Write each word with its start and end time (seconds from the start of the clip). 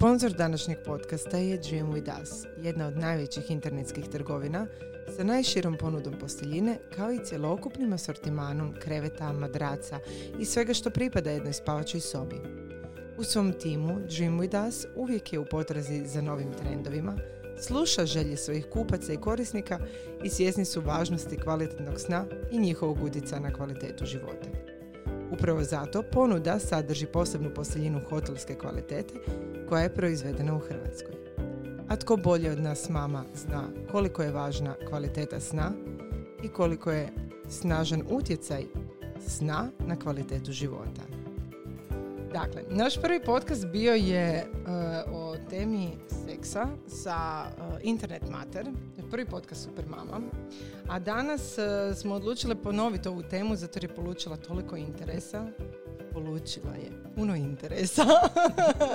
Sponzor 0.00 0.32
današnjeg 0.32 0.78
podcasta 0.84 1.36
je 1.36 1.58
Dream 1.58 1.92
With 1.92 2.22
Us, 2.22 2.30
jedna 2.62 2.86
od 2.86 2.96
najvećih 2.96 3.50
internetskih 3.50 4.08
trgovina 4.08 4.66
sa 5.16 5.24
najširom 5.24 5.76
ponudom 5.78 6.14
posteljine 6.20 6.78
kao 6.96 7.12
i 7.12 7.24
cjelokupnim 7.24 7.92
asortimanom 7.92 8.74
kreveta, 8.82 9.32
madraca 9.32 9.98
i 10.38 10.44
svega 10.44 10.74
što 10.74 10.90
pripada 10.90 11.30
jednoj 11.30 11.52
spavačoj 11.52 12.00
sobi. 12.00 12.36
U 13.18 13.24
svom 13.24 13.52
timu 13.52 14.00
Dream 14.16 14.38
With 14.38 14.68
Us 14.68 14.86
uvijek 14.96 15.32
je 15.32 15.38
u 15.38 15.44
potrazi 15.44 16.06
za 16.06 16.22
novim 16.22 16.52
trendovima, 16.52 17.16
sluša 17.58 18.06
želje 18.06 18.36
svojih 18.36 18.66
kupaca 18.72 19.12
i 19.12 19.20
korisnika 19.20 19.78
i 20.24 20.28
svjesni 20.28 20.64
su 20.64 20.80
važnosti 20.80 21.40
kvalitetnog 21.40 22.00
sna 22.00 22.26
i 22.50 22.58
njihovog 22.58 23.02
utjecaja 23.02 23.40
na 23.40 23.52
kvalitetu 23.52 24.04
života. 24.06 24.69
Upravo 25.30 25.62
zato 25.62 26.02
ponuda 26.02 26.58
sadrži 26.58 27.06
posebnu 27.06 27.50
posteljinu 27.54 28.00
hotelske 28.08 28.54
kvalitete 28.54 29.14
koja 29.68 29.82
je 29.82 29.94
proizvedena 29.94 30.56
u 30.56 30.58
Hrvatskoj. 30.58 31.14
A 31.88 31.96
tko 31.96 32.16
bolje 32.16 32.50
od 32.50 32.60
nas 32.60 32.88
mama 32.88 33.24
zna 33.34 33.62
koliko 33.90 34.22
je 34.22 34.32
važna 34.32 34.74
kvaliteta 34.88 35.40
sna 35.40 35.72
i 36.42 36.48
koliko 36.48 36.90
je 36.90 37.12
snažan 37.48 38.02
utjecaj 38.10 38.64
sna 39.26 39.70
na 39.78 39.96
kvalitetu 39.96 40.52
života. 40.52 41.19
Dakle, 42.32 42.62
naš 42.68 43.00
prvi 43.02 43.20
podcast 43.24 43.66
bio 43.66 43.94
je 43.94 44.26
e, 44.28 44.46
o 45.12 45.36
temi 45.50 45.88
seksa 46.26 46.66
sa 46.88 47.46
uh, 47.58 47.78
Internet 47.82 48.22
Mater, 48.30 48.66
prvi 49.10 49.24
podcast 49.24 49.64
Super 49.64 49.84
Mama. 49.86 50.20
A 50.88 50.98
danas 50.98 51.58
e, 51.58 51.94
smo 51.94 52.14
odlučile 52.14 52.54
ponoviti 52.54 53.08
ovu 53.08 53.22
temu 53.22 53.56
zato 53.56 53.76
jer 53.78 53.84
je 53.84 53.94
polučila 53.94 54.36
toliko 54.36 54.76
interesa. 54.76 55.46
Polučila 56.12 56.74
je 56.74 56.90
puno 57.16 57.36
interesa. 57.36 58.04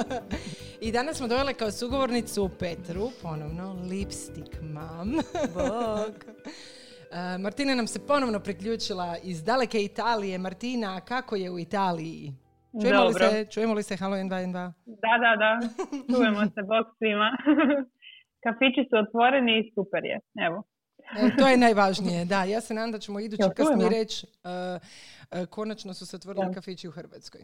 I 0.81 0.91
danas 0.91 1.17
smo 1.17 1.27
dovele 1.27 1.53
kao 1.53 1.71
sugovornicu 1.71 2.49
Petru, 2.59 3.11
ponovno, 3.21 3.77
Lipstick 3.89 4.61
Mam. 4.61 5.11
Bog. 5.53 6.15
Uh, 7.11 7.39
Martina 7.43 7.75
nam 7.75 7.87
se 7.87 7.99
ponovno 7.99 8.39
priključila 8.39 9.17
iz 9.23 9.43
daleke 9.43 9.83
Italije. 9.83 10.37
Martina, 10.37 11.01
kako 11.01 11.35
je 11.35 11.51
u 11.51 11.59
Italiji? 11.59 12.44
Čujemo 12.81 13.03
li 13.03 13.13
se? 13.13 13.45
Čujemo 13.51 13.73
li 13.73 13.83
se? 13.83 13.95
Halo, 13.95 14.15
N2, 14.15 14.33
N2. 14.47 14.71
Da, 14.85 15.13
da, 15.23 15.31
da. 15.43 15.59
Čujemo 16.15 16.39
se, 16.39 16.61
bog 16.61 16.85
svima. 16.97 17.37
Kafići 18.43 18.81
su 18.89 18.95
otvoreni 18.97 19.59
i 19.59 19.71
super 19.75 20.05
je. 20.05 20.19
Evo. 20.47 20.63
E, 21.17 21.35
to 21.37 21.47
je 21.47 21.57
najvažnije, 21.57 22.25
da. 22.25 22.43
Ja 22.43 22.61
se 22.61 22.73
nadam 22.73 22.91
da 22.91 22.99
ćemo 22.99 23.19
idući 23.19 23.43
kad 23.55 23.77
mi 23.77 23.89
reći 23.89 24.27
uh, 24.43 25.41
uh, 25.41 25.47
konačno 25.47 25.93
su 25.93 26.05
se 26.05 26.15
otvorili 26.15 26.45
Da. 26.45 26.53
kafići 26.53 26.87
u 26.87 26.91
Hrvatskoj. 26.91 27.41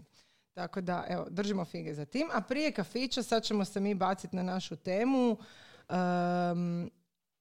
Tako 0.53 0.81
da, 0.81 1.05
evo, 1.09 1.25
držimo 1.29 1.65
fige 1.65 1.93
za 1.93 2.05
tim. 2.05 2.27
A 2.33 2.41
prije 2.41 2.71
kafića 2.71 3.23
sad 3.23 3.43
ćemo 3.43 3.65
se 3.65 3.79
mi 3.79 3.95
baciti 3.95 4.35
na 4.35 4.43
našu 4.43 4.75
temu. 4.75 5.37
Um, 5.89 6.91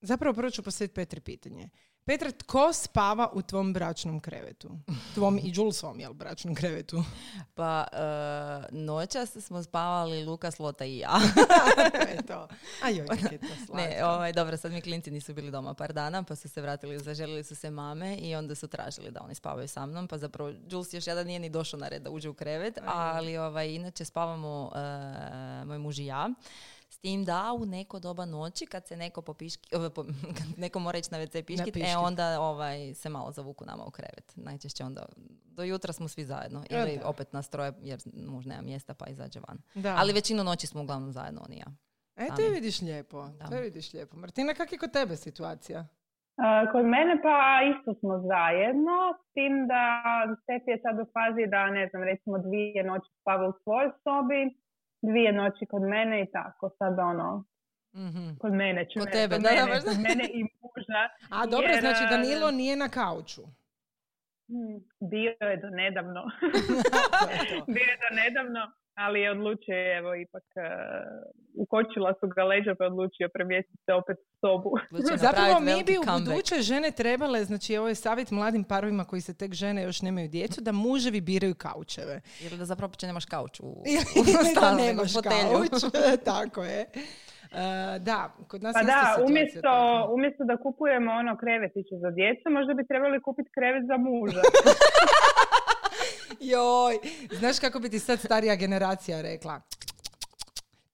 zapravo 0.00 0.34
prvo 0.34 0.50
ću 0.50 0.62
postaviti 0.62 0.94
Petri 0.94 1.20
pitanje. 1.20 1.68
Petra, 2.10 2.30
tko 2.30 2.72
spava 2.72 3.30
u 3.32 3.42
tvom 3.42 3.72
bračnom 3.72 4.20
krevetu? 4.20 4.70
Tvom 5.14 5.38
i 5.38 5.52
Julesvom, 5.54 6.00
jel, 6.00 6.12
bračnom 6.12 6.54
krevetu? 6.54 7.04
Pa, 7.54 7.86
uh, 7.92 8.78
noćas 8.78 9.36
smo 9.36 9.62
spavali 9.62 10.24
Lukas, 10.24 10.58
Lota 10.58 10.84
i 10.84 10.98
ja. 10.98 11.20
to 11.92 12.08
je 12.08 12.22
to. 12.26 12.48
A 12.82 12.88
joj, 12.88 13.06
kak 13.22 13.32
je 13.32 13.38
to 13.38 13.46
slatko. 13.46 13.76
ne, 13.76 14.04
ovaj, 14.04 14.32
dobro, 14.32 14.56
sad 14.56 14.72
mi 14.72 14.80
klinci 14.80 15.10
nisu 15.10 15.34
bili 15.34 15.50
doma 15.50 15.74
par 15.74 15.92
dana, 15.92 16.22
pa 16.22 16.36
su 16.36 16.48
se 16.48 16.60
vratili, 16.60 16.98
zaželili 16.98 17.44
su 17.44 17.54
se 17.54 17.70
mame 17.70 18.16
i 18.16 18.34
onda 18.34 18.54
su 18.54 18.68
tražili 18.68 19.10
da 19.10 19.20
oni 19.24 19.34
spavaju 19.34 19.68
sa 19.68 19.86
mnom, 19.86 20.08
pa 20.08 20.18
zapravo 20.18 20.52
Jules 20.70 20.94
još 20.94 21.06
jedan 21.06 21.26
nije 21.26 21.38
ni 21.38 21.50
došao 21.50 21.80
na 21.80 21.88
red 21.88 22.02
da 22.02 22.10
uđe 22.10 22.28
u 22.28 22.34
krevet, 22.34 22.78
ali 22.86 23.36
ovaj, 23.38 23.68
inače 23.68 24.04
spavamo 24.04 24.64
uh, 24.64 25.68
moj 25.68 25.78
muž 25.78 25.98
i 25.98 26.06
ja. 26.06 26.28
Tim 27.00 27.24
da 27.24 27.52
u 27.60 27.66
neko 27.66 27.98
doba 27.98 28.24
noći 28.24 28.66
kad 28.66 28.86
se 28.86 28.96
neko 28.96 29.22
popiški, 29.22 29.68
po- 29.94 30.04
kad 30.38 30.58
neko 30.58 30.78
mora 30.78 30.98
ići 30.98 31.08
na 31.12 31.18
WC 31.18 31.42
piškit, 31.46 31.74
piškit. 31.74 31.92
e 31.92 31.96
onda 31.96 32.40
ovaj, 32.40 32.94
se 32.94 33.08
malo 33.08 33.32
zavuku 33.32 33.64
nama 33.64 33.84
u 33.84 33.90
krevet. 33.90 34.32
Najčešće 34.36 34.84
onda 34.84 35.06
do 35.44 35.62
jutra 35.62 35.92
smo 35.92 36.08
svi 36.08 36.24
zajedno. 36.24 36.62
Ja, 36.70 36.80
Ili 36.82 36.98
da. 36.98 37.08
opet 37.08 37.32
nas 37.32 37.48
troje 37.50 37.72
jer 37.82 37.98
muž 38.28 38.46
nema 38.46 38.62
mjesta 38.62 38.94
pa 38.94 39.06
izađe 39.06 39.40
van. 39.48 39.58
Da. 39.74 39.96
Ali 39.98 40.12
većinu 40.12 40.44
noći 40.44 40.66
smo 40.66 40.82
uglavnom 40.82 41.12
zajedno 41.12 41.40
on 41.46 41.52
i 41.52 41.58
ja. 41.58 41.66
E, 42.16 42.26
to 42.36 42.42
je 42.42 42.50
vidiš 42.50 42.80
lijepo. 42.82 43.28
Da. 43.28 43.44
To 43.46 43.54
je 43.54 43.62
vidiš 43.62 43.92
lijepo. 43.92 44.16
Martina, 44.16 44.54
kak 44.54 44.72
je 44.72 44.78
kod 44.78 44.92
tebe 44.92 45.16
situacija? 45.16 45.80
Uh, 45.80 46.72
kod 46.72 46.84
mene 46.94 47.14
pa 47.22 47.36
isto 47.72 47.90
smo 48.00 48.14
zajedno, 48.32 48.96
s 49.20 49.32
tim 49.34 49.54
da 49.72 49.82
Stefi 50.42 50.70
je 50.70 50.78
sad 50.84 50.94
u 51.04 51.06
fazi 51.14 51.44
da, 51.54 51.70
ne 51.70 51.88
znam, 51.90 52.02
recimo 52.02 52.38
dvije 52.38 52.84
noći 52.84 53.08
spava 53.20 53.48
u 53.48 53.54
svojoj 53.62 53.90
sobi, 54.04 54.40
dvije 55.02 55.32
noći 55.32 55.66
kod 55.66 55.82
mene 55.84 56.22
i 56.22 56.26
tako. 56.32 56.70
Sad 56.78 56.98
ono, 56.98 57.44
Mhm. 57.94 58.28
kod 58.40 58.52
mene 58.52 58.84
ću 58.84 58.98
Kod 58.98 59.06
reći, 59.06 59.18
tebe, 59.18 59.34
kod 59.34 59.42
da, 59.42 59.50
mene, 59.50 59.74
da. 59.74 59.80
kod 59.80 59.98
mene 59.98 60.24
i 60.32 60.42
muža. 60.42 61.02
A 61.36 61.46
dobro, 61.46 61.68
Jer, 61.68 61.80
znači 61.80 62.02
Danilo 62.10 62.50
nije 62.50 62.76
na 62.76 62.88
kauču. 62.88 63.42
Hmm, 64.48 64.76
Bio 65.10 65.34
je 65.40 65.56
do 65.56 65.70
nedavno. 65.70 66.22
To 67.20 67.30
je 67.30 67.38
to. 67.50 67.64
Bio 67.66 67.82
je 67.84 67.98
do 68.04 68.16
nedavno, 68.16 68.72
ali 69.04 69.20
je 69.20 69.30
odlučio, 69.30 69.96
evo, 69.98 70.14
ipak 70.14 70.46
uh, 70.56 70.62
ukočila 71.62 72.14
su 72.20 72.26
ga 72.34 72.42
leđa 72.44 72.74
pa 72.78 72.84
odlučio 72.86 73.28
premjestiti 73.34 73.82
se 73.86 73.92
opet 73.92 74.16
u 74.18 74.30
sobu. 74.40 74.70
Zapravo 75.26 75.60
mi 75.60 75.84
bi 75.88 75.94
u 75.98 76.02
buduće 76.12 76.54
žene 76.70 76.90
trebale, 76.90 77.44
znači 77.44 77.76
ovo 77.76 77.88
je 77.88 77.94
savjet 77.94 78.30
mladim 78.30 78.64
parovima 78.64 79.04
koji 79.04 79.20
se 79.20 79.34
tek 79.34 79.52
žene 79.54 79.82
još 79.82 80.02
nemaju 80.02 80.28
djecu, 80.28 80.60
da 80.60 80.72
muževi 80.72 81.20
biraju 81.20 81.54
kaučeve. 81.54 82.20
Ili 82.44 82.58
da 82.58 82.64
zapravo 82.64 82.88
uopće 82.88 83.06
nemaš 83.06 83.24
kauč 83.24 83.60
u, 83.60 83.66
u 84.18 84.22
da 84.60 84.74
nemaš 84.74 85.12
kauč. 85.12 85.82
Tako 86.32 86.62
je. 86.64 86.80
E, 87.52 87.98
da, 87.98 88.20
kod 88.48 88.62
nas 88.62 88.72
Pa 88.74 88.82
da, 88.82 89.24
umjesto, 89.28 89.72
umjesto 90.14 90.44
da 90.44 90.56
kupujemo 90.56 91.10
ono 91.12 91.36
krevetiće 91.42 91.94
za 92.04 92.10
djecu, 92.10 92.44
možda 92.50 92.72
bi 92.74 92.86
trebali 92.86 93.22
kupiti 93.26 93.50
krevet 93.56 93.84
za 93.90 93.96
muža. 93.96 94.42
Joj, 96.52 96.98
znaš 97.38 97.58
kako 97.58 97.78
bi 97.78 97.90
ti 97.90 97.98
sad 97.98 98.20
starija 98.20 98.54
generacija 98.54 99.20
rekla? 99.20 99.60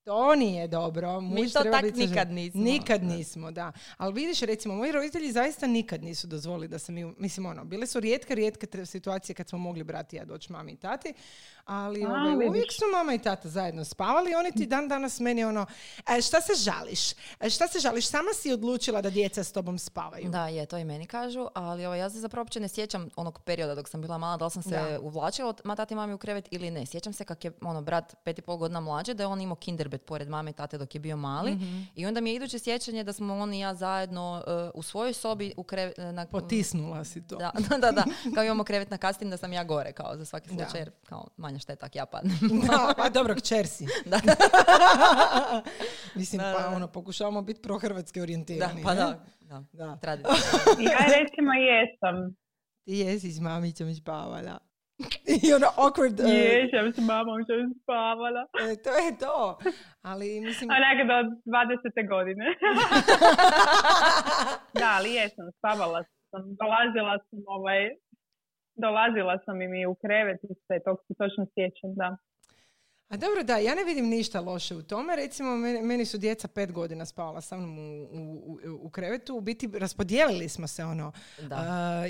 To 0.07 0.35
nije 0.35 0.67
dobro. 0.67 1.21
Mi 1.21 1.41
muž 1.41 1.53
to 1.53 1.59
treba 1.61 1.77
tak 1.77 1.85
biti 1.85 2.07
nikad 2.07 2.31
nismo. 2.31 2.61
Nikad 2.61 3.03
nismo, 3.03 3.51
da. 3.51 3.71
Ali 3.97 4.13
vidiš, 4.13 4.41
recimo, 4.41 4.75
moji 4.75 4.91
roditelji 4.91 5.31
zaista 5.31 5.67
nikad 5.67 6.03
nisu 6.03 6.27
dozvolili 6.27 6.67
da 6.67 6.79
se 6.79 6.91
mi, 6.91 7.13
mislim, 7.17 7.45
ono, 7.45 7.65
bile 7.65 7.87
su 7.87 7.99
rijetke, 7.99 8.35
rijetke 8.35 8.85
situacije 8.85 9.35
kad 9.35 9.49
smo 9.49 9.59
mogli 9.59 9.83
brati 9.83 10.15
ja 10.15 10.25
doći 10.25 10.51
mami 10.51 10.71
i 10.71 10.77
tati, 10.77 11.13
ali 11.67 12.03
A, 12.05 12.07
ovaj, 12.09 12.47
uvijek 12.47 12.71
su 12.71 12.85
mama 12.97 13.13
i 13.13 13.19
tata 13.19 13.49
zajedno 13.49 13.85
spavali 13.85 14.31
i 14.31 14.35
oni 14.35 14.51
ti 14.51 14.65
dan 14.65 14.87
danas 14.87 15.19
meni 15.19 15.43
ono, 15.43 15.65
e, 16.17 16.21
šta 16.21 16.41
se 16.41 16.53
žališ? 16.55 17.11
E, 17.39 17.49
šta 17.49 17.67
se 17.67 17.79
žališ? 17.79 18.07
Sama 18.07 18.29
si 18.33 18.51
odlučila 18.51 19.01
da 19.01 19.09
djeca 19.09 19.43
s 19.43 19.51
tobom 19.51 19.79
spavaju. 19.79 20.29
Da, 20.29 20.47
je, 20.47 20.65
to 20.65 20.77
i 20.77 20.85
meni 20.85 21.05
kažu, 21.05 21.47
ali 21.53 21.85
ovo, 21.85 21.95
ja 21.95 22.09
se 22.09 22.19
zapravo 22.19 22.41
uopće 22.41 22.59
ne 22.59 22.67
sjećam 22.67 23.09
onog 23.15 23.39
perioda 23.45 23.75
dok 23.75 23.89
sam 23.89 24.01
bila 24.01 24.17
mala, 24.17 24.37
da 24.37 24.45
li 24.45 24.51
sam 24.51 24.63
se 24.63 24.69
Da. 24.69 24.99
uvlačila 24.99 25.49
od 25.49 25.61
ma 25.63 25.75
tati 25.75 25.95
mami 25.95 26.13
u 26.13 26.17
krevet 26.17 26.47
ili 26.51 26.71
ne. 26.71 26.85
Sjećam 26.85 27.13
se 27.13 27.25
kak 27.25 27.45
je 27.45 27.51
ono, 27.61 27.81
brat 27.81 28.15
pet 28.23 28.39
i 28.39 28.41
pol 28.41 28.57
godina 28.57 28.79
mlađe, 28.79 29.13
da 29.13 29.23
je 29.23 29.27
on 29.27 29.41
imao 29.41 29.55
kinderbed 29.55 30.01
pored 30.01 30.29
mame 30.29 30.49
i 30.49 30.53
tate 30.53 30.77
dok 30.77 30.95
je 30.95 30.99
bio 30.99 31.17
mali. 31.17 31.51
Mhm. 31.51 31.81
I 31.95 32.05
onda 32.05 32.21
mi 32.21 32.29
je 32.29 32.35
iduće 32.35 32.59
sjećanje 32.59 33.03
da 33.03 33.13
smo 33.13 33.37
on 33.37 33.53
i 33.53 33.59
ja 33.59 33.73
zajedno 33.73 34.43
uh, 34.47 34.71
u 34.73 34.83
svojoj 34.83 35.13
sobi 35.13 35.53
u 35.57 35.63
krevet... 35.63 35.97
Na, 35.97 36.25
Potisnula 36.25 37.03
si 37.03 37.27
to. 37.27 37.35
Da, 37.35 37.51
da, 37.69 37.77
da, 37.77 37.91
da. 37.91 38.03
Kao 38.35 38.43
imamo 38.43 38.63
krevet 38.63 38.89
na 38.91 38.97
kastim 38.97 39.29
da 39.29 39.37
sam 39.37 39.53
ja 39.53 39.63
gore, 39.63 39.91
kao 39.91 40.17
za 40.17 40.25
svaki 40.25 40.49
slučaj, 40.49 40.79
jer 40.81 40.91
kao 41.05 41.27
manja 41.37 41.56
šteta 41.59 41.85
ak 41.85 41.95
ja 41.95 42.05
padnem. 42.05 42.37
Da, 42.67 42.93
pa 42.97 43.09
dobro, 43.17 43.35
kćer 43.35 43.67
si. 43.67 43.85
da, 44.05 44.19
Mislim, 46.19 46.39
Da, 46.41 46.53
pa 46.55 46.61
da, 46.61 46.69
da. 46.69 46.75
ono, 46.75 46.87
pokušavamo 46.87 47.41
biti 47.41 47.61
prohrvatski 47.61 48.19
da, 48.19 48.23
orijentirani. 48.23 48.83
pa 48.83 48.93
ne? 48.93 48.99
da. 48.99 49.23
da. 49.41 49.63
Da. 49.73 49.95
Tradicija. 50.01 50.35
Ja 50.79 51.05
recimo 51.19 51.51
jesam. 51.53 52.35
Ti 52.85 52.93
jesi 52.93 53.31
s 53.31 53.39
mamicom 53.39 53.95
spavala. 53.95 54.59
I 55.45 55.53
ono 55.53 55.67
awkward... 55.77 56.17
e, 56.19 56.33
Jesam 56.33 56.93
s 56.93 56.97
mamom 56.97 57.37
što 57.43 57.53
sam 57.61 57.73
spavala. 57.83 58.41
e, 58.71 58.75
to 58.83 58.89
je 59.03 59.17
to. 59.23 59.57
Ali 60.01 60.41
mislim... 60.41 60.69
Onak 60.77 60.97
do 61.11 61.17
20. 61.45 62.09
godine. 62.13 62.45
da, 64.79 64.87
ali 64.97 65.09
jesam, 65.13 65.45
spavala 65.57 66.03
sam. 66.29 66.41
Dolazila 66.61 67.15
sam 67.29 67.39
ovaj, 67.47 67.81
dolazila 68.77 69.39
sam 69.45 69.61
im 69.61 69.73
i 69.73 69.85
u 69.85 69.95
krevet 69.95 70.43
i 70.43 70.53
sve, 70.65 70.79
tog 70.83 70.97
se 71.07 71.13
točno 71.13 71.45
sjećam, 71.53 71.95
da. 71.95 72.17
A 73.09 73.17
dobro, 73.17 73.43
da, 73.43 73.57
ja 73.57 73.75
ne 73.75 73.83
vidim 73.83 74.05
ništa 74.09 74.39
loše 74.39 74.75
u 74.75 74.81
tome. 74.81 75.15
Recimo, 75.15 75.55
meni, 75.83 76.05
su 76.05 76.17
djeca 76.17 76.47
pet 76.47 76.71
godina 76.71 77.05
spavala 77.05 77.41
sa 77.41 77.57
mnom 77.57 77.79
u, 77.79 78.07
u, 78.13 78.59
u, 78.81 78.89
krevetu. 78.89 79.35
U 79.35 79.41
biti, 79.41 79.69
raspodijelili 79.79 80.49
smo 80.49 80.67
se 80.67 80.83
ono. 80.83 81.11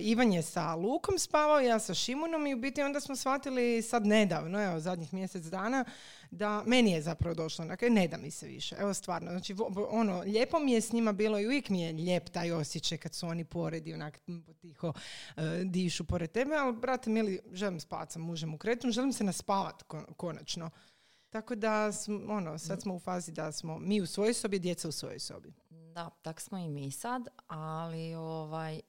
Ivan 0.02 0.34
je 0.34 0.42
sa 0.42 0.76
Lukom 0.76 1.20
spavao, 1.20 1.60
ja 1.60 1.80
sa 1.80 1.94
Šimunom 1.94 2.48
i 2.48 2.54
u 2.54 2.58
biti 2.58 2.82
onda 2.82 3.00
smo 3.00 3.16
shvatili 3.16 3.82
sad 3.82 4.06
nedavno, 4.06 4.64
evo, 4.64 4.80
zadnjih 4.80 5.14
mjesec 5.14 5.44
dana, 5.44 5.86
da 6.32 6.64
meni 6.66 6.92
je 6.92 7.02
zapravo 7.02 7.36
došlo, 7.36 7.66
dakle, 7.66 7.90
ne 7.90 8.08
da 8.08 8.18
mi 8.18 8.32
se 8.32 8.48
više. 8.48 8.76
Evo, 8.80 8.94
stvarno, 8.94 9.32
znači, 9.32 9.56
ono, 9.90 10.22
lijepo 10.22 10.60
mi 10.60 10.72
je 10.72 10.82
s 10.82 10.92
njima 10.92 11.12
bilo 11.14 11.40
i 11.40 11.46
uvijek 11.46 11.70
mi 11.70 11.82
je 11.82 11.94
lijep 11.94 12.30
taj 12.30 12.52
osjećaj 12.52 12.98
kad 12.98 13.16
su 13.16 13.28
oni 13.28 13.44
poredi, 13.44 13.94
onak, 13.94 14.20
tiho 14.60 14.88
uh, 14.88 15.44
dišu 15.66 16.04
pored 16.04 16.32
tebe, 16.32 16.56
ali, 16.56 16.78
brate, 16.78 17.10
mili, 17.10 17.40
želim 17.54 17.80
spavati 17.80 18.14
sa 18.14 18.20
mužem 18.20 18.54
u 18.54 18.58
kretu, 18.58 18.92
želim 18.92 19.14
se 19.14 19.24
naspavati 19.24 19.84
konačno. 20.18 20.70
Tako 21.30 21.56
da, 21.56 21.92
ono, 22.30 22.58
sad 22.58 22.82
smo 22.82 22.96
u 22.96 23.00
fazi 23.00 23.32
da 23.32 23.52
smo 23.52 23.80
mi 23.80 24.02
u 24.02 24.06
svojoj 24.06 24.34
sobi, 24.34 24.60
djeca 24.60 24.88
u 24.88 24.92
svojoj 24.92 25.20
sobi. 25.20 25.54
Da, 25.98 26.10
tak 26.22 26.42
smo 26.42 26.58
i 26.58 26.70
mi 26.70 26.92
sad, 26.92 27.28
ali 27.48 28.16
ovaj, 28.16 28.82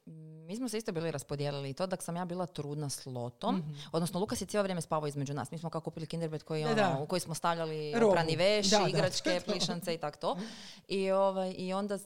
mi 0.47 0.57
smo 0.57 0.69
se 0.69 0.79
isto 0.79 0.93
bili 0.93 1.11
raspodijelili 1.11 1.75
to 1.75 1.87
dok 1.87 2.03
sam 2.03 2.17
ja 2.17 2.25
bila 2.25 2.47
trudna 2.47 2.89
s 2.89 3.07
lotom, 3.07 3.57
mm 3.57 3.79
odnosno 3.93 4.21
Lukas 4.21 4.41
je 4.41 4.47
cijelo 4.47 4.63
vrijeme 4.63 4.81
spavao 4.81 5.07
između 5.07 5.35
nas. 5.35 5.51
Mi 5.51 5.59
smo 5.59 5.71
kao 5.71 5.81
kupili 5.81 6.07
kinderbed 6.07 6.43
koji, 6.43 6.65
ono, 6.65 7.03
u 7.03 7.07
koji 7.07 7.21
smo 7.21 7.35
stavljali 7.35 7.95
prani 8.13 8.37
veš, 8.37 8.67
igračke, 8.89 9.41
plišance 9.47 9.95
i 9.95 9.99
tak 9.99 10.17
to. 10.17 10.37
I, 10.89 11.11
ovaj, 11.11 11.55
i 11.59 11.73
onda 11.73 11.99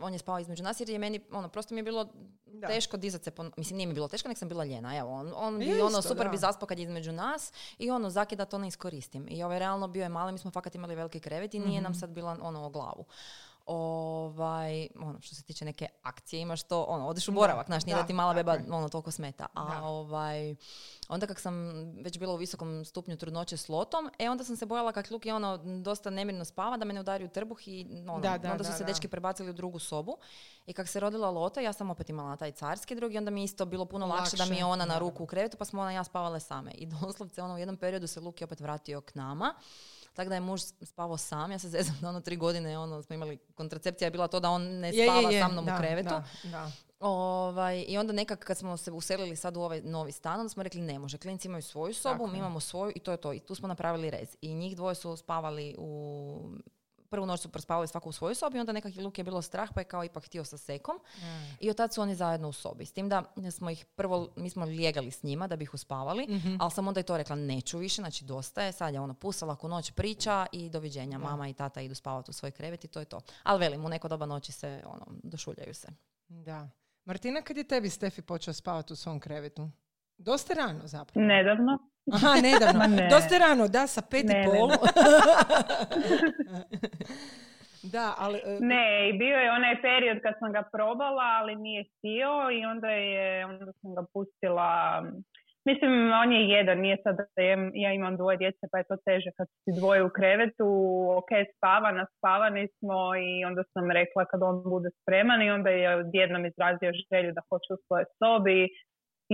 on 0.00 0.12
je 0.12 0.18
spavao 0.18 0.40
između 0.40 0.62
nas 0.62 0.80
jer 0.80 0.88
je 0.90 0.98
meni, 0.98 1.20
ono, 1.32 1.48
prosto 1.48 1.74
mi 1.74 1.78
je 1.78 1.84
bilo 1.84 2.08
teško 2.66 2.96
dizati 2.96 3.24
se, 3.24 3.32
mislim 3.56 3.76
nije 3.76 3.86
mi 3.86 3.94
bilo 3.94 4.08
teško, 4.08 4.28
nek 4.28 4.38
sam 4.38 4.48
bila 4.48 4.64
ljena. 4.64 4.96
Evo, 4.96 5.12
on, 5.12 5.32
on 5.36 5.58
bi, 5.58 5.80
ono, 5.80 6.02
super 6.02 6.28
bi 6.28 6.36
zaspao 6.36 6.66
kad 6.66 6.78
je 6.78 6.82
između 6.82 7.12
nas 7.12 7.52
i 7.78 7.90
ono, 7.90 8.10
zakida 8.10 8.44
to 8.44 8.58
ne 8.58 8.68
iskoristim. 8.68 9.26
I 9.30 9.42
ovaj, 9.42 9.58
realno 9.58 9.88
bio 9.88 10.02
je 10.02 10.08
mali, 10.08 10.32
mi 10.32 10.38
smo 10.38 10.50
fakat 10.50 10.74
imali 10.74 10.94
veliki 10.94 11.20
krevet 11.20 11.54
i 11.54 11.58
nije 11.58 11.80
nam 11.80 11.92
mhm. 11.92 11.98
sad 11.98 12.10
bila 12.10 12.38
ono 12.40 12.64
o 12.64 12.70
glavu 12.70 13.04
ovaj, 13.70 14.88
ono, 15.00 15.20
što 15.20 15.34
se 15.34 15.42
tiče 15.42 15.64
neke 15.64 15.88
akcije, 16.02 16.40
imaš 16.40 16.62
to, 16.62 16.82
ono, 16.82 17.08
odeš 17.08 17.28
u 17.28 17.32
boravak, 17.32 17.66
znaš, 17.66 17.84
nije 17.84 17.96
da, 17.96 18.06
ti 18.06 18.12
mala 18.12 18.34
beba, 18.34 18.58
ono, 18.70 18.88
toliko 18.88 19.10
smeta. 19.10 19.46
A 19.54 19.88
ovaj, 19.88 20.54
onda 21.08 21.26
kak 21.26 21.40
sam 21.40 21.54
već 22.02 22.18
bila 22.18 22.34
u 22.34 22.36
visokom 22.36 22.84
stupnju 22.84 23.16
trudnoće 23.16 23.56
s 23.56 23.68
lotom, 23.68 24.10
e, 24.18 24.30
onda 24.30 24.44
sam 24.44 24.56
se 24.56 24.66
bojala 24.66 24.92
kak 24.92 25.10
Luki, 25.10 25.30
ono, 25.30 25.56
dosta 25.82 26.10
nemirno 26.10 26.44
spava, 26.44 26.76
da 26.76 26.84
me 26.84 26.92
ne 26.92 27.00
udari 27.00 27.24
u 27.24 27.28
trbuh 27.28 27.68
i, 27.68 27.86
ono, 28.08 28.14
onda 28.52 28.64
su 28.64 28.72
se 28.72 28.84
dečki 28.84 29.08
prebacili 29.08 29.50
u 29.50 29.52
drugu 29.52 29.78
sobu. 29.78 30.16
I 30.66 30.72
kak 30.72 30.88
se 30.88 31.00
rodila 31.00 31.30
lota, 31.30 31.60
ja 31.60 31.72
sam 31.72 31.90
opet 31.90 32.10
imala 32.10 32.36
taj 32.36 32.52
carski 32.52 32.94
drugi, 32.94 33.18
onda 33.18 33.30
mi 33.30 33.40
je 33.40 33.44
isto 33.44 33.64
bilo 33.64 33.84
puno 33.84 34.06
lakše, 34.06 34.36
da 34.36 34.44
mi 34.44 34.56
je 34.56 34.64
ona 34.64 34.84
na 34.84 34.98
ruku 34.98 35.24
u 35.24 35.26
krevetu, 35.26 35.56
pa 35.56 35.64
smo 35.64 35.80
ona 35.80 35.92
ja 35.92 36.04
spavale 36.04 36.40
same. 36.40 36.70
I 36.70 36.86
doslovce, 36.86 37.42
ono, 37.42 37.54
u 37.54 37.58
jednom 37.58 37.76
periodu 37.76 38.06
se 38.06 38.20
Luki 38.20 38.44
opet 38.44 38.60
vratio 38.60 39.00
k 39.00 39.14
nama. 39.14 39.54
Tako 40.20 40.28
da 40.28 40.34
je 40.34 40.40
muž 40.40 40.60
spavao 40.82 41.16
sam. 41.16 41.52
Ja 41.52 41.58
se 41.58 41.68
zezam 41.68 41.96
da 42.00 42.08
ono 42.08 42.20
tri 42.20 42.36
godine 42.36 42.78
ono, 42.78 43.02
smo 43.02 43.14
imali, 43.14 43.36
kontracepcija 43.54 44.06
je 44.06 44.10
bila 44.10 44.28
to 44.28 44.40
da 44.40 44.50
on 44.50 44.62
ne 44.62 44.92
spava 44.92 45.32
sa 45.32 45.48
mnom 45.48 45.64
u 45.64 45.78
krevetu. 45.78 46.08
Da, 46.08 46.24
Ovaj, 47.00 47.84
I 47.88 47.98
onda 47.98 48.12
nekak 48.12 48.44
kad 48.44 48.58
smo 48.58 48.76
se 48.76 48.92
uselili 48.92 49.36
sad 49.36 49.56
u 49.56 49.60
ovaj 49.60 49.80
novi 49.82 50.12
stan, 50.12 50.40
onda 50.40 50.48
smo 50.48 50.62
rekli 50.62 50.80
ne 50.80 50.98
može, 50.98 51.18
klinci 51.18 51.48
imaju 51.48 51.62
svoju 51.62 51.94
sobu, 51.94 52.26
mi 52.26 52.38
imamo 52.38 52.60
svoju 52.60 52.92
i 52.94 53.00
to 53.00 53.10
je 53.10 53.16
to. 53.16 53.32
I 53.32 53.40
tu 53.40 53.54
smo 53.54 53.68
napravili 53.68 54.10
rez. 54.10 54.36
I 54.40 54.54
njih 54.54 54.76
dvoje 54.76 54.94
su 54.94 55.16
spavali 55.16 55.74
u 55.78 56.40
prvu 57.10 57.26
noć 57.26 57.40
su 57.40 57.48
prospavali 57.48 57.88
svako 57.88 58.08
u 58.08 58.12
svojoj 58.12 58.34
sobi, 58.34 58.58
onda 58.58 58.72
nekak 58.72 58.96
Luke 58.96 59.20
je 59.20 59.24
bilo 59.24 59.42
strah, 59.42 59.68
pa 59.74 59.80
je 59.80 59.84
kao 59.84 60.04
ipak 60.04 60.24
htio 60.24 60.44
sa 60.44 60.56
sekom. 60.56 60.96
Mm. 60.96 61.56
I 61.60 61.70
od 61.70 61.76
tad 61.76 61.94
su 61.94 62.02
oni 62.02 62.14
zajedno 62.14 62.48
u 62.48 62.52
sobi. 62.52 62.86
S 62.86 62.92
tim 62.92 63.08
da 63.08 63.22
smo 63.50 63.70
ih 63.70 63.84
prvo, 63.84 64.28
mi 64.36 64.50
smo 64.50 64.64
lijegali 64.64 65.10
s 65.10 65.22
njima 65.22 65.46
da 65.46 65.56
bi 65.56 65.62
ih 65.62 65.74
uspavali, 65.74 66.26
mm 66.26 66.60
ali 66.60 66.70
sam 66.70 66.88
onda 66.88 67.00
i 67.00 67.02
to 67.02 67.16
rekla, 67.16 67.36
neću 67.36 67.78
više, 67.78 68.02
znači 68.02 68.24
dosta 68.24 68.62
je, 68.62 68.72
sad 68.72 68.94
je 68.94 69.00
ono 69.00 69.14
pusala 69.14 69.52
ako 69.52 69.68
noć 69.68 69.90
priča 69.90 70.46
i 70.52 70.68
doviđenja, 70.68 71.18
mama 71.18 71.48
i 71.48 71.54
tata 71.54 71.80
idu 71.80 71.94
spavati 71.94 72.30
u 72.30 72.32
svoj 72.32 72.50
krevet 72.50 72.84
i 72.84 72.88
to 72.88 73.00
je 73.00 73.04
to. 73.04 73.20
Ali 73.42 73.60
velim, 73.60 73.84
u 73.84 73.88
neko 73.88 74.08
doba 74.08 74.26
noći 74.26 74.52
se, 74.52 74.82
ono, 74.86 75.06
došuljaju 75.22 75.74
se. 75.74 75.88
Da. 76.28 76.68
Martina, 77.04 77.42
kad 77.42 77.56
je 77.56 77.64
tebi 77.64 77.90
Stefi 77.90 78.22
počeo 78.22 78.54
spavati 78.54 78.92
u 78.92 78.96
svom 78.96 79.20
krevetu? 79.20 79.70
Dosta 80.18 80.54
rano 80.54 80.86
zapravo. 80.86 81.26
Nedavno. 81.26 81.89
Aha, 82.14 82.34
nedavno. 82.42 82.96
ne. 82.96 83.08
Dosta 83.10 83.38
rano, 83.38 83.68
da, 83.68 83.86
sa 83.86 84.02
pet 84.10 84.24
i 84.24 84.44
pol. 84.44 84.68
da, 87.94 88.14
ali... 88.18 88.38
E, 88.38 88.58
ne, 88.60 89.08
i 89.08 89.12
bio 89.18 89.36
je 89.36 89.52
onaj 89.52 89.82
period 89.82 90.18
kad 90.22 90.34
sam 90.38 90.52
ga 90.52 90.62
probala, 90.72 91.28
ali 91.40 91.56
nije 91.56 91.84
htio 91.90 92.32
i 92.58 92.64
onda, 92.64 92.88
je, 92.88 93.46
onda 93.46 93.72
sam 93.80 93.94
ga 93.94 94.04
pustila... 94.12 95.02
Mislim, 95.64 95.92
on 96.22 96.32
je 96.32 96.48
jedan, 96.48 96.78
nije 96.78 96.96
sad 97.04 97.16
da 97.16 97.24
ja 97.74 97.92
imam 97.92 98.16
dvoje 98.16 98.36
djece 98.36 98.64
pa 98.72 98.78
je 98.78 98.84
to 98.88 98.96
teže 99.06 99.30
kad 99.36 99.46
si 99.62 99.70
dvoje 99.80 100.04
u 100.04 100.10
krevetu, 100.18 100.68
ok, 101.20 101.30
spava, 101.56 101.92
naspavani 101.92 102.68
smo 102.78 103.16
i 103.16 103.44
onda 103.44 103.62
sam 103.72 103.90
rekla 103.90 104.24
kad 104.30 104.40
on 104.42 104.62
bude 104.74 104.90
spreman 105.00 105.42
i 105.42 105.50
onda 105.50 105.70
je 105.70 106.04
jednom 106.12 106.46
izrazio 106.46 106.92
želju 107.10 107.32
da 107.32 107.42
hoće 107.48 107.70
u 107.72 107.82
svojoj 107.86 108.06
sobi 108.18 108.68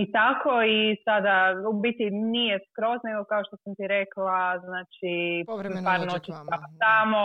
i 0.01 0.11
tako 0.11 0.53
i 0.75 0.79
sada 1.05 1.35
u 1.71 1.73
biti 1.85 2.05
nije 2.11 2.59
skroz 2.69 2.99
nego 3.03 3.23
kao 3.31 3.41
što 3.47 3.55
sam 3.63 3.75
ti 3.77 3.85
rekla 3.87 4.59
znači 4.65 5.13
Povremeno 5.47 5.89
par 5.89 5.99
noći 6.11 6.31
tamo 6.87 7.21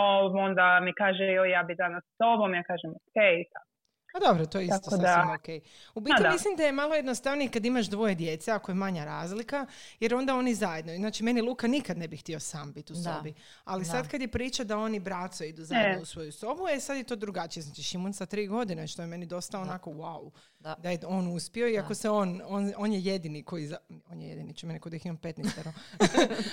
onda 0.47 0.79
mi 0.85 0.93
kaže 0.93 1.23
joj 1.23 1.51
ja 1.51 1.63
bi 1.63 1.75
danas 1.75 2.03
s 2.03 2.17
tobom 2.17 2.53
ja 2.53 2.63
kažem 2.63 2.91
ok 2.91 3.17
i 3.41 3.45
tako 3.53 3.72
a 4.13 4.19
dobro, 4.19 4.45
to 4.45 4.59
je 4.59 4.65
isto 4.65 4.89
sasvim 4.89 5.01
da. 5.01 5.37
ok. 5.39 5.63
U 5.95 5.99
biti 5.99 6.23
mislim 6.31 6.55
da 6.55 6.63
je 6.63 6.71
malo 6.71 6.95
jednostavnije 6.95 7.49
kad 7.49 7.65
imaš 7.65 7.85
dvoje 7.85 8.15
djece, 8.15 8.51
ako 8.51 8.71
je 8.71 8.75
manja 8.75 9.05
razlika, 9.05 9.65
jer 9.99 10.15
onda 10.15 10.35
oni 10.35 10.55
zajedno. 10.55 10.95
Znači, 10.95 11.23
meni 11.23 11.41
Luka 11.41 11.67
nikad 11.67 11.97
ne 11.97 12.07
bi 12.07 12.17
htio 12.17 12.39
sam 12.39 12.71
biti 12.73 12.93
u 12.93 12.95
sobi. 12.95 13.33
Ali 13.63 13.85
sad 13.85 14.07
kad 14.07 14.21
je 14.21 14.27
priča 14.27 14.63
da 14.63 14.77
oni 14.77 14.99
braco 14.99 15.43
idu 15.43 15.65
zajedno 15.65 16.01
u 16.01 16.05
svoju 16.05 16.31
sobu, 16.31 16.67
je 16.67 16.79
sad 16.79 16.97
je 16.97 17.03
to 17.03 17.15
drugačije. 17.15 17.63
Znači, 17.63 17.83
Šimun 17.83 18.13
sa 18.13 18.25
tri 18.25 18.47
godine, 18.47 18.87
što 18.87 19.01
je 19.01 19.07
meni 19.07 19.25
dosta 19.25 19.59
onako 19.59 19.89
wow. 19.89 20.31
Da. 20.63 20.75
da 20.77 20.89
je 20.89 20.99
on 21.07 21.27
uspio, 21.27 21.69
iako 21.69 21.95
se 21.95 22.09
on, 22.09 22.41
on, 22.47 22.73
on 22.77 22.93
je 22.93 23.01
jedini 23.01 23.43
koji, 23.43 23.67
za, 23.67 23.77
on 24.09 24.21
je 24.21 24.29
jedini, 24.29 24.53
će 24.53 24.67
mene 24.67 24.79
kod 24.79 24.93
ih 24.93 25.05
imam 25.05 25.17
15 25.17 25.71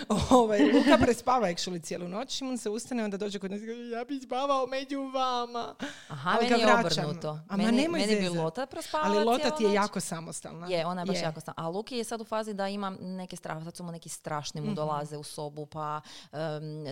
ovaj, 0.31 0.61
Luka 0.63 0.99
prespava 1.01 1.49
actually 1.49 1.83
cijelu 1.83 2.09
noć, 2.09 2.37
Šimun 2.37 2.59
se 2.59 2.71
ustane, 2.71 3.05
onda 3.05 3.17
dođe 3.17 3.39
kod 3.39 3.51
nas 3.51 3.61
i 3.61 3.91
ja 3.91 4.05
bi 4.05 4.21
spavao 4.21 4.67
među 4.67 5.01
vama. 5.01 5.75
Aha, 6.09 6.31
ali 6.41 6.51
meni 6.51 6.63
je 6.63 6.75
obrnuto. 6.75 7.41
A 7.51 7.57
meni, 7.57 7.83
nemoj 7.83 8.01
meni 8.01 8.17
bi 8.17 8.29
Lota 8.29 8.67
prospavala 8.67 9.17
Ali 9.17 9.25
Lota 9.25 9.51
ti 9.51 9.65
je 9.65 9.73
jako 9.73 10.01
samostalna. 10.01 10.67
Je, 10.67 10.87
ona 10.87 11.01
je 11.01 11.07
baš 11.07 11.17
jako 11.17 11.41
samostalna. 11.41 11.69
A 11.69 11.69
Luki 11.69 11.97
je 11.97 12.05
sad 12.05 12.21
u 12.21 12.25
fazi 12.25 12.55
da 12.55 12.69
ima 12.69 12.91
neke 13.01 13.37
strahove. 13.37 13.65
Sad 13.65 13.77
su 13.77 13.85
mu 13.85 13.93
neki 13.93 14.09
strašni 14.09 14.61
mu 14.61 14.67
mhm. 14.67 14.75
dolaze 14.75 15.17
u 15.17 15.23
sobu, 15.23 15.67
pa 15.67 16.01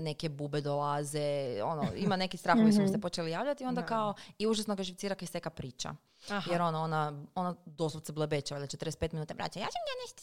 neke 0.01 0.29
bube 0.29 0.61
dolaze. 0.61 1.61
Ono, 1.65 1.85
ima 2.05 2.17
neki 2.17 2.37
strahovi 2.37 2.73
su 2.73 2.81
mu 2.81 2.89
se 2.89 2.93
mhm. 2.93 3.01
počeli 3.01 3.31
javljati. 3.31 3.65
Onda 3.65 3.87
kao, 3.87 4.15
i 4.39 4.47
užasno 4.47 4.75
ga 4.75 4.83
živcira 4.83 5.15
kaj 5.15 5.27
seka 5.27 5.51
priča. 5.51 5.95
Aha. 6.29 6.51
Jer 6.53 6.63
ona, 6.63 6.83
ona, 6.83 7.25
ona 7.35 7.55
doslovce 7.67 8.13
blebeća, 8.13 8.55
valjda 8.55 8.67
45 8.67 9.13
minuta 9.13 9.35
braća, 9.35 9.61
ja 9.61 9.67
sam 9.67 9.81
ja 9.89 9.95
nešto, 10.03 10.19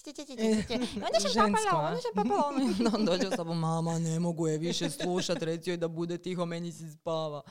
onda 1.06 1.20
sam 1.20 1.54
papala, 1.54 1.88
onda 1.88 2.02
sam 2.02 2.12
papala, 2.16 2.52
on 2.96 3.06
dođe 3.06 3.28
u 3.28 3.32
sobu, 3.36 3.54
mama, 3.54 4.00
ne 4.00 4.20
mogu 4.20 4.48
je 4.48 4.58
više 4.58 4.90
slušat, 4.90 5.44
reci 5.44 5.70
joj 5.70 5.78
da 5.78 5.88
bude 5.88 6.18
tiho, 6.18 6.46
meni 6.46 6.72
se 6.72 6.92
spava. 6.92 7.42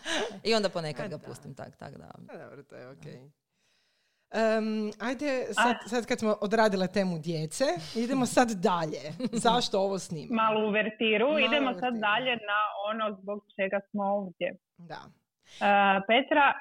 I 0.43 0.55
onda 0.55 0.69
ponekad 0.69 1.11
ga 1.11 1.19
pustim 1.19 1.55
tak, 1.55 1.77
tak 1.77 1.97
da. 1.97 2.11
dobro, 2.19 2.63
to 2.63 2.74
je 2.75 2.89
okej. 2.89 3.13
Okay. 3.13 3.31
Um, 4.35 4.93
ajde, 5.01 5.47
sad, 5.53 5.77
sad 5.87 6.07
kad 6.07 6.19
smo 6.19 6.37
odradile 6.41 6.87
temu 6.89 7.19
djece, 7.19 7.65
idemo 7.97 8.27
sad 8.27 8.49
dalje. 8.51 9.03
Zašto 9.47 9.81
ovo 9.81 9.99
snimamo? 9.99 10.43
Malu 10.43 10.69
uvertiru, 10.69 11.27
Malu 11.27 11.39
idemo 11.39 11.71
uvertiru. 11.71 11.81
sad 11.81 11.95
dalje 11.95 12.35
na 12.51 12.61
ono 12.91 13.17
zbog 13.23 13.45
čega 13.57 13.81
smo 13.91 14.05
ovdje. 14.05 14.57
Da. 14.77 15.01
Uh, 15.05 16.03
Petra, 16.09 16.53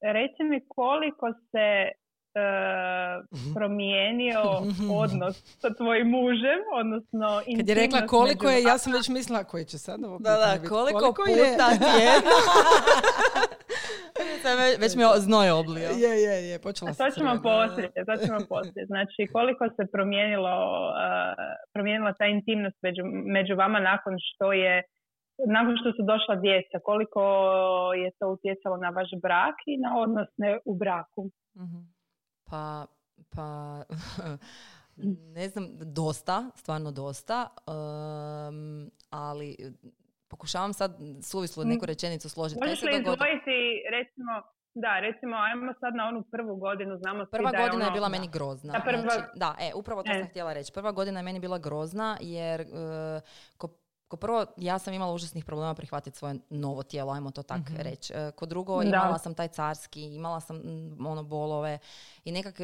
reci 0.00 0.42
mi 0.50 0.68
koliko 0.68 1.26
se 1.50 1.66
uh, 2.34 3.54
promijenio 3.54 4.42
odnos 5.02 5.58
sa 5.62 5.74
tvojim 5.74 6.08
mužem, 6.08 6.60
odnosno 6.80 7.42
Kad 7.56 7.68
je 7.68 7.74
rekla 7.74 8.06
koliko 8.06 8.48
je, 8.48 8.62
ja 8.62 8.78
sam 8.78 8.92
već 8.92 9.08
mislila 9.08 9.44
koji 9.44 9.64
će 9.64 9.78
sad 9.78 10.04
ovo 10.04 10.18
Da, 10.18 10.30
da, 10.30 10.68
koliko, 10.68 10.98
koliko 10.98 11.22
puta 11.22 11.66
je? 11.70 11.78
tjedno. 11.96 12.36
već 14.78 14.96
mi 14.96 15.02
je 15.02 15.08
znoj 15.16 15.50
oblio. 15.50 15.90
Je, 16.04 16.22
je, 16.26 16.48
je, 16.50 16.58
počela 16.58 16.92
sam. 16.92 17.10
To 17.10 17.14
ćemo 17.16 17.34
poslije, 17.42 17.90
to 18.06 18.26
ćemo 18.26 18.38
poslije. 18.48 18.86
Znači, 18.86 19.20
koliko 19.32 19.64
se 19.76 19.82
promijenilo, 19.92 20.54
uh, 20.88 20.94
promijenila 21.72 22.12
ta 22.12 22.26
intimnost 22.26 22.76
među, 22.82 23.02
među 23.36 23.54
vama 23.54 23.80
nakon 23.80 24.14
što 24.18 24.52
je 24.52 24.82
nakon 25.46 25.74
što 25.80 25.92
su 25.92 26.02
došla 26.12 26.34
djeca, 26.36 26.76
koliko 26.88 27.22
je 28.02 28.10
to 28.18 28.26
utjecalo 28.28 28.76
na 28.76 28.90
vaš 28.90 29.10
brak 29.22 29.56
i 29.66 29.74
na 29.84 29.90
odnosne 30.04 30.58
u 30.64 30.74
braku? 30.74 31.22
Mhm. 31.56 31.78
Pa, 32.50 32.86
pa 33.30 33.46
ne 35.34 35.48
znam, 35.48 35.68
dosta, 35.74 36.50
stvarno 36.54 36.90
dosta, 36.92 37.48
um, 37.58 38.90
ali 39.10 39.56
pokušavam 40.28 40.72
sad 40.72 40.90
suvislu 41.22 41.64
neku 41.64 41.86
rečenicu 41.86 42.28
složiti. 42.28 42.60
Možeš 42.60 42.82
li 42.82 42.90
izdvojiti, 42.92 43.58
recimo, 43.90 44.32
da, 44.74 45.00
recimo, 45.00 45.36
ajmo 45.38 45.72
sad 45.80 45.94
na 45.94 46.04
onu 46.04 46.22
prvu 46.24 46.56
godinu, 46.56 46.96
znamo 46.98 47.24
svi 47.24 47.30
Prva 47.30 47.50
da 47.50 47.56
je 47.56 47.64
godina 47.64 47.84
je 47.84 47.86
ono- 47.86 47.94
bila 47.94 48.08
meni 48.08 48.28
grozna. 48.28 48.72
Da, 48.72 48.80
prva- 48.80 49.00
Znači, 49.00 49.22
da, 49.34 49.56
e, 49.60 49.72
upravo 49.74 50.02
to 50.02 50.12
E. 50.12 50.18
sam 50.18 50.28
htjela 50.28 50.52
reći. 50.52 50.72
Prva 50.72 50.92
godina 50.92 51.20
je 51.20 51.24
meni 51.24 51.40
bila 51.40 51.58
grozna 51.58 52.16
jer 52.20 52.60
e, 52.60 52.66
ko, 53.56 53.68
ko 54.10 54.16
prvo 54.16 54.46
ja 54.56 54.78
sam 54.78 54.94
imala 54.94 55.12
užasnih 55.14 55.44
problema 55.44 55.74
prihvatiti 55.74 56.18
svoje 56.18 56.34
novo 56.50 56.82
tijelo, 56.82 57.12
ajmo 57.12 57.30
to 57.30 57.42
tak 57.42 57.60
Mhm. 57.60 57.76
reći. 57.76 58.12
E, 58.12 58.30
Ko 58.30 58.46
drugo 58.46 58.76
Da. 58.76 58.84
imala 58.86 59.18
sam 59.18 59.34
taj 59.34 59.48
carski, 59.48 60.02
imala 60.04 60.40
sam 60.40 60.60
ono 61.00 61.22
bolove 61.22 61.78
i 62.24 62.32
nekak 62.32 62.60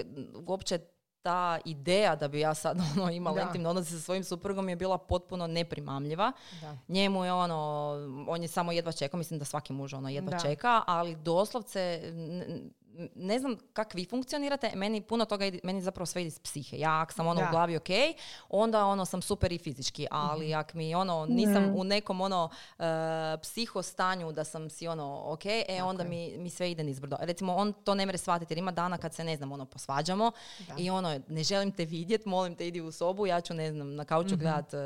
uopće 0.46 0.78
ta 1.22 1.58
ideja 1.64 2.16
da 2.16 2.28
bi 2.28 2.40
ja 2.40 2.54
sad 2.54 2.76
ono, 2.96 3.10
imala 3.10 3.36
Da. 3.36 3.42
intimne 3.42 3.68
odnose 3.68 3.90
sa 3.90 4.00
svojim 4.00 4.24
suprugom 4.24 4.68
je 4.68 4.76
bila 4.76 4.98
potpuno 4.98 5.46
neprimamljiva. 5.46 6.32
Da. 6.60 6.76
Njemu 6.88 7.24
je 7.24 7.32
ono, 7.32 7.94
on 8.28 8.42
je 8.42 8.48
samo 8.48 8.72
jedva 8.72 8.92
čekao, 8.92 9.18
mislim 9.18 9.38
da 9.38 9.44
svaki 9.44 9.72
muž 9.72 9.94
ono 9.94 10.08
jedva 10.08 10.30
Da. 10.30 10.38
čeka, 10.40 10.82
ali 10.86 11.16
doslovce 11.16 12.12
ne 13.14 13.38
znam 13.38 13.56
kak 13.72 13.94
vi 13.94 14.04
funkcionirate, 14.04 14.70
meni 14.74 15.00
puno 15.00 15.24
toga 15.24 15.46
ide, 15.46 15.58
meni 15.62 15.82
zapravo 15.82 16.06
sve 16.06 16.22
ide 16.22 16.28
iz 16.28 16.38
psihe. 16.38 16.78
Ja 16.78 17.00
ak 17.00 17.12
sam 17.12 17.26
ono 17.26 17.40
Da. 17.40 17.46
u 17.46 17.50
glavi 17.50 17.76
ok, 17.76 17.88
onda 18.50 18.84
ono 18.84 19.04
sam 19.04 19.22
super 19.22 19.52
i 19.52 19.58
fizički, 19.58 20.06
ali 20.10 20.54
ak 20.54 20.74
mi 20.74 20.94
ono 20.94 21.26
nisam 21.26 21.62
Mhm. 21.62 21.76
u 21.76 21.84
nekom 21.84 22.20
ono 22.20 22.50
e, 22.78 22.82
psiho 23.38 23.82
stanju 23.82 24.32
da 24.32 24.44
sam 24.44 24.70
si 24.70 24.88
ono 24.88 25.22
ok, 25.24 25.46
e 25.46 25.64
Tako 25.68 25.88
onda 25.88 26.04
mi, 26.04 26.38
mi 26.38 26.50
sve 26.50 26.70
ide 26.70 26.84
nizbrdo. 26.84 27.16
Recimo 27.20 27.54
on 27.54 27.72
to 27.74 27.94
ne 27.94 28.06
mere 28.06 28.18
shvatiti 28.18 28.52
jer 28.52 28.58
ima 28.58 28.72
dana 28.72 28.98
kad 28.98 29.14
se 29.14 29.24
ne 29.24 29.36
znam 29.36 29.52
ono 29.52 29.64
posvađamo 29.66 30.32
Da. 30.60 30.74
i 30.78 30.90
ono 30.90 31.20
ne 31.28 31.42
želim 31.42 31.72
te 31.72 31.84
vidjet, 31.84 32.24
molim 32.26 32.54
te 32.54 32.66
idi 32.68 32.80
u 32.80 32.92
sobu, 32.92 33.26
ja 33.26 33.40
ću 33.40 33.54
ne 33.54 33.72
znam 33.72 33.94
na 33.94 34.04
kauču 34.04 34.28
Mhm. 34.28 34.40
gledat 34.40 34.74
e, 34.74 34.78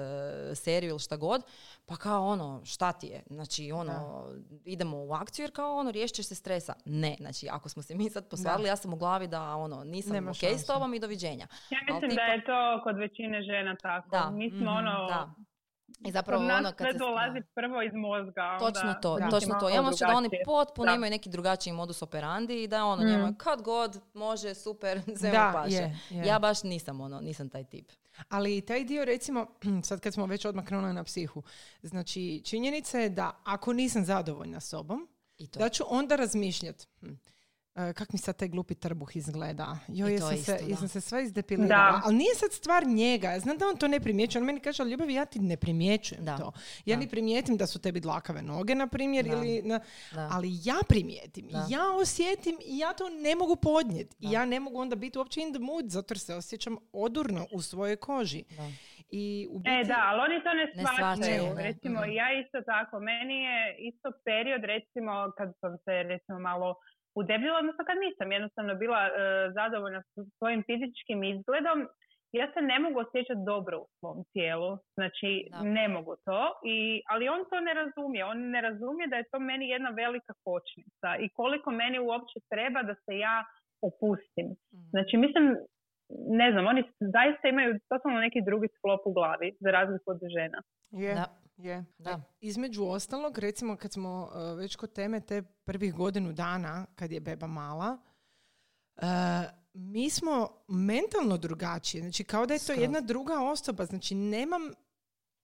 seriju 0.54 0.90
ili 0.90 0.98
šta 0.98 1.16
god, 1.16 1.42
pa 1.86 1.96
kao 1.96 2.26
ono 2.26 2.60
šta 2.64 2.92
ti 2.92 3.06
je, 3.06 3.22
znači 3.28 3.72
ono 3.72 4.24
idemo 4.64 4.96
u 4.98 5.12
akciju 5.12 5.44
jer 5.44 5.52
kao 5.52 5.76
ono 5.76 5.90
riješit 5.90 6.26
se 6.26 6.34
stresa. 6.34 6.74
Ne, 6.84 7.16
znači 7.20 7.48
ako 7.50 7.68
smo 7.68 7.82
se 7.82 7.94
mi 8.00 8.10
sad 8.10 8.28
posvadili, 8.28 8.68
ja 8.68 8.76
sam 8.76 8.92
u 8.92 8.96
glavi 8.96 9.26
da 9.28 9.54
ono 9.56 9.84
nisam 9.84 10.12
Nema 10.12 10.30
ok 10.30 10.42
s 10.54 10.66
tobom 10.66 10.94
i 10.94 11.00
doviđenja. 11.00 11.46
Ja 11.70 11.78
Ali 11.80 11.92
mislim 11.92 12.10
da 12.10 12.16
tipa- 12.16 12.22
je 12.24 12.44
to 12.44 12.80
kod 12.84 12.96
većine 12.96 13.42
žena 13.42 13.76
tako. 13.76 14.08
Da, 14.10 14.30
Mi 14.30 14.50
smo 14.50 14.58
mhm, 14.58 14.68
ono, 14.68 15.06
Da. 15.08 15.30
I 16.00 16.12
zapravo 16.12 16.42
nas 16.44 16.58
ono 16.58 16.68
kad 16.68 16.78
sve 16.78 16.92
se 16.92 16.98
dolazi 16.98 17.42
prvo 17.54 17.82
iz 17.82 17.92
mozga. 17.94 18.56
Točno 18.58 18.80
onda 18.82 19.00
to, 19.00 19.16
Da. 19.16 19.28
točno 19.30 19.54
to. 19.54 19.68
Ja 19.68 19.82
da 20.00 20.08
oni 20.08 20.28
potpuno 20.44 20.86
Da. 20.86 20.94
imaju 20.94 21.10
neki 21.10 21.28
drugačiji 21.28 21.72
modus 21.72 22.02
operandi 22.02 22.62
i 22.62 22.68
da 22.68 22.84
ono 22.84 23.02
Mm. 23.02 23.06
njemu 23.06 23.34
kad 23.34 23.62
god 23.62 24.00
može, 24.14 24.54
super, 24.56 25.00
sve 25.18 25.30
Da, 25.30 25.46
mu 25.46 25.52
paše. 25.54 25.74
je, 25.74 25.98
je. 26.10 26.24
Ja 26.24 26.38
baš 26.38 26.62
nisam 26.62 27.00
ono, 27.00 27.20
nisam 27.20 27.48
taj 27.48 27.64
tip. 27.64 27.92
Ali 28.28 28.60
taj 28.60 28.84
dio 28.84 29.04
recimo, 29.04 29.46
sad 29.82 30.00
kad 30.00 30.14
smo 30.14 30.26
već 30.26 30.44
odmah 30.44 30.64
krenuli 30.64 30.92
na 30.94 31.04
psihu, 31.04 31.42
znači 31.82 32.42
činjenica 32.44 32.98
je 32.98 33.08
da 33.08 33.40
ako 33.44 33.72
nisam 33.72 34.04
zadovoljna 34.04 34.60
sobom, 34.60 35.08
I 35.38 35.46
to. 35.48 35.58
da 35.58 35.68
ću 35.68 35.84
onda 35.88 36.16
razmišljati. 36.16 36.86
Hm. 37.00 37.12
E, 37.76 37.92
kak 37.92 38.12
mi 38.12 38.18
sad 38.18 38.36
taj 38.36 38.48
glupi 38.48 38.74
trbuh 38.74 39.16
izgleda. 39.16 39.78
To 39.88 39.92
jesam 40.06 40.34
isto, 40.34 40.44
se, 40.46 40.58
da. 40.58 40.66
jesam 40.66 40.88
se 40.88 41.00
sva 41.00 41.20
izdepilirala. 41.20 41.90
Da. 41.90 42.00
Ali 42.04 42.16
nije 42.16 42.34
sad 42.34 42.52
stvar 42.52 42.86
njega. 42.86 43.38
Znam 43.38 43.58
da 43.58 43.66
on 43.66 43.76
to 43.76 43.88
ne 43.88 44.00
primjećuje. 44.00 44.40
On 44.40 44.46
meni 44.46 44.60
kaže, 44.60 44.82
ali 44.82 44.90
ljubavi, 44.90 45.14
ja 45.14 45.24
ti 45.24 45.38
ne 45.40 45.56
primjećujem 45.56 46.24
Da. 46.24 46.36
to. 46.36 46.52
Ja 46.84 46.96
Da. 46.96 47.00
ni 47.00 47.08
primijetim 47.08 47.56
da 47.56 47.66
su 47.66 47.80
tebi 47.80 48.00
dlakave 48.00 48.42
noge, 48.42 48.74
na 48.74 48.86
primjer, 48.86 49.24
Da. 49.24 49.32
ili... 49.32 49.62
Na, 49.62 49.80
Da. 50.12 50.28
ali 50.32 50.48
ja 50.64 50.76
primijetim, 50.88 51.48
Da. 51.48 51.66
ja 51.70 51.92
osjetim 51.92 52.56
i 52.62 52.78
ja 52.78 52.92
to 52.92 53.08
ne 53.10 53.34
mogu 53.34 53.56
podnijeti. 53.56 54.16
I 54.18 54.26
Da. 54.26 54.32
ja 54.32 54.44
ne 54.44 54.60
mogu 54.60 54.80
onda 54.80 54.96
biti 54.96 55.18
uopće 55.18 55.40
in 55.40 55.50
the 55.50 55.60
mood, 55.60 55.84
zato 55.86 56.14
se 56.14 56.34
osjećam 56.34 56.76
odurno 56.92 57.46
u 57.52 57.62
svojoj 57.62 57.96
koži. 57.98 58.44
Da. 58.50 58.68
I 59.12 59.48
u 59.50 59.56
E, 59.56 59.60
biti- 59.60 59.88
da, 59.88 59.96
ali 60.00 60.20
oni 60.22 60.42
to 60.44 60.50
ne 60.50 60.64
Ne 60.74 60.84
shvaćaju. 60.86 61.54
ne. 61.54 61.62
Recimo, 61.62 62.04
ja 62.04 62.40
isto 62.40 62.58
tako. 62.66 63.00
Meni 63.00 63.34
je 63.42 63.58
isto 63.80 64.08
period, 64.24 64.62
recimo, 64.64 65.12
kad 65.38 65.48
sam 65.60 65.72
se, 65.84 65.92
recimo, 66.04 66.38
malo 66.40 66.74
udebljila, 67.14 67.58
odnosno 67.58 67.84
kad 67.84 67.96
nisam 68.06 68.32
jednostavno 68.32 68.74
bila 68.74 69.00
e, 69.06 69.10
zadovoljna 69.58 70.02
s 70.02 70.38
svojim 70.38 70.62
fizičkim 70.68 71.24
izgledom, 71.24 71.88
ja 72.32 72.46
se 72.54 72.60
ne 72.62 72.78
mogu 72.78 72.98
osjećati 73.00 73.46
dobro 73.52 73.78
u 73.78 73.88
svom 73.98 74.24
tijelu. 74.32 74.78
Znači, 74.94 75.30
Da. 75.50 75.62
ne 75.62 75.88
mogu 75.88 76.16
to. 76.24 76.40
I, 76.64 77.02
ali 77.08 77.28
on 77.28 77.40
to 77.50 77.60
ne 77.60 77.74
razumije. 77.74 78.24
On 78.24 78.38
ne 78.50 78.60
razumije 78.60 79.06
da 79.08 79.16
je 79.16 79.30
to 79.32 79.38
meni 79.38 79.68
jedna 79.68 79.90
velika 79.90 80.32
kočnica 80.44 81.08
i 81.20 81.28
koliko 81.28 81.70
meni 81.70 81.98
uopće 81.98 82.38
treba 82.48 82.82
da 82.82 82.94
se 82.94 83.18
ja 83.18 83.44
opustim. 83.82 84.46
Mhm. 84.74 84.88
Znači, 84.90 85.16
mislim, 85.16 85.56
ne 86.40 86.52
znam, 86.52 86.66
oni 86.66 86.82
zaista 87.00 87.48
imaju 87.48 87.78
totalno 87.88 88.20
neki 88.20 88.40
drugi 88.48 88.68
sklop 88.76 89.00
u 89.06 89.12
glavi, 89.12 89.56
za 89.60 89.70
razliku 89.70 90.10
od 90.10 90.20
žena. 90.36 90.62
Je, 90.90 91.14
Da. 91.14 91.26
Je. 91.64 91.84
Da. 91.98 92.20
Između 92.40 92.84
ostalog, 92.84 93.38
recimo 93.38 93.76
kad 93.76 93.92
smo 93.92 94.30
uh, 94.32 94.58
već 94.58 94.76
kod 94.76 94.92
teme 94.92 95.20
te 95.20 95.42
prvih 95.42 95.94
godinu 95.94 96.32
dana, 96.32 96.86
kad 96.94 97.12
je 97.12 97.20
beba 97.20 97.46
mala, 97.46 97.98
uh, 98.96 99.02
mi 99.72 100.10
smo 100.10 100.48
mentalno 100.68 101.36
drugačiji. 101.36 102.00
Znači 102.00 102.24
kao 102.24 102.46
da 102.46 102.54
je 102.54 102.66
to 102.66 102.72
jedna 102.72 103.00
druga 103.00 103.40
osoba. 103.40 103.84
Znači 103.84 104.14
nemam, 104.14 104.62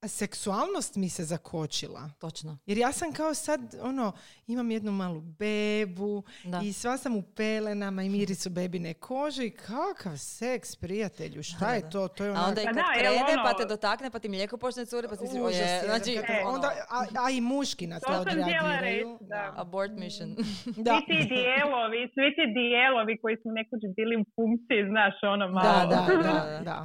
seksualnost 0.02 0.96
mi 0.96 1.08
se 1.08 1.24
zakočila. 1.24 2.10
Točno. 2.20 2.58
Jer 2.66 2.78
ja 2.78 2.92
sam 2.92 3.12
kao 3.12 3.34
sad, 3.34 3.60
ono, 3.82 4.12
imam 4.46 4.70
jednu 4.70 4.92
malu 4.92 5.20
bebu 5.20 6.22
Da. 6.44 6.60
i 6.60 6.72
sva 6.72 6.96
sam 6.96 7.16
u 7.16 7.22
pelenama 7.24 8.02
i 8.02 8.08
mirisu 8.10 8.50
bebine 8.50 8.94
kože 8.96 9.44
i 9.44 9.50
kakav 9.52 10.16
seks, 10.18 10.76
prijatelju, 10.76 11.42
šta 11.42 11.58
Da, 11.60 11.72
je 11.72 11.80
da. 11.80 11.90
to? 11.90 12.08
To 12.08 12.24
je 12.24 12.30
A 12.30 12.32
onak- 12.32 12.48
onda 12.48 12.60
i 12.60 12.64
Pa 12.64 12.68
kad 12.68 12.76
da, 12.76 12.92
krene, 12.94 13.34
pa 13.36 13.42
ono- 13.44 13.52
te 13.54 13.64
dotakne, 13.66 14.10
pa 14.10 14.18
ti 14.18 14.28
mlijeko 14.28 14.56
počne 14.56 14.86
curi, 14.86 15.08
pa 15.08 15.16
si 15.16 15.22
misliš, 15.24 15.42
oje, 15.44 15.80
znači, 15.84 16.12
E. 16.12 16.42
onda, 16.46 16.68
a, 16.90 16.98
a 17.18 17.30
i 17.30 17.40
muški 17.42 17.86
na 17.86 18.00
To 18.00 18.06
to 18.06 18.20
odreagiraju. 18.20 19.18
da. 19.22 19.52
abort 19.56 19.92
mission. 19.94 20.30
Da. 20.86 20.94
Svi 20.96 21.06
ti 21.08 21.28
dijelovi, 21.30 22.00
svi 22.14 22.28
ti 22.36 22.44
dijelovi 22.54 23.18
koji 23.18 23.36
su 23.36 23.48
nekoć 23.50 23.80
bili 23.96 24.14
u 24.16 24.24
funkciji, 24.34 24.80
znaš, 24.88 25.14
ono 25.24 25.46
malo. 25.50 25.86
Da, 25.86 25.96
da, 26.06 26.22
da. 26.22 26.60
da. 26.70 26.78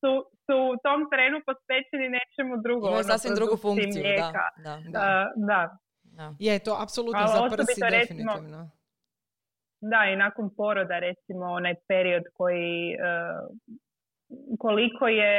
Su, 0.00 0.12
su, 0.48 0.56
u 0.74 0.76
tom 0.84 1.00
trenu 1.12 1.38
posvećeni 1.46 2.06
nečemu 2.18 2.52
drugom. 2.64 2.88
Imaju 2.90 3.04
ono, 3.04 3.12
sasvim 3.12 3.34
drugu 3.34 3.56
funkciju, 3.56 4.02
da. 4.02 4.08
mlijeka. 4.08 4.44
Da, 4.66 4.74
Da. 4.94 5.00
Da. 5.48 5.60
da. 6.18 6.34
Je, 6.38 6.58
to 6.58 6.72
apsolutno 6.84 7.20
Ali 7.20 7.32
za 7.50 7.56
prsi 7.56 7.80
recimo- 7.80 7.90
definitivno. 7.90 8.70
Da, 9.80 10.00
i 10.12 10.16
nakon 10.16 10.46
poroda, 10.56 10.98
recimo, 10.98 11.44
onaj 11.58 11.74
period 11.88 12.22
koji 12.34 12.96
uh, 12.98 13.56
koliko 14.58 15.08
je 15.08 15.32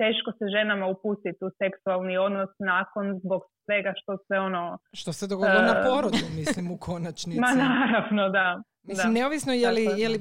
teško 0.00 0.32
se 0.38 0.44
ženama 0.56 0.86
upustiti 0.86 1.44
u 1.44 1.50
seksualni 1.60 2.18
odnos 2.18 2.50
nakon 2.58 3.20
zbog 3.24 3.42
svega 3.64 3.92
što 4.02 4.16
se 4.16 4.34
ono... 4.38 4.78
Što 4.92 5.12
se 5.12 5.26
dogodilo 5.26 5.62
na 5.62 5.80
E, 5.80 5.84
porodu, 5.86 6.24
mislim, 6.40 6.70
u 6.70 6.76
konačnici. 6.76 7.40
Ma 7.40 7.54
naravno, 7.54 8.28
da. 8.28 8.62
Mislim, 8.82 9.14
da. 9.14 9.20
neovisno 9.20 9.52
je 9.52 9.70
li, 9.70 9.84
je. 9.84 10.08
li 10.08 10.20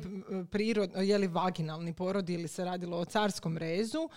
prirod, 0.51 0.89
je 0.96 1.18
li 1.18 1.27
vaginalni 1.27 1.94
porod 1.94 2.30
ili 2.30 2.48
se 2.48 2.65
radilo 2.65 2.98
o 2.98 3.06
carskom 3.06 3.58
rezu, 3.58 4.10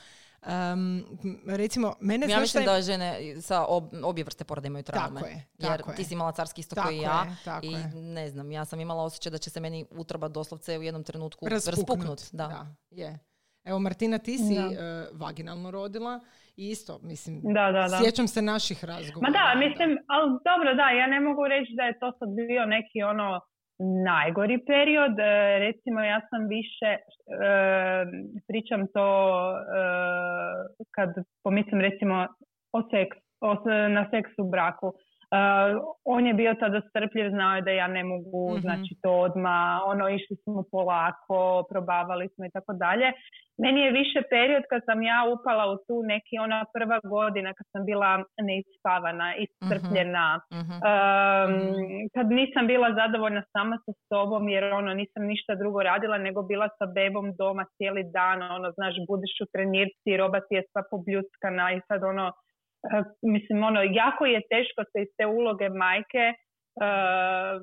em, 0.46 1.04
recimo, 1.46 1.94
mene 2.00 2.26
Ja 2.28 2.40
mislim 2.40 2.64
da 2.64 2.82
žene 2.82 3.18
sa 3.40 3.64
ob, 3.64 3.84
obje 4.02 4.24
vrste 4.24 4.44
poroda 4.44 4.66
imaju 4.66 4.82
traume. 4.82 5.20
Tako 5.20 5.26
je, 5.26 5.46
jer 5.58 5.76
tako 5.76 5.90
je. 5.90 5.96
ti 5.96 6.04
si 6.04 6.14
imala 6.14 6.32
carski 6.32 6.60
isto 6.60 6.74
Tako 6.74 6.88
koji 6.88 6.98
i 6.98 7.00
ja. 7.00 7.24
je, 7.28 7.36
tako 7.44 7.66
I 7.66 7.72
je. 7.72 7.90
ne 7.94 8.30
znam, 8.30 8.52
ja 8.52 8.64
sam 8.64 8.80
imala 8.80 9.02
osjećaj 9.02 9.30
da 9.32 9.38
će 9.38 9.50
se 9.50 9.60
meni 9.60 9.86
utroba 9.90 10.28
doslovce 10.28 10.78
u 10.78 10.82
jednom 10.82 11.04
trenutku 11.04 11.48
raspuknut. 11.48 11.88
raspuknut. 11.88 12.22
Da. 12.32 12.66
je. 12.90 13.18
Evo, 13.64 13.78
Martina, 13.78 14.18
ti 14.18 14.38
si 14.38 14.54
Da. 14.54 14.66
e, 14.66 15.06
vaginalno 15.12 15.70
rodila 15.70 16.20
i 16.56 16.64
isto, 16.70 16.92
mislim, 17.02 17.34
Da, 17.42 17.66
da, 17.76 17.82
da. 17.92 17.98
sjećam 18.02 18.26
se 18.26 18.42
naših 18.42 18.84
razgovora. 18.84 19.28
Ma 19.28 19.30
da, 19.38 19.44
mislim, 19.66 19.90
ali 20.14 20.28
dobro, 20.50 20.74
da, 20.74 20.86
ja 20.90 21.06
ne 21.06 21.20
mogu 21.20 21.42
reći 21.54 21.72
da 21.78 21.82
je 21.82 21.98
to 21.98 22.12
sad 22.18 22.28
bio 22.48 22.66
neki 22.66 23.02
ono 23.02 23.40
najgori 24.10 24.58
period. 24.70 25.14
E, 25.18 25.58
recimo, 25.66 26.00
ja 26.00 26.20
sam 26.30 26.40
više, 26.56 26.90
e, 26.96 27.00
pričam 28.48 28.80
to 28.96 29.06
e, 29.52 29.84
kad 30.96 31.10
pomislim 31.44 31.80
recimo 31.80 32.16
o 32.76 32.80
seks, 32.90 33.16
o, 33.40 33.54
na 33.96 34.02
seks 34.12 34.30
u 34.38 34.50
braku. 34.50 34.88
E, 35.30 35.36
on 36.04 36.26
je 36.26 36.34
bio 36.34 36.54
tada 36.54 36.80
strpljiv, 36.88 37.30
znao 37.30 37.54
je 37.56 37.62
da 37.62 37.70
ja 37.70 37.86
ne 37.88 38.04
mogu, 38.04 38.50
Mhm. 38.50 38.60
znači 38.60 38.92
to 39.02 39.10
odmah, 39.18 39.80
ono, 39.86 40.08
išli 40.08 40.36
smo 40.36 40.62
polako, 40.72 41.38
probavali 41.70 42.28
smo 42.28 42.44
i 42.44 42.50
tako 42.50 42.72
dalje. 42.72 43.12
Meni 43.58 43.80
je 43.80 43.92
više 43.92 44.22
period 44.30 44.62
kad 44.70 44.82
sam 44.84 45.02
ja 45.02 45.18
upala 45.34 45.64
u 45.72 45.76
tu 45.86 46.02
neki 46.04 46.34
ona 46.40 46.64
prva 46.74 46.98
godina 47.04 47.50
kad 47.54 47.66
sam 47.72 47.84
bila 47.84 48.10
neispavana, 48.42 49.28
iscrpljena, 49.44 50.40
Mhm. 50.52 50.74
Um, 50.74 51.52
kad 52.14 52.26
nisam 52.30 52.66
bila 52.66 52.88
zadovoljna 53.00 53.42
sama 53.52 53.76
sa 53.84 53.92
sobom 54.08 54.48
jer 54.48 54.64
ono 54.72 54.94
nisam 54.94 55.22
ništa 55.32 55.54
drugo 55.54 55.82
radila 55.82 56.18
nego 56.18 56.42
bila 56.42 56.68
sa 56.78 56.86
bebom 56.94 57.26
doma 57.38 57.64
cijeli 57.76 58.02
dan, 58.16 58.42
ono 58.42 58.70
znaš 58.70 58.94
budiš 59.08 59.34
u 59.42 59.46
trenirci, 59.52 60.16
roba 60.18 60.38
ti 60.40 60.54
je 60.54 60.62
sva 60.70 60.82
pobljuckana 60.90 61.72
i 61.72 61.80
sad 61.88 62.00
ono 62.12 62.32
mislim 63.22 63.64
ono 63.64 63.80
jako 63.82 64.22
je 64.26 64.40
teško 64.52 64.80
se 64.90 64.98
iz 65.02 65.10
te 65.16 65.26
uloge 65.26 65.68
majke 65.68 66.24
eh, 66.28 67.54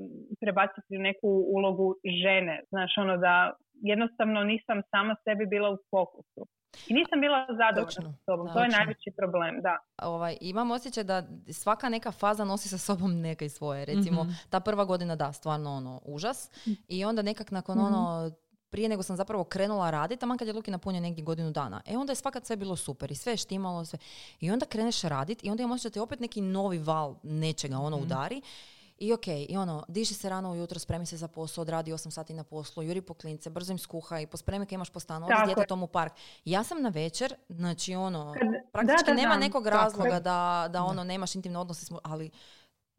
prebaciti 0.42 0.98
u 0.98 1.02
neku 1.10 1.30
ulogu 1.56 1.96
žene, 2.24 2.56
znaš 2.70 2.92
ono 2.98 3.18
da 3.18 3.54
jednostavno 3.92 4.44
nisam 4.44 4.82
sama 4.92 5.16
sebi 5.24 5.46
bila 5.46 5.70
u 5.70 5.78
fokusu. 5.92 6.42
I 6.88 6.94
nisam 6.94 7.22
bila 7.22 7.48
zadovoljna 7.62 8.18
s 8.18 8.26
sobom. 8.26 8.54
to 8.54 8.60
je 8.64 8.70
najveći 8.70 9.12
problem, 9.18 9.62
da. 9.62 9.78
Ovaj, 10.02 10.38
imam 10.42 10.72
osjećaj 10.72 11.04
da 11.04 11.24
svaka 11.52 11.90
neka 11.90 12.12
faza 12.12 12.46
nosi 12.46 12.70
sa 12.70 12.78
sobom 12.78 13.22
neke 13.22 13.50
svoje. 13.50 13.86
Recimo, 13.86 14.24
mhm. 14.24 14.32
ta 14.50 14.60
prva 14.60 14.86
godina 14.86 15.16
da, 15.16 15.34
stvarno 15.34 15.72
ono, 15.72 16.02
užas. 16.06 16.52
Mhm. 16.68 16.74
I 16.88 17.06
onda 17.06 17.22
nekak 17.22 17.52
nakon 17.52 17.78
mm 17.78 17.82
ono, 17.82 18.32
prije 18.72 18.90
nego 18.90 19.04
sam 19.04 19.16
zapravo 19.16 19.44
krenula 19.44 19.90
raditi, 19.90 20.20
tamo 20.20 20.38
kad 20.38 20.48
je 20.48 20.54
Luki 20.54 20.72
napunio 20.72 21.02
negdje 21.02 21.24
godinu 21.24 21.52
dana. 21.52 21.82
E 21.86 21.98
onda 21.98 22.12
je 22.12 22.16
svakat 22.16 22.46
sve 22.46 22.56
bilo 22.56 22.76
super 22.76 23.12
i 23.12 23.16
sve 23.16 23.34
je 23.34 23.38
štimalo, 23.38 23.86
sve. 23.86 24.00
I 24.40 24.52
onda 24.52 24.66
kreneš 24.66 25.02
raditi 25.02 25.48
i 25.48 25.50
onda 25.50 25.66
osjećaj 25.66 25.90
da 25.90 25.94
te 25.94 26.02
opet 26.02 26.20
neki 26.20 26.42
novi 26.42 26.78
val 26.78 27.16
nečega 27.24 27.78
ono 27.78 27.98
mm 27.98 28.02
udari. 28.02 28.42
I 28.98 29.14
ok, 29.14 29.28
i 29.28 29.58
ono, 29.58 29.84
diši 29.88 30.14
se 30.14 30.30
rano 30.30 30.52
ujutro, 30.52 30.80
spremi 30.80 31.06
se 31.06 31.18
za 31.18 31.28
posao, 31.28 31.62
odradi 31.62 31.92
8 31.92 32.10
sati 32.10 32.34
na 32.34 32.44
poslu, 32.44 32.84
juri 32.84 33.02
po 33.02 33.14
klince, 33.14 33.50
brzo 33.50 33.72
im 33.72 33.78
skuha 33.78 34.20
i 34.20 34.28
pospremi 34.28 34.66
kad 34.66 34.74
imaš 34.74 34.90
po 34.90 35.00
stanu, 35.00 35.26
odi 35.26 35.36
s 35.44 35.46
djetetom 35.46 35.84
u 35.84 35.88
park. 35.88 36.14
Ja 36.46 36.64
sam 36.64 36.82
na 36.82 36.90
večer, 36.90 37.34
znači 37.50 37.96
ono, 37.96 38.36
praktički 38.72 39.12
nema 39.12 39.38
nekog 39.38 39.68
razloga 39.68 40.20
da, 40.20 40.68
da 40.72 40.84
ono, 40.84 41.04
nemaš 41.04 41.36
intimne 41.36 41.60
odnose, 41.60 41.96
ali 42.04 42.32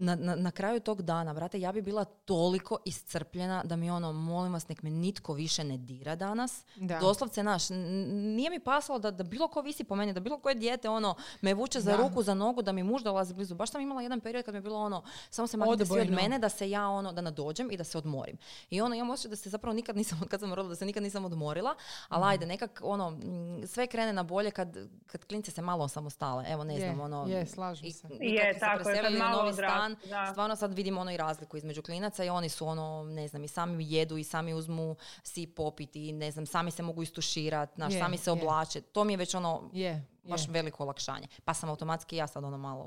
na, 0.02 0.14
na, 0.14 0.36
na, 0.36 0.50
kraju 0.50 0.80
tog 0.80 1.02
dana, 1.02 1.34
brate, 1.34 1.60
ja 1.60 1.72
bi 1.72 1.82
bila 1.82 2.04
toliko 2.04 2.78
iscrpljena 2.84 3.62
da 3.64 3.76
mi 3.76 3.90
ono, 3.90 4.12
molim 4.12 4.52
vas, 4.52 4.68
nek 4.68 4.82
me 4.82 4.90
nitko 4.90 5.32
više 5.32 5.64
ne 5.64 5.78
dira 5.78 6.16
danas. 6.16 6.64
Da. 6.76 6.98
Doslovce, 6.98 7.42
naš, 7.42 7.70
nije 7.70 8.50
mi 8.50 8.60
pasalo 8.60 8.98
da, 8.98 9.10
da 9.10 9.24
bilo 9.24 9.48
ko 9.48 9.60
visi 9.62 9.84
po 9.84 9.96
meni, 9.96 10.12
da 10.12 10.20
bilo 10.20 10.38
koje 10.38 10.54
dijete 10.54 10.88
ono, 10.88 11.14
me 11.40 11.54
vuče 11.54 11.80
za 11.80 11.96
ruku, 11.96 12.22
za 12.22 12.34
nogu, 12.34 12.62
da 12.62 12.72
mi 12.72 12.82
muž 12.82 13.02
dolazi 13.02 13.34
blizu. 13.34 13.54
Baš 13.54 13.70
sam 13.70 13.80
imala 13.80 14.02
jedan 14.02 14.20
period 14.20 14.44
kad 14.44 14.54
mi 14.54 14.58
je 14.58 14.62
bilo 14.62 14.78
ono, 14.78 15.02
samo 15.30 15.46
se 15.46 15.56
maknite 15.56 15.86
svi 15.86 16.00
od 16.00 16.10
mene 16.10 16.38
da 16.38 16.48
se 16.48 16.70
ja 16.70 16.88
ono, 16.88 17.12
da 17.12 17.20
nadođem 17.20 17.70
i 17.70 17.76
da 17.76 17.84
se 17.84 17.98
odmorim. 17.98 18.38
I 18.70 18.80
ono, 18.80 18.94
ja 18.94 19.04
osjećaj 19.10 19.30
da 19.30 19.36
se 19.36 19.50
zapravo 19.50 19.74
nikad 19.74 19.96
nisam, 19.96 20.20
kad 20.30 20.40
sam 20.40 20.54
rodila, 20.54 20.68
da 20.68 20.76
se 20.76 20.86
nikad 20.86 21.02
nisam 21.02 21.24
odmorila, 21.24 21.74
ali 22.08 22.24
ajde, 22.24 22.46
nekak 22.46 22.80
ono, 22.84 23.18
sve 23.66 23.86
krene 23.86 24.12
na 24.12 24.22
bolje 24.22 24.50
kad, 24.50 24.76
kad 25.06 25.24
klince 25.24 25.50
se 25.50 25.62
malo 25.62 25.88
samostale. 25.88 26.44
Evo, 26.48 26.64
ne 26.64 26.78
znam, 26.78 27.00
ono... 27.00 27.26
Je, 27.28 27.46
slažem 27.46 27.90
se. 27.90 28.08
je, 28.20 28.58
tako 28.58 28.90
je, 28.90 29.10
novi 29.10 29.52
stan, 29.52 29.91
stvarno 30.30 30.56
sad 30.56 30.74
vidimo 30.74 31.00
ono 31.00 31.10
i 31.10 31.16
razliku 31.16 31.56
između 31.56 31.82
klinaca 31.82 32.24
i 32.24 32.28
oni 32.28 32.48
su 32.48 32.66
ono, 32.66 33.04
ne 33.04 33.28
znam, 33.28 33.44
i 33.44 33.48
sami 33.48 33.84
jedu 33.88 34.16
i 34.16 34.24
sami 34.24 34.54
uzmu 34.54 34.96
si 35.22 35.46
popiti 35.56 36.08
i 36.08 36.12
ne 36.12 36.30
znam, 36.30 36.46
sami 36.46 36.70
se 36.70 36.82
mogu 36.82 37.02
istuširati, 37.02 37.80
naš, 37.80 37.98
sami 37.98 38.16
se 38.16 38.30
oblače. 38.30 38.80
To 38.80 39.04
mi 39.04 39.12
je 39.12 39.16
već 39.16 39.34
ono, 39.34 39.70
je, 39.72 40.02
baš 40.30 40.42
veliko 40.48 40.82
olakšanje. 40.82 41.26
Pa 41.46 41.52
sam 41.54 41.70
automatski 41.70 42.16
ja 42.16 42.26
sad 42.26 42.44
ono 42.44 42.58
malo 42.58 42.84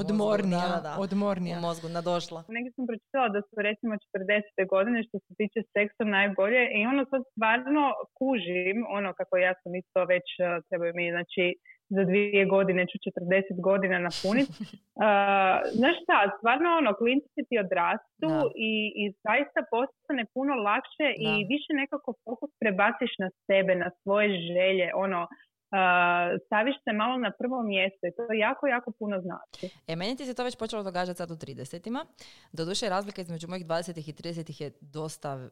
odmornija, 0.00 0.68
da, 0.74 0.80
da, 0.88 0.96
odmornija. 0.98 1.58
u 1.58 1.60
mozgu 1.60 1.88
nadošla. 1.88 2.40
Negdje 2.56 2.72
sam 2.76 2.86
pročitala 2.90 3.28
da 3.28 3.40
su 3.48 3.54
recimo 3.68 3.92
40. 3.94 4.68
godine 4.74 4.98
što 5.06 5.16
se 5.24 5.32
tiče 5.40 5.60
seksa 5.74 6.04
najbolje 6.16 6.62
i 6.78 6.80
ono 6.92 7.02
sad 7.12 7.22
stvarno 7.32 7.84
kužim, 8.18 8.76
ono 8.98 9.10
kako 9.18 9.34
ja 9.46 9.52
sam 9.62 9.72
isto 9.82 10.00
već 10.12 10.28
eh, 10.38 10.44
trebaju 10.68 10.92
mi, 10.98 11.06
znači 11.16 11.44
za 11.88 12.04
dvije 12.04 12.44
godine 12.44 12.86
ću 12.90 12.96
40 12.98 13.60
godina 13.68 13.98
napuniti. 13.98 14.52
Uh, 14.60 15.04
znaš 15.78 15.96
šta, 16.02 16.16
stvarno 16.38 16.68
ono, 16.80 16.90
klinci 17.00 17.40
ti 17.48 17.56
odrastu 17.64 18.30
i, 18.70 18.72
i 19.02 19.04
zaista 19.24 19.60
postane 19.74 20.24
puno 20.34 20.52
lakše 20.68 21.06
i 21.26 21.28
više 21.52 21.70
nekako 21.82 22.08
fokus 22.24 22.50
prebaciš 22.60 23.12
na 23.18 23.28
sebe, 23.46 23.72
na 23.74 23.90
svoje 24.02 24.28
želje, 24.52 24.88
ono, 24.94 25.22
Uh, 25.66 26.40
staviš 26.46 26.76
se 26.84 26.92
malo 26.92 27.18
na 27.18 27.30
prvo 27.38 27.62
mjesto 27.62 28.06
i 28.06 28.14
to 28.16 28.22
jako, 28.32 28.66
jako 28.66 28.90
puno 28.98 29.20
znači. 29.20 29.74
E, 29.86 29.96
meni 29.96 30.16
ti 30.16 30.24
se 30.24 30.34
to 30.34 30.44
već 30.44 30.58
počelo 30.58 30.82
događati 30.82 31.16
sad 31.16 31.30
u 31.30 31.34
30-ima. 31.34 32.06
Doduše, 32.52 32.88
razlika 32.88 33.20
između 33.20 33.48
mojih 33.48 33.66
20 33.66 34.10
i 34.10 34.12
30 34.12 34.62
je 34.62 34.70
dosta 34.80 35.48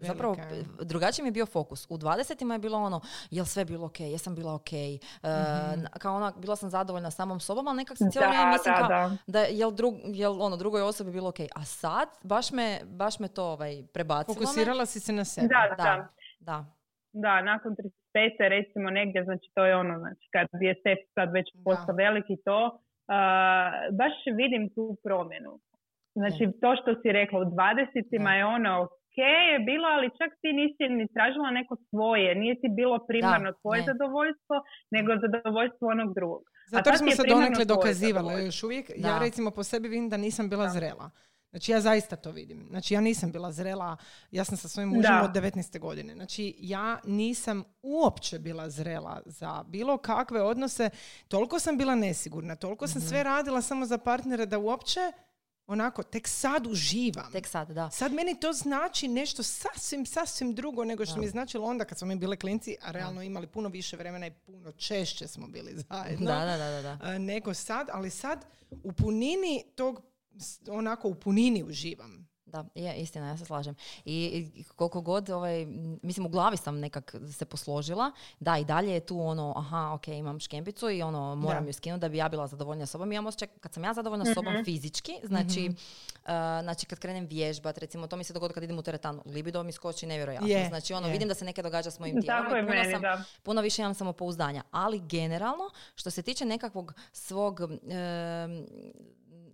Zapravo, 0.00 0.36
drugačiji 0.82 1.22
mi 1.22 1.28
je 1.28 1.32
bio 1.32 1.46
fokus. 1.46 1.86
U 1.90 1.98
20 1.98 2.52
je 2.52 2.58
bilo 2.58 2.78
ono, 2.78 3.00
jel 3.30 3.44
sve 3.44 3.64
bilo 3.64 3.86
ok, 3.86 4.00
jesam 4.00 4.34
bila 4.34 4.54
ok, 4.54 4.72
uh, 5.22 5.28
kao 5.98 6.16
ona, 6.16 6.32
bila 6.36 6.56
sam 6.56 6.70
zadovoljna 6.70 7.10
samom 7.10 7.40
sobom, 7.40 7.68
ali 7.68 7.76
nekak 7.76 7.98
se 7.98 8.04
cijelo 8.10 8.28
vrijeme 8.28 8.52
mislim 8.52 8.74
da, 8.74 8.80
kao, 8.80 8.88
da. 8.88 9.16
da 9.26 9.40
jel, 9.40 9.70
drug, 9.70 9.94
jel 10.04 10.42
ono, 10.42 10.56
drugoj 10.56 10.82
osobi 10.82 11.10
bilo 11.12 11.28
ok. 11.28 11.40
A 11.54 11.64
sad, 11.64 12.08
baš 12.22 12.52
me, 12.52 12.78
baš 12.84 13.18
me 13.18 13.28
to 13.28 13.44
ovaj, 13.44 13.82
prebacilo. 13.92 14.34
Fokusirala 14.34 14.86
si 14.86 15.00
se 15.00 15.12
na 15.12 15.24
sebe. 15.24 15.48
Da, 15.48 15.74
da. 15.76 16.08
Da, 16.40 16.64
da. 17.12 17.42
nakon 17.42 17.76
35. 18.14 18.48
recimo 18.48 18.90
negdje, 18.90 19.24
znači 19.24 19.50
to 19.54 19.64
je 19.64 19.76
ono, 19.76 19.98
znači 19.98 20.28
kad 20.32 20.48
je 20.60 20.74
se 20.74 20.94
sad 21.14 21.32
već 21.32 21.46
postao 21.64 21.94
veliki 21.94 22.36
to, 22.44 22.66
uh, 22.66 23.96
baš 23.96 24.12
vidim 24.36 24.70
tu 24.74 24.96
promjenu. 25.02 25.60
Znači, 26.14 26.42
to 26.60 26.76
što 26.76 26.94
si 27.00 27.12
rekla, 27.12 27.40
u 27.40 27.44
20 27.44 28.36
je 28.38 28.44
ono, 28.44 28.88
je 29.24 29.58
bilo, 29.58 29.86
ali 29.88 30.10
čak 30.18 30.30
ti 30.40 30.52
nisi 30.52 30.84
ni 30.98 31.08
tražila 31.14 31.50
neko 31.50 31.76
svoje. 31.90 32.34
Nije 32.34 32.54
ti 32.60 32.68
bilo 32.68 32.98
primarno 33.08 33.52
tvoje 33.60 33.82
zadovoljstvo, 33.90 34.56
nego 34.90 35.10
zadovoljstvo 35.24 35.88
onog 35.88 36.14
drugog. 36.14 36.42
Zato 36.66 36.96
smo 36.96 37.10
se 37.10 37.22
donekle 37.28 37.64
dokazivali 37.64 38.44
još 38.44 38.62
uvijek. 38.62 38.90
Ja 38.96 39.18
recimo 39.18 39.50
po 39.50 39.62
sebi 39.62 39.88
vidim 39.88 40.08
da 40.08 40.16
nisam 40.16 40.48
bila 40.48 40.68
zrela. 40.68 41.10
Znači 41.50 41.72
ja 41.72 41.80
zaista 41.80 42.16
to 42.16 42.30
vidim. 42.30 42.66
Znači 42.70 42.94
ja 42.94 43.00
nisam 43.00 43.32
bila 43.32 43.52
zrela, 43.52 43.96
ja 44.30 44.44
sam 44.44 44.56
sa 44.56 44.68
svojim 44.68 44.88
mužem 44.88 45.20
od 45.24 45.30
19. 45.30 45.78
godine. 45.78 46.14
Znači 46.14 46.54
ja 46.58 47.00
nisam 47.04 47.64
uopće 47.82 48.38
bila 48.38 48.70
zrela 48.70 49.22
za 49.26 49.64
bilo 49.68 49.98
kakve 49.98 50.42
odnose. 50.42 50.90
Toliko 51.28 51.58
sam 51.58 51.78
bila 51.78 51.94
nesigurna, 51.94 52.56
toliko 52.56 52.86
sam 52.86 53.00
mhm. 53.00 53.08
sve 53.08 53.22
radila 53.22 53.62
samo 53.62 53.86
za 53.86 53.98
partnere 53.98 54.46
da 54.46 54.58
uopće 54.58 55.00
onako, 55.68 56.02
tek 56.02 56.28
sad 56.28 56.66
uživam. 56.66 57.32
Tek 57.32 57.46
sad, 57.46 57.70
da. 57.70 57.90
Sad 57.90 58.12
meni 58.12 58.40
to 58.40 58.52
znači 58.52 59.08
nešto 59.08 59.42
sasvim, 59.42 60.06
sasvim 60.06 60.54
drugo 60.54 60.84
nego 60.84 61.06
što 61.06 61.16
mi 61.16 61.24
je 61.24 61.30
značilo 61.30 61.66
onda 61.66 61.84
kad 61.84 61.98
smo 61.98 62.08
mi 62.08 62.16
bili 62.16 62.36
klinci, 62.36 62.76
a 62.82 62.90
realno 62.90 63.22
imali 63.22 63.46
puno 63.46 63.68
više 63.68 63.96
vremena 63.96 64.26
i 64.26 64.30
puno 64.30 64.72
češće 64.72 65.28
smo 65.28 65.48
bili 65.48 65.74
zajedno. 65.88 66.26
Da, 66.26 66.44
da, 66.44 66.56
da, 66.56 66.82
da. 66.82 67.18
Nego 67.18 67.54
sad, 67.54 67.88
ali 67.92 68.10
sad 68.10 68.44
u 68.82 68.92
punini 68.92 69.64
tog, 69.74 70.02
onako 70.70 71.08
u 71.08 71.14
punini 71.14 71.64
uživam. 71.64 72.27
Da, 72.52 72.64
je, 72.74 72.94
istina, 72.94 73.28
ja 73.28 73.36
se 73.36 73.44
slažem. 73.44 73.74
I, 74.04 74.46
koliko 74.76 75.00
god, 75.00 75.30
ovaj, 75.30 75.66
mislim, 76.02 76.26
u 76.26 76.28
glavi 76.28 76.56
sam 76.56 76.78
nekak 76.78 77.14
se 77.38 77.44
posložila, 77.44 78.12
da, 78.40 78.58
i 78.58 78.64
dalje 78.64 78.92
je 78.92 79.00
tu 79.00 79.20
ono, 79.20 79.54
aha, 79.56 79.92
ok, 79.94 80.08
imam 80.08 80.40
škempicu 80.40 80.90
i 80.90 81.02
ono, 81.02 81.34
moram 81.34 81.66
ju 81.66 81.72
skinuti 81.72 82.00
da 82.00 82.08
bi 82.08 82.16
ja 82.16 82.28
bila 82.28 82.46
zadovoljna 82.46 82.86
sobom. 82.86 83.12
Imam 83.12 83.26
osjećaj, 83.26 83.48
kad 83.60 83.72
sam 83.72 83.84
ja 83.84 83.94
zadovoljna 83.94 84.24
mm 84.24 84.34
sobom 84.34 84.52
mhm. 84.52 84.64
fizički, 84.64 85.12
znači, 85.22 85.68
mm 85.68 85.76
znači 86.62 86.86
kad 86.86 86.98
krenem 86.98 87.26
vježbat, 87.26 87.78
recimo, 87.78 88.06
to 88.06 88.16
mi 88.16 88.24
se 88.24 88.32
dogodi 88.32 88.54
kad 88.54 88.62
idem 88.62 88.78
u 88.78 88.82
teretanu, 88.82 89.22
libido 89.26 89.62
mi 89.62 89.72
skoči 89.72 90.06
nevjerojatno. 90.06 90.48
Yeah, 90.48 90.68
znači, 90.68 90.94
ono, 90.94 91.08
vidim 91.08 91.28
da 91.28 91.34
se 91.34 91.44
neke 91.44 91.62
događa 91.62 91.90
s 91.90 91.98
mojim 91.98 92.20
tijelom 92.22 92.46
i 92.46 92.66
puno, 92.66 92.84
sam, 92.90 93.24
puno 93.42 93.60
više 93.60 93.82
imam 93.82 93.94
samopouzdanja. 93.94 94.62
Ali 94.70 95.00
generalno, 95.00 95.70
što 95.94 96.10
se 96.10 96.22
tiče 96.22 96.44
nekakvog 96.44 96.94
svog 97.12 97.60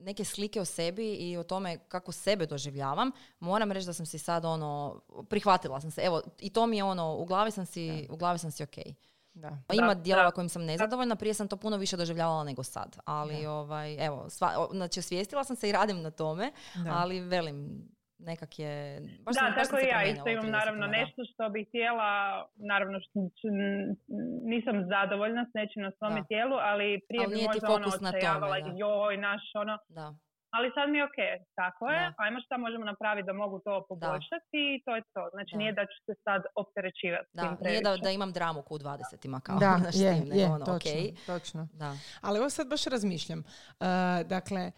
neke 0.05 0.25
slike 0.25 0.61
o 0.61 0.64
sebi 0.64 1.14
i 1.14 1.37
o 1.37 1.43
tome 1.43 1.79
kako 1.88 2.12
sebe 2.12 2.47
doživljavam, 2.47 3.11
moram 3.40 3.73
reći 3.73 3.87
da 3.87 3.93
sam 3.93 4.07
si 4.07 4.19
sad 4.19 4.45
ono, 4.45 5.01
prihvatila 5.29 5.81
sam 5.81 5.90
se. 5.90 6.01
Evo, 6.01 6.23
i 6.38 6.51
to 6.51 6.67
mi 6.67 6.77
je 6.77 6.85
ono, 6.85 7.17
u 7.17 7.25
glavi 7.25 7.51
sam 7.51 7.67
si, 7.67 8.07
u 8.11 8.17
glavi 8.17 8.38
sam 8.38 8.51
si 8.51 8.62
ok. 8.62 8.77
Da. 9.35 9.59
Ima 9.73 9.95
dijelova 9.95 10.31
kojim 10.31 10.49
sam 10.49 10.64
nezadovoljna, 10.64 11.17
prije 11.17 11.35
sam 11.35 11.49
to 11.49 11.57
puno 11.57 11.77
više 11.77 11.97
doživljavala 11.97 12.45
nego 12.45 12.62
sad. 12.62 12.97
Ali, 13.05 13.47
ovaj, 13.47 14.07
evo, 14.07 14.31
sva, 14.31 14.69
znači, 14.71 15.01
osvijestila 15.01 15.45
sam 15.45 15.57
se 15.57 15.69
i 15.69 15.73
radim 15.73 16.03
na 16.03 16.11
tome, 16.11 16.53
ali 16.90 17.21
velim, 17.21 17.88
nekak 18.25 18.59
je... 18.59 19.01
Baš 19.25 19.35
da, 19.35 19.55
tako 19.63 19.77
i 19.79 19.89
ja 19.95 20.01
isto 20.05 20.29
imam 20.29 20.51
naravno 20.51 20.87
nešto 20.87 21.23
što 21.31 21.49
bih 21.49 21.69
htjela, 21.69 22.11
naravno 22.57 23.01
što 23.01 23.19
nisam 24.53 24.77
zadovoljna 24.95 25.47
s 25.51 25.55
nečim 25.55 25.83
na 25.83 25.93
svome 25.99 26.21
tijelu, 26.29 26.57
ali 26.71 27.01
prije 27.09 27.25
ali 27.25 27.35
bi 27.35 27.47
možda 27.47 27.69
ono 27.79 27.89
očajavala, 28.09 28.57
joj, 28.57 29.17
naš 29.17 29.43
ono... 29.55 29.79
Da. 29.89 30.15
Ali 30.57 30.73
sad 30.77 30.87
mi 30.91 30.99
je 30.99 31.05
ok, 31.05 31.21
tako 31.61 31.85
je, 31.95 32.01
da. 32.01 32.15
ajmo 32.25 32.39
šta 32.41 32.57
možemo 32.57 32.85
napraviti 32.85 33.27
da 33.27 33.33
mogu 33.33 33.59
to 33.67 33.75
poboljšati 33.89 34.59
i 34.75 34.83
to 34.85 34.97
je 34.97 35.03
to. 35.15 35.23
Znači 35.33 35.57
nije 35.57 35.73
da 35.73 35.85
ću 35.93 35.99
se 36.07 36.15
sad 36.25 36.43
opterećivati. 36.63 37.29
Da, 37.33 37.57
nije 37.61 37.81
da, 37.81 37.97
da 37.97 38.11
imam 38.11 38.33
dramu 38.33 38.61
u 38.71 38.79
20-ima 38.79 39.41
kao 39.41 39.59
da, 39.59 39.73
je, 40.03 40.13
je, 40.41 40.47
ono, 40.47 40.65
točno, 40.65 40.91
okay. 40.91 41.27
točno. 41.27 41.69
Da. 41.73 41.93
Ali 42.21 42.39
ovo 42.39 42.51
sad 42.51 42.67
baš 42.69 42.85
razmišljam. 42.85 43.39
Uh, 43.39 43.87
dakle, 44.35 44.73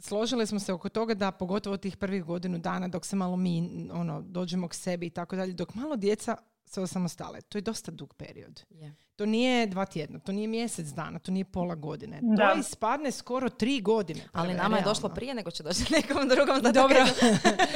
složili 0.00 0.46
smo 0.46 0.60
se 0.60 0.72
oko 0.72 0.88
toga 0.88 1.14
da 1.14 1.30
pogotovo 1.30 1.76
tih 1.76 1.96
prvih 1.96 2.24
godinu 2.24 2.58
dana 2.58 2.88
dok 2.88 3.06
se 3.06 3.16
malo 3.16 3.36
mi 3.36 3.88
ono, 3.92 4.22
dođemo 4.22 4.68
k 4.68 4.74
sebi 4.74 5.06
i 5.06 5.10
tako 5.10 5.36
dalje, 5.36 5.52
dok 5.52 5.74
malo 5.74 5.96
djeca 5.96 6.36
se 6.68 6.80
osamostale. 6.80 7.40
To 7.40 7.58
je 7.58 7.62
dosta 7.62 7.90
dug 7.90 8.14
period. 8.14 8.62
To 9.16 9.26
nije 9.26 9.66
dva 9.66 9.86
tjedna, 9.86 10.18
to 10.18 10.32
nije 10.32 10.48
mjesec 10.48 10.86
dana, 10.86 11.18
to 11.18 11.32
nije 11.32 11.44
pola 11.44 11.74
godine. 11.74 12.20
Da. 12.22 12.52
To 12.52 12.60
ispadne 12.60 13.10
skoro 13.10 13.48
tri 13.48 13.80
godine. 13.80 14.20
Ali 14.32 14.54
nama 14.54 14.76
je 14.76 14.82
došlo 14.82 15.08
prije 15.08 15.34
nego 15.34 15.50
će 15.50 15.62
doći 15.62 15.84
nekom 15.96 16.28
drugom. 16.28 16.60
Da 16.62 16.72
Dobro. 16.72 17.06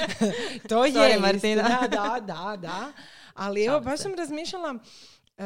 to 0.68 0.84
je 0.84 1.20
Martina. 1.20 1.62
da, 1.90 2.20
da, 2.26 2.56
da. 2.56 2.92
Ali 3.34 3.64
evo, 3.64 3.80
baš 3.80 4.00
sam 4.00 4.14
razmišljala, 4.14 4.74
uh, 4.74 5.44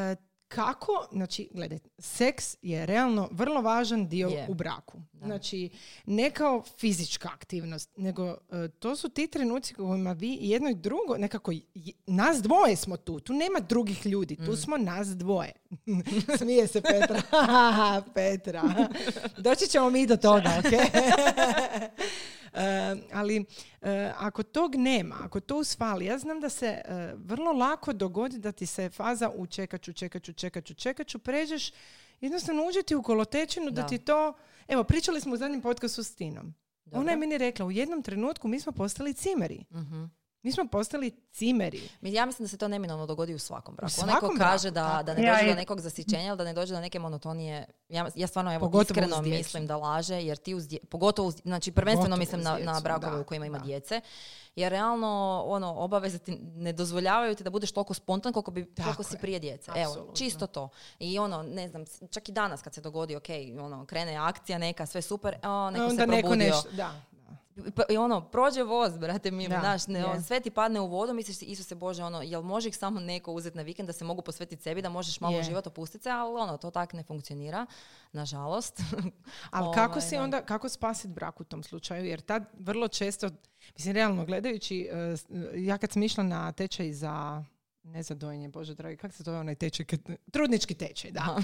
kako, 0.48 1.08
znači, 1.12 1.48
gledaj, 1.52 1.78
seks 1.98 2.56
je 2.62 2.86
realno 2.86 3.28
vrlo 3.30 3.62
važan 3.62 4.08
dio 4.08 4.28
Je. 4.28 4.46
u 4.48 4.54
braku. 4.54 4.98
Da. 5.12 5.26
Znači, 5.26 5.70
ne 6.06 6.30
kao 6.30 6.62
fizička 6.78 7.28
aktivnost, 7.28 7.90
nego 7.96 8.26
e, 8.26 8.36
to 8.70 8.96
su 8.96 9.08
ti 9.08 9.26
trenuci 9.26 9.74
kojima 9.74 10.12
vi 10.12 10.38
jedno 10.40 10.70
i 10.70 10.74
drugo, 10.74 11.16
nekako, 11.18 11.52
j- 11.52 11.60
nas 12.06 12.42
dvoje 12.42 12.76
smo 12.76 12.96
tu, 12.96 13.20
tu 13.20 13.32
nema 13.32 13.60
drugih 13.60 14.06
ljudi, 14.06 14.36
tu 14.36 14.56
smo 14.56 14.76
nas 14.76 15.08
dvoje. 15.08 15.52
Smije 16.38 16.66
se 16.66 16.80
Petra. 16.80 17.22
Petra. 18.14 18.62
Doći 19.38 19.66
ćemo 19.66 19.90
mi 19.90 20.06
do 20.06 20.16
toga, 20.16 20.50
ok? 20.58 20.72
E, 22.56 22.96
ali 23.12 23.44
e, 23.82 24.12
ako 24.16 24.42
tog 24.42 24.74
nema, 24.74 25.16
ako 25.22 25.40
to 25.40 25.56
usfali, 25.56 26.04
ja 26.04 26.18
znam 26.18 26.40
da 26.40 26.48
se 26.48 26.66
e, 26.66 26.82
vrlo 27.16 27.52
lako 27.52 27.92
dogodi 27.92 28.38
da 28.38 28.52
ti 28.52 28.66
se 28.66 28.90
faza 28.90 29.30
u 29.34 29.46
čekaću, 29.46 29.92
čekaću, 29.92 30.32
čekaću, 30.32 30.74
čekaću, 30.74 31.18
pređeš, 31.18 31.72
jednostavno 32.20 32.66
uđeti 32.68 32.94
u 32.94 33.02
kolotečinu 33.02 33.70
da. 33.70 33.82
Da. 33.82 33.88
ti 33.88 33.98
to... 33.98 34.32
Evo, 34.68 34.84
pričali 34.84 35.20
smo 35.20 35.34
u 35.34 35.36
zadnjem 35.36 35.60
podcastu 35.60 36.02
s 36.02 36.14
Tinom. 36.14 36.54
Dobro. 36.84 37.00
Ona 37.00 37.10
je 37.10 37.16
meni 37.16 37.38
rekla, 37.38 37.66
u 37.66 37.70
jednom 37.70 38.02
trenutku 38.02 38.48
mi 38.48 38.60
smo 38.60 38.72
postali 38.72 39.14
cimeri. 39.14 39.64
Mhm. 39.72 40.04
Mi 40.46 40.52
smo 40.52 40.66
postali 40.66 41.10
cimeri. 41.32 41.88
Ja 42.02 42.26
mislim 42.26 42.44
da 42.44 42.48
se 42.48 42.56
to 42.56 42.68
neminovno 42.68 43.06
dogodi 43.06 43.34
u 43.34 43.38
svakom 43.38 43.74
braku. 43.74 43.92
U 43.92 44.02
Onaj 44.02 44.14
ko 44.14 44.20
svakom 44.20 44.38
kaže 44.38 44.70
braku, 44.70 44.96
da, 44.96 45.02
da 45.04 45.14
ne 45.14 45.22
Ja 45.22 45.32
dođe 45.32 45.44
do 45.44 45.52
i- 45.52 45.54
nekog 45.54 45.80
zasićenja 45.80 46.24
ili 46.24 46.36
da 46.36 46.44
ne 46.44 46.52
dođe 46.52 46.74
do 46.74 46.80
neke 46.80 46.98
monotonije. 46.98 47.64
Ja, 47.88 48.08
ja 48.14 48.26
stvarno 48.26 48.54
evo, 48.54 48.60
Pogotovo 48.60 48.82
iskreno 48.82 49.22
mislim 49.22 49.66
da 49.66 49.76
laže, 49.76 50.14
jer 50.16 50.36
ti 50.38 50.54
uz 50.54 50.64
dje- 50.64 50.78
pogotovo, 50.80 51.28
uz, 51.28 51.36
znači 51.44 51.72
prvenstveno 51.72 52.04
Pogotovo 52.06 52.18
mislim 52.18 52.40
na, 52.42 52.56
djecu, 52.56 52.66
na 52.66 52.80
brakove 52.80 53.20
u 53.20 53.24
kojima 53.24 53.46
ima 53.46 53.58
da. 53.58 53.64
djece. 53.64 54.00
Jer 54.56 54.72
realno 54.72 55.08
ono, 55.46 55.74
obaveze 55.74 56.18
ti 56.18 56.36
ne 56.40 56.72
dozvoljavaju 56.72 57.34
ti 57.34 57.44
da 57.44 57.50
budeš 57.50 57.72
toliko 57.72 57.94
spontan 57.94 58.32
koliko, 58.32 58.50
bi, 58.50 58.74
koliko 58.76 59.02
si 59.02 59.14
je. 59.14 59.18
prije 59.18 59.38
djece. 59.38 59.72
Evo, 59.76 60.12
čisto 60.14 60.46
to. 60.46 60.68
I 60.98 61.18
ono, 61.18 61.42
ne 61.44 61.68
znam, 61.68 61.84
čak 62.10 62.28
i 62.28 62.32
danas 62.32 62.62
kad 62.62 62.74
se 62.74 62.80
dogodi, 62.80 63.16
ok, 63.16 63.28
ono, 63.58 63.86
krene 63.86 64.16
akcija 64.16 64.58
neka, 64.58 64.86
sve 64.86 65.02
super, 65.02 65.34
o, 65.36 65.70
neko 65.70 65.84
Onda 65.84 65.94
se 65.96 66.06
neko 66.06 66.20
probudio. 66.20 66.46
nešto, 66.46 66.70
da. 66.70 66.76
da. 66.76 67.15
Pa, 67.66 67.82
I 67.88 67.96
ono, 67.96 68.20
prođe 68.22 68.62
voz, 68.62 68.98
brate 68.98 69.30
mi, 69.30 69.46
znaš, 69.46 69.86
ne, 69.86 70.04
on, 70.06 70.22
sve 70.22 70.40
ti 70.40 70.50
padne 70.50 70.80
u 70.80 70.86
vodu, 70.86 71.14
misliš 71.14 71.36
si, 71.36 71.44
Isuse 71.44 71.74
Bože, 71.74 72.04
ono, 72.04 72.22
jel 72.22 72.42
može 72.42 72.68
ih 72.68 72.76
samo 72.76 73.00
neko 73.00 73.32
uzeti 73.32 73.56
na 73.56 73.62
vikend 73.62 73.86
da 73.86 73.92
se 73.92 74.04
mogu 74.04 74.22
posvetiti 74.22 74.62
sebi, 74.62 74.82
da 74.82 74.88
možeš 74.88 75.20
malo 75.20 75.34
Je. 75.34 75.40
uživati, 75.40 75.68
opustiti 75.68 76.02
se, 76.02 76.10
ali 76.10 76.34
ono, 76.34 76.56
to 76.56 76.70
tak 76.70 76.92
ne 76.92 77.02
funkcionira, 77.02 77.66
nažalost. 78.12 78.80
Ali 79.50 79.74
kako 79.74 79.90
Ovaj, 79.90 80.00
si 80.00 80.16
da. 80.16 80.22
onda, 80.22 80.42
kako 80.42 80.68
spasiti 80.68 81.08
brak 81.08 81.40
u 81.40 81.44
tom 81.44 81.62
slučaju? 81.62 82.04
Jer 82.04 82.20
tad 82.20 82.44
vrlo 82.54 82.88
često, 82.88 83.28
mislim, 83.74 83.94
realno 83.94 84.24
gledajući, 84.24 84.88
e, 84.92 85.16
s- 85.16 85.26
ja 85.54 85.78
kad 85.78 85.92
sam 85.92 86.02
išla 86.02 86.24
na 86.24 86.52
tečaj 86.52 86.92
za 86.92 87.44
ne 87.86 88.02
za 88.02 88.14
dojenje, 88.14 88.48
Bože 88.48 88.74
dragi, 88.74 88.96
kako 88.96 89.14
se 89.14 89.22
zove 89.22 89.38
onaj 89.38 89.54
tečaj? 89.54 89.86
kad- 89.86 90.00
Trudnički 90.30 90.74
tečaj, 90.74 91.10
da. 91.10 91.36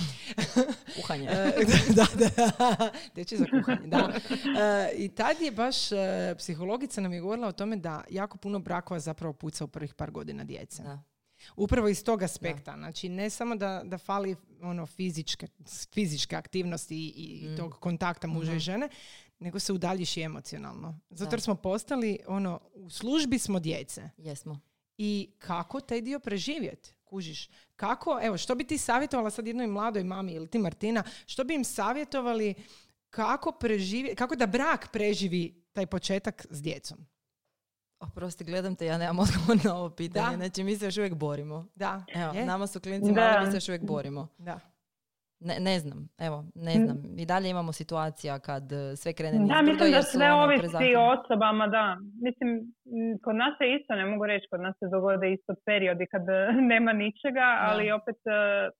Kuhanje. 0.96 1.26
E, 1.26 1.52
da, 1.90 2.06
da. 2.16 2.90
Tečaj 3.14 3.38
za 3.38 3.44
kuhanje, 3.46 3.86
da. 3.86 4.12
E, 4.88 4.94
I 4.94 5.08
tad 5.10 5.40
je 5.40 5.50
baš 5.52 5.92
e, 5.92 5.96
psihologica 6.38 7.00
nam 7.00 7.12
je 7.12 7.20
govorila 7.20 7.48
o 7.48 7.52
tome 7.52 7.76
da 7.76 8.04
jako 8.10 8.38
puno 8.38 8.58
brakova 8.58 9.00
zapravo 9.00 9.32
puca 9.32 9.64
u 9.64 9.68
prvih 9.68 9.94
par 9.94 10.10
godina 10.10 10.44
djece. 10.44 10.82
Da. 10.82 11.02
Upravo 11.56 11.88
iz 11.88 12.04
tog 12.04 12.22
aspekta. 12.22 12.74
Znači, 12.74 13.08
ne 13.08 13.30
samo 13.30 13.56
da, 13.56 13.82
da 13.84 13.98
fali 13.98 14.36
ono 14.60 14.86
fizičke, 14.86 15.46
fizičke 15.92 16.36
aktivnosti 16.36 16.96
i, 16.96 17.08
i 17.08 17.48
Mm. 17.48 17.56
tog 17.56 17.72
kontakta 17.72 18.26
muža 18.26 18.46
Mhm. 18.46 18.56
i 18.56 18.60
žene, 18.60 18.88
nego 19.38 19.58
se 19.58 19.72
udaljiš 19.72 20.16
i 20.16 20.22
emocionalno. 20.22 20.98
Zato 21.10 21.30
Da. 21.30 21.34
jer 21.34 21.40
smo 21.40 21.54
postali, 21.54 22.18
ono, 22.26 22.60
u 22.74 22.90
službi 22.90 23.38
smo 23.38 23.60
djece. 23.60 24.10
Jesmo. 24.18 24.60
I 24.98 25.30
kako 25.38 25.80
taj 25.80 26.00
dio 26.00 26.18
preživjeti? 26.18 26.94
Kužiš? 27.04 27.50
Kako, 27.76 28.18
evo, 28.22 28.36
što 28.36 28.54
bi 28.54 28.64
ti 28.64 28.78
savjetovala 28.78 29.30
sad 29.30 29.46
jednoj 29.46 29.66
mladoj 29.66 30.04
mami 30.04 30.32
ili 30.32 30.46
ti 30.48 30.58
Martina, 30.58 31.02
što 31.26 31.44
bi 31.44 31.54
im 31.54 31.64
savjetovali 31.64 32.54
kako 33.10 33.52
preživjeti, 33.52 34.16
kako 34.16 34.36
da 34.36 34.46
brak 34.46 34.88
preživi 34.92 35.62
taj 35.72 35.86
početak 35.86 36.46
s 36.50 36.62
djecom? 36.62 36.98
Oprosti, 38.00 38.44
gledam 38.44 38.76
te, 38.76 38.86
ja 38.86 38.98
nemam 38.98 39.18
odgovor 39.18 39.64
na 39.64 39.76
ovo 39.76 39.90
pitanje. 39.90 40.30
Da. 40.30 40.36
Znači, 40.36 40.64
mi 40.64 40.76
se 40.76 40.84
još 40.84 40.96
uvijek 40.96 41.14
borimo. 41.14 41.66
Da, 41.74 42.04
Evo, 42.14 42.32
je? 42.32 42.46
nama 42.46 42.66
su 42.66 42.80
klinci 42.80 43.12
Da. 43.12 43.20
mali, 43.20 43.44
mi 43.46 43.50
se 43.50 43.56
još 43.56 43.68
uvijek 43.68 43.82
borimo. 43.82 44.28
da. 44.38 44.60
Ne, 45.44 45.60
ne 45.60 45.78
znam, 45.78 45.98
evo, 46.18 46.38
ne 46.56 46.72
Mm. 46.72 46.80
znam. 46.80 46.98
I 47.18 47.26
dalje 47.26 47.48
imamo 47.48 47.72
situacija 47.72 48.38
kad 48.40 48.72
e, 48.72 48.96
sve 48.96 49.12
krene 49.12 49.32
Da, 49.32 49.42
nizbrdo 49.42 49.62
mislim 49.64 49.92
da 49.92 50.02
sve 50.04 50.32
ono 50.32 50.44
ovisi 50.44 50.94
o 50.96 51.04
osobama, 51.14 51.66
da. 51.68 51.84
Mislim, 52.22 52.50
kod 53.24 53.36
nas 53.36 53.54
je 53.60 53.76
isto, 53.76 53.94
ne 53.94 54.06
mogu 54.06 54.26
reći, 54.26 54.46
kod 54.50 54.60
nas 54.60 54.74
se 54.74 54.86
dogode 54.88 55.32
isto 55.32 55.54
periodi 55.66 56.06
kad 56.06 56.22
e, 56.28 56.38
nema 56.72 56.92
ničega, 56.94 57.46
ali 57.60 57.92
opet 57.92 58.16
e, 58.28 58.70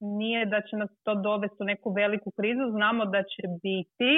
nije 0.00 0.46
da 0.46 0.60
će 0.60 0.76
nas 0.76 0.90
to 1.02 1.14
dovesti 1.16 1.56
u 1.60 1.66
neku 1.66 1.88
veliku 1.92 2.30
krizu, 2.30 2.64
znamo 2.70 3.04
da 3.06 3.20
će 3.24 3.42
biti 3.62 4.12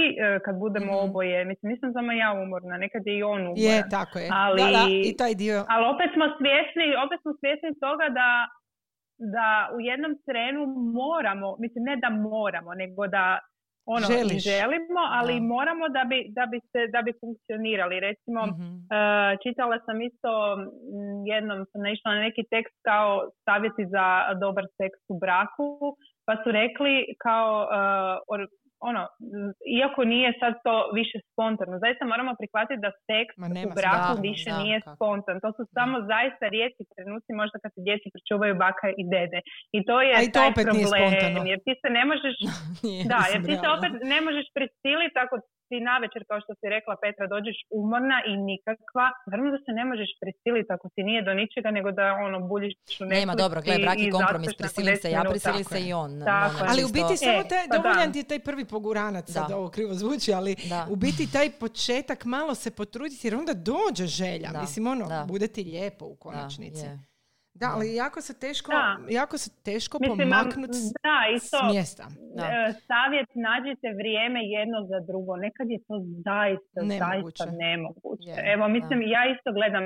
kad 0.44 0.54
budemo 0.56 0.92
Mhm. 0.92 1.04
oboje. 1.04 1.44
Mislim, 1.44 1.72
nisam 1.72 1.92
samo 1.92 2.12
ja 2.14 2.30
umorna, 2.34 2.76
nekad 2.76 3.02
je 3.06 3.14
i 3.18 3.22
on 3.24 3.40
umoran. 3.42 3.64
Je, 3.66 3.76
tako 3.90 4.18
je. 4.18 4.28
Ali- 4.32 4.62
Da, 4.62 4.68
da, 4.70 4.84
i 5.08 5.16
taj 5.16 5.34
dio. 5.34 5.58
Ali 5.68 5.84
opet 5.94 6.08
smo 6.14 6.24
svjesni, 6.38 6.86
opet 7.04 7.18
smo 7.22 7.32
svjesni 7.40 7.70
toga 7.80 8.06
da, 8.18 8.28
da 9.28 9.48
u 9.76 9.80
jednom 9.80 10.12
trenu 10.26 10.62
moramo, 10.94 11.56
mislim 11.58 11.84
ne 11.84 11.96
da 11.96 12.10
moramo, 12.10 12.74
nego 12.74 13.06
da 13.08 13.38
ono 13.86 14.06
Želiš. 14.06 14.42
želimo, 14.44 15.00
ali 15.10 15.34
Da. 15.34 15.46
moramo 15.46 15.88
da 15.88 16.04
bi, 16.04 16.26
da 16.28 16.46
bi, 16.46 16.60
se, 16.70 16.86
da 16.86 17.02
bi 17.02 17.12
funkcionirali. 17.20 18.00
Recimo, 18.00 18.40
Mhm. 18.46 18.66
Uh, 18.88 19.00
čitala 19.42 19.76
sam 19.86 20.02
isto, 20.02 20.30
m, 20.54 20.60
jednom 21.26 21.66
sam 21.66 21.80
naišla 21.82 22.14
na 22.14 22.20
neki 22.20 22.42
tekst 22.44 22.76
kao 22.82 23.10
savjeti 23.44 23.82
za 23.86 24.06
dobar 24.40 24.64
seks 24.76 25.00
u 25.08 25.18
braku, 25.18 25.68
pa 26.26 26.34
su 26.42 26.48
rekli 26.52 26.94
kao, 27.18 27.50
uh, 27.62 27.68
or- 28.28 28.48
ono, 28.88 29.02
m, 29.38 29.50
iako 29.80 30.00
nije 30.14 30.30
sad 30.40 30.52
to 30.66 30.74
više 30.98 31.16
spontano, 31.30 31.74
zaista 31.84 32.02
moramo 32.12 32.32
prihvatiti 32.40 32.82
da 32.84 32.90
seks 33.08 33.32
u 33.68 33.70
braku 33.80 34.12
smisla. 34.12 34.26
više 34.28 34.50
Da, 34.50 34.58
nije 34.62 34.76
kako. 34.80 34.94
spontan. 34.96 35.36
To 35.44 35.48
su 35.56 35.62
samo 35.78 35.94
zaista 36.12 36.44
rijetki 36.54 36.82
trenuci 36.92 37.30
možda 37.40 37.56
kad 37.62 37.70
se 37.74 37.80
djeca 37.86 38.06
pričuvaju 38.14 38.54
baka 38.64 38.86
i 39.00 39.02
dede. 39.14 39.40
I 39.76 39.78
to 39.88 39.96
je 40.06 40.12
A 40.18 40.20
i 40.22 40.28
to 40.32 40.38
taj 40.38 40.48
opet 40.50 40.64
nije 40.74 40.86
problem, 40.86 41.02
spontano. 41.02 41.40
jer 41.52 41.58
ti 41.66 41.72
se 41.82 41.88
ne 41.98 42.04
možeš 42.10 42.36
Nije. 42.84 43.02
da, 43.12 43.20
jer 43.32 43.40
ti 43.48 43.54
se 43.62 43.66
opet 43.76 43.92
ne 44.14 44.18
možeš 44.26 44.46
prisiliti 44.56 45.18
ako 45.24 45.36
ti 45.70 45.78
navečer, 45.90 46.20
kao 46.28 46.38
što 46.42 46.52
si 46.54 46.66
rekla 46.68 46.94
Petra, 47.04 47.24
dođeš 47.34 47.56
umorna 47.80 48.18
i 48.26 48.36
nikakva. 48.42 49.06
Naravno 49.26 49.50
da 49.54 49.60
se 49.64 49.72
ne 49.72 49.84
možeš 49.84 50.10
prisiliti 50.22 50.70
ako 50.72 50.86
ti 50.94 51.02
nije 51.08 51.20
do 51.22 51.32
ničega, 51.34 51.68
nego 51.70 51.88
da 51.92 52.04
ono 52.26 52.38
buljiš 52.42 52.74
u 53.00 53.04
Nema, 53.06 53.32
dobro, 53.34 53.58
gledaj, 53.62 53.80
i- 53.80 53.86
brak 53.86 53.98
i 53.98 54.04
je 54.04 54.10
kompromis, 54.10 54.50
prisilim 54.60 54.94
10 54.94 55.02
se 55.02 55.08
ja, 55.10 55.22
prisilim 55.26 55.64
se 55.66 55.78
i 55.82 55.92
on. 55.94 56.10
Tako 56.26 56.56
ono. 56.56 56.66
Ali 56.70 56.80
u 56.84 56.90
biti 56.98 57.14
E, 57.14 57.22
samo 57.26 57.42
taj, 57.44 57.64
pa 57.64 57.74
dovoljan 57.76 58.12
ti 58.12 58.18
je 58.18 58.24
taj 58.24 58.40
prvi 58.40 58.64
poguranac, 58.66 59.26
sad 59.28 59.48
Da. 59.48 59.56
ovo 59.56 59.68
krivo 59.70 59.92
zvuči, 59.94 60.30
ali 60.32 60.52
Da. 60.66 60.80
u 60.88 60.96
biti 60.96 61.32
taj 61.32 61.48
početak 61.54 62.20
malo 62.26 62.52
se 62.54 62.70
potruditi 62.72 63.26
jer 63.26 63.34
onda 63.36 63.52
dođe 63.54 64.06
želja. 64.06 64.48
Da, 64.48 64.60
Mislim, 64.60 64.86
ono, 64.86 65.04
da. 65.06 65.24
bude 65.28 65.46
ti 65.48 65.62
lijepo 65.64 66.04
u 66.06 66.16
konačnici. 66.16 66.84
je. 66.86 67.09
Da, 67.60 67.66
ali 67.74 67.86
jako 67.94 68.18
se 68.20 68.32
teško, 68.44 68.70
Da. 68.72 68.86
jako 69.20 69.34
se 69.38 69.50
teško 69.68 69.94
pomaknuti 70.08 70.78
s, 70.84 70.92
da, 71.06 71.18
mjesta. 71.72 72.04
Da. 72.36 72.44
e, 72.46 72.72
savjet 72.88 73.30
nađite 73.48 73.88
vrijeme 74.00 74.40
jedno 74.58 74.78
za 74.90 74.98
drugo. 75.08 75.32
Nekad 75.46 75.66
je 75.74 75.78
to 75.88 75.94
zaista, 76.28 76.78
Nemoguće. 76.82 77.42
zaista 77.42 77.44
nemoguće. 77.66 78.32
Evo, 78.54 78.64
mislim, 78.76 78.98
ja 79.16 79.22
isto 79.34 79.48
gledam, 79.58 79.84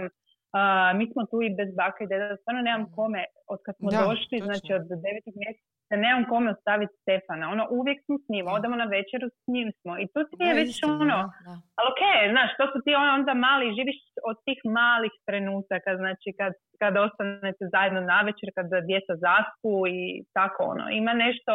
a, 0.59 0.61
mi 0.99 1.05
smo 1.13 1.21
tu 1.31 1.37
i 1.47 1.55
bez 1.59 1.69
baka 1.81 1.99
i 2.05 2.11
deda, 2.13 2.37
stvarno 2.41 2.61
nemam 2.69 2.85
kome, 2.97 3.21
od 3.53 3.59
kad 3.65 3.75
smo 3.79 3.89
Da, 3.91 3.99
došli, 4.05 4.37
točno. 4.39 4.47
znači 4.49 4.71
od 4.79 4.85
devetih 5.05 5.35
mjeseca, 5.43 5.74
nemam 5.91 6.25
kome 6.31 6.49
ostaviti 6.57 6.95
Stefana. 7.03 7.45
Ono, 7.55 7.65
uvijek 7.79 7.99
smo 8.05 8.15
s 8.19 8.27
njim, 8.33 8.45
Da. 8.47 8.53
odemo 8.57 8.77
na 8.83 8.89
večeru 8.97 9.27
s 9.39 9.43
njim 9.55 9.69
smo. 9.81 9.93
I 10.03 10.07
tu 10.13 10.21
ti 10.29 10.35
Da, 10.39 10.45
je 10.45 10.55
već 10.61 10.69
istina, 10.71 10.93
ono, 11.05 11.17
da. 11.23 11.33
Da. 11.47 11.55
ali 11.79 11.87
okej, 11.93 12.21
znaš, 12.35 12.51
to 12.59 12.65
su 12.73 12.79
ti 12.85 12.91
ono 13.03 13.11
onda 13.19 13.33
mali, 13.47 13.77
živiš 13.79 13.99
od 14.31 14.37
tih 14.47 14.59
malih 14.81 15.15
trenutaka, 15.29 15.91
znači 16.03 16.29
kad, 16.39 16.53
kad 16.81 16.93
ostanete 17.07 17.63
zajedno 17.75 18.01
na 18.13 18.19
večer, 18.29 18.49
kad 18.57 18.67
djeca 18.91 19.13
zaspu 19.27 19.73
i 19.99 20.01
tako 20.37 20.61
ono. 20.73 20.85
Ima 21.01 21.13
nešto, 21.25 21.53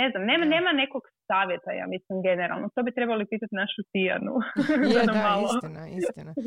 ne 0.00 0.06
znam, 0.10 0.22
nema, 0.30 0.44
Da. 0.46 0.50
nema 0.56 0.70
nekog 0.82 1.02
savjeta, 1.30 1.70
ja 1.80 1.86
mislim, 1.94 2.16
generalno. 2.28 2.66
To 2.74 2.80
bi 2.82 2.96
trebali 2.98 3.24
pitati 3.32 3.54
našu 3.62 3.80
Tijanu. 3.92 4.34
Je, 4.92 5.00
da, 5.08 5.14
malo. 5.28 5.46
istina, 5.50 5.82
istina. 6.00 6.32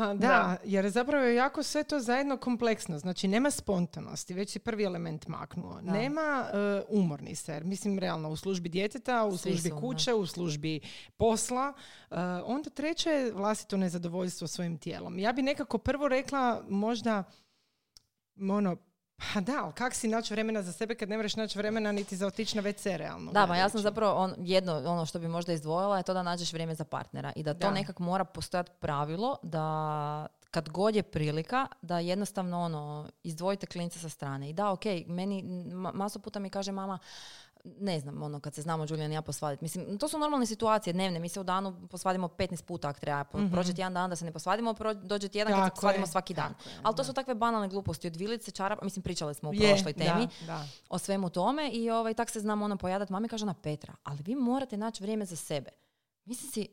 Ha, 0.00 0.06
da, 0.06 0.14
Da. 0.14 0.56
jer 0.64 0.88
zapravo 0.88 1.24
je 1.24 1.34
jako 1.34 1.62
sve 1.62 1.84
to 1.84 2.00
zajedno 2.00 2.36
kompleksno. 2.36 2.98
Znači, 2.98 3.28
nema 3.28 3.50
spontanosti, 3.50 4.34
već 4.34 4.50
si 4.50 4.58
prvi 4.58 4.84
element 4.84 5.26
maknuo. 5.28 5.80
Da. 5.80 5.92
Nema 5.92 6.46
e, 6.52 6.82
umorni 6.88 7.34
se. 7.34 7.60
Mislim, 7.60 7.98
realno, 7.98 8.30
u 8.30 8.36
službi 8.36 8.68
djeteta, 8.68 9.24
u 9.24 9.36
Svi 9.36 9.38
službi 9.38 9.68
su, 9.68 9.74
da. 9.74 9.80
kuće, 9.80 10.14
u 10.14 10.26
službi 10.26 10.80
posla. 11.16 11.72
E, 12.10 12.14
onda 12.44 12.70
treće 12.70 13.10
je 13.10 13.32
vlastito 13.32 13.76
nezadovoljstvo 13.76 14.46
svojim 14.46 14.78
tijelom. 14.78 15.18
Ja 15.18 15.32
bi 15.32 15.42
nekako 15.42 15.78
prvo 15.78 16.08
rekla 16.08 16.62
možda 16.68 17.24
ono, 18.50 18.76
pa 19.34 19.40
da, 19.40 19.64
ali 19.64 19.72
kak 19.72 19.94
si 19.94 20.08
naći 20.08 20.34
vremena 20.34 20.62
za 20.62 20.72
sebe 20.72 20.94
kad 20.94 21.08
ne 21.08 21.16
možeš 21.16 21.36
naći 21.36 21.58
vremena 21.58 21.92
niti 21.92 22.16
za 22.16 22.26
otići 22.26 22.56
na 22.56 22.62
WC 22.62 22.96
realno. 22.96 23.32
Da, 23.32 23.46
ma 23.46 23.56
ja 23.56 23.68
sam 23.68 23.80
zapravo 23.80 24.14
on, 24.14 24.34
jedno 24.38 24.82
ono 24.86 25.06
što 25.06 25.18
bi 25.18 25.28
možda 25.28 25.52
izdvojila 25.52 25.96
je 25.96 26.02
to 26.02 26.14
da 26.14 26.22
nađeš 26.22 26.52
vrijeme 26.52 26.74
za 26.74 26.84
partnera 26.84 27.32
i 27.36 27.42
da 27.42 27.54
to 27.54 27.58
Da. 27.58 27.70
nekak 27.70 27.98
mora 27.98 28.24
postojati 28.24 28.70
pravilo 28.80 29.36
da 29.42 30.26
kad 30.50 30.68
god 30.68 30.96
je 30.96 31.02
prilika 31.02 31.66
da 31.82 31.98
jednostavno 31.98 32.60
ono, 32.60 33.08
izdvojite 33.22 33.66
klince 33.66 33.98
sa 33.98 34.08
strane. 34.08 34.50
I 34.50 34.52
da, 34.52 34.70
ok, 34.70 34.84
meni 35.06 35.42
maso 35.72 36.18
puta 36.18 36.38
mi 36.38 36.50
kaže 36.50 36.72
mama, 36.72 36.98
ne 37.64 38.00
znam, 38.00 38.22
ono, 38.22 38.40
kad 38.40 38.54
se 38.54 38.62
znamo 38.62 38.86
Julian 38.88 39.12
i 39.12 39.14
ja 39.14 39.22
posvaditi. 39.22 39.64
Mislim, 39.64 39.98
to 39.98 40.08
su 40.08 40.18
normalne 40.18 40.46
situacije, 40.46 40.92
dnevne. 40.92 41.18
Mi 41.18 41.28
se 41.28 41.40
u 41.40 41.42
danu 41.44 41.88
posvadimo 41.90 42.28
15 42.28 42.62
puta 42.64 42.88
ako 42.88 43.00
treba. 43.00 43.24
mm 43.34 43.50
Prođe 43.50 43.72
jedan 43.76 43.94
dan 43.94 44.10
da 44.10 44.16
se 44.16 44.24
ne 44.24 44.32
posvadimo, 44.32 44.74
dođe 45.02 45.28
tjedan 45.28 45.54
kad 45.54 45.64
se 45.64 45.70
posvadimo 45.74 46.06
svaki 46.06 46.34
dan. 46.34 46.54
Ali 46.82 46.96
to 46.96 47.04
su 47.04 47.12
takve 47.12 47.34
banalne 47.34 47.68
gluposti. 47.68 48.06
Od 48.06 48.16
vilice, 48.16 48.50
čarapa, 48.50 48.84
mislim, 48.84 49.02
pričali 49.02 49.34
smo 49.34 49.50
u 49.50 49.52
prošloj 49.52 49.92
temi 49.92 50.28
o 50.88 50.98
svemu 50.98 51.30
tome 51.30 51.70
i 51.72 51.90
ovaj, 51.90 52.14
tak 52.14 52.30
se 52.30 52.40
znamo 52.40 52.64
ono 52.64 52.76
pojadat. 52.76 53.10
Mami 53.10 53.28
kaže 53.28 53.46
na 53.46 53.54
Petra, 53.54 53.94
ali 54.04 54.18
vi 54.22 54.34
morate 54.34 54.76
naći 54.76 55.02
vrijeme 55.02 55.24
za 55.24 55.36
sebe. 55.36 55.70
Mislim 56.24 56.50
si, 56.52 56.68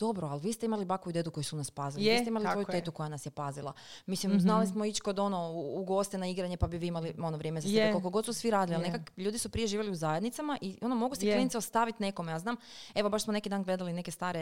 dobro, 0.00 0.26
ali 0.26 0.40
vi 0.40 0.52
ste 0.52 0.66
imali 0.66 0.84
baku 0.84 1.10
i 1.10 1.12
dedu 1.12 1.30
koji 1.30 1.44
su 1.44 1.56
nas 1.56 1.70
pazili. 1.70 2.04
vi 2.10 2.18
ste 2.18 2.28
imali 2.28 2.46
tvoju 2.52 2.66
tetu 2.70 2.92
koja 2.92 3.08
nas 3.08 3.26
je 3.26 3.30
pazila. 3.30 3.72
Mislim, 4.06 4.32
mm 4.32 4.40
znali 4.40 4.66
smo 4.66 4.84
ići 4.84 5.00
kod 5.00 5.18
ono 5.18 5.52
u, 5.52 5.84
goste 5.84 6.18
na 6.18 6.26
igranje 6.26 6.56
pa 6.56 6.66
bi 6.66 6.78
vi 6.78 6.86
imali 6.86 7.14
ono 7.18 7.36
vrijeme 7.36 7.60
za 7.60 7.68
sebe. 7.68 7.92
Koliko 7.92 8.10
god 8.10 8.24
su 8.24 8.32
svi 8.32 8.50
radili, 8.50 8.76
ali 8.76 8.90
nekak 8.90 9.12
ljudi 9.16 9.38
su 9.38 9.50
prije 9.50 9.66
živjeli 9.66 9.90
u 9.90 9.94
zajednicama 9.94 10.58
i 10.60 10.78
ono 10.82 10.94
mogu 10.94 11.14
se 11.14 11.20
klinice 11.20 11.58
ostaviti 11.58 12.02
nekome. 12.02 12.32
Ja 12.32 12.38
znam, 12.38 12.56
evo 12.94 13.08
baš 13.08 13.24
smo 13.24 13.32
neki 13.32 13.48
dan 13.48 13.62
gledali 13.62 13.92
neke 13.92 14.10
stare 14.10 14.40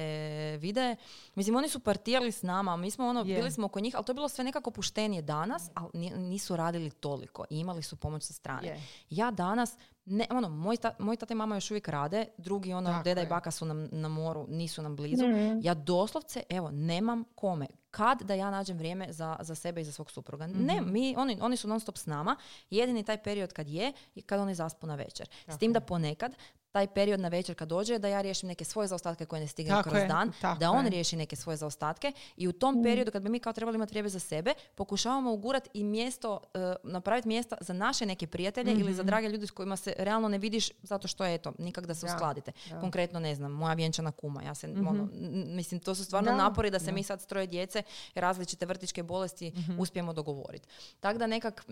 videe. 0.57 0.97
Mislim, 1.35 1.57
oni 1.57 1.69
su 1.69 1.81
partijali 1.81 2.33
s 2.33 2.43
nama, 2.43 2.77
mi 2.77 2.91
smo 2.91 3.09
ono, 3.09 3.25
bili 3.25 3.51
smo 3.51 3.67
oko 3.67 3.81
njih, 3.81 3.97
ali 3.97 4.05
to 4.05 4.13
je 4.13 4.15
bilo 4.15 4.29
sve 4.29 4.45
nekako 4.45 4.71
puštenije 4.71 5.23
danas, 5.23 5.71
ali 5.75 6.11
nisu 6.11 6.57
radili 6.57 6.91
toliko 6.91 7.45
i 7.51 7.59
imali 7.59 7.83
su 7.83 7.97
pomoć 7.97 8.23
sa 8.23 8.33
strane. 8.33 8.81
Ja 9.11 9.31
danas 9.31 9.77
ne, 10.11 10.27
ono, 10.31 10.49
moj, 10.49 10.77
ta, 10.77 10.95
moj 10.99 11.17
tata 11.17 11.35
i 11.35 11.37
mama 11.37 11.55
još 11.55 11.71
uvijek 11.71 11.89
rade, 11.89 12.27
drugi 12.39 12.73
ono, 12.73 13.03
deda 13.03 13.23
i 13.23 13.27
baka 13.27 13.51
su 13.51 13.67
nam 13.67 13.89
na 13.93 14.09
moru, 14.09 14.47
nisu 14.49 14.83
nam 14.83 14.97
blizu. 14.97 15.27
Mhm. 15.27 15.59
Ja 15.63 15.75
doslovce, 15.75 16.43
evo, 16.49 16.71
nemam 16.71 17.25
kome. 17.35 17.67
Kad 17.91 18.23
da 18.23 18.35
ja 18.35 18.51
nađem 18.51 18.79
vrijeme 18.79 19.13
za, 19.13 19.37
za 19.41 19.55
sebe 19.55 19.81
i 19.81 19.85
za 19.85 19.93
svog 19.93 20.11
supruga? 20.11 20.47
Ne, 20.47 20.81
mhm. 20.81 20.93
mi, 20.93 21.15
oni, 21.19 21.39
oni 21.41 21.57
su 21.57 21.69
non 21.69 21.81
stop 21.81 21.97
s 21.97 22.07
nama. 22.07 22.37
Jedini 22.71 23.03
taj 23.03 23.23
period 23.23 23.53
kad 23.53 23.69
je, 23.69 23.93
je 24.15 24.23
kad 24.23 24.41
oni 24.41 24.55
zaspu 24.55 24.87
na 24.87 24.95
večer. 24.95 25.29
S 25.49 25.59
tim 25.59 25.73
da 25.73 25.81
ponekad 25.81 26.35
taj 26.73 26.87
period 26.87 27.21
na 27.21 27.29
večer 27.29 27.55
kad 27.55 27.69
dođe 27.69 27.99
da 27.99 28.09
ja 28.09 28.21
riješim 28.21 28.49
neke 28.49 28.65
svoje 28.65 28.89
zaostatke 28.89 29.27
koje 29.27 29.41
ne 29.41 29.47
stignem 29.47 29.83
kroz 29.83 30.03
dan, 30.09 30.33
da 30.61 30.71
on 30.71 30.87
riješi 30.87 31.17
neke 31.17 31.37
svoje 31.37 31.57
zaostatke 31.57 32.13
i 32.37 32.49
u 32.49 32.53
tom 32.53 32.81
mm. 32.81 32.83
periodu 32.83 33.11
kad 33.11 33.23
bi 33.23 33.29
mi 33.29 33.41
kao 33.41 33.53
trebali 33.53 33.77
imati 33.77 33.91
vrijeme 33.91 34.09
za 34.09 34.19
sebe, 34.19 34.55
pokušavamo 34.75 35.33
ugurati 35.33 35.71
i 35.75 35.85
mjesto, 35.85 36.41
uh, 36.55 36.61
napraviti 36.83 37.29
mjesta 37.29 37.57
za 37.61 37.73
naše 37.73 38.07
neke 38.07 38.27
prijatelje 38.27 38.73
ili 38.73 38.95
za 38.95 39.03
mhm. 39.03 39.07
drage 39.07 39.29
ljude 39.29 39.47
s 39.47 39.51
kojima 39.51 39.77
se 39.77 39.95
realno 39.99 40.29
ne 40.29 40.39
vidiš 40.39 40.69
zato 40.83 41.09
što 41.09 41.27
eto, 41.27 41.53
nikak 41.59 41.87
da 41.87 41.95
se 41.95 42.07
uskladite. 42.07 42.53
Konkretno 42.81 43.21
ne 43.21 43.35
znam, 43.35 43.53
moja 43.53 43.75
vjenčana 43.75 44.13
kuma, 44.13 44.43
ja 44.43 44.55
se, 44.55 44.69
mm 44.69 44.89
ono, 44.89 45.09
mislim, 45.47 45.81
to 45.81 45.95
su 45.95 46.05
stvarno 46.05 46.33
napori 46.33 46.71
da 46.71 46.79
se 46.79 46.93
mi 46.93 47.03
sad 47.03 47.21
stroje 47.21 47.47
djece, 47.47 47.83
različite 48.15 48.67
vrtičke 48.67 49.03
bolesti 49.03 49.51
mm 49.51 49.79
uspijemo 49.79 50.13
dogovoriti. 50.13 50.69
Tako 51.01 51.19
da 51.19 51.27
nekak, 51.27 51.67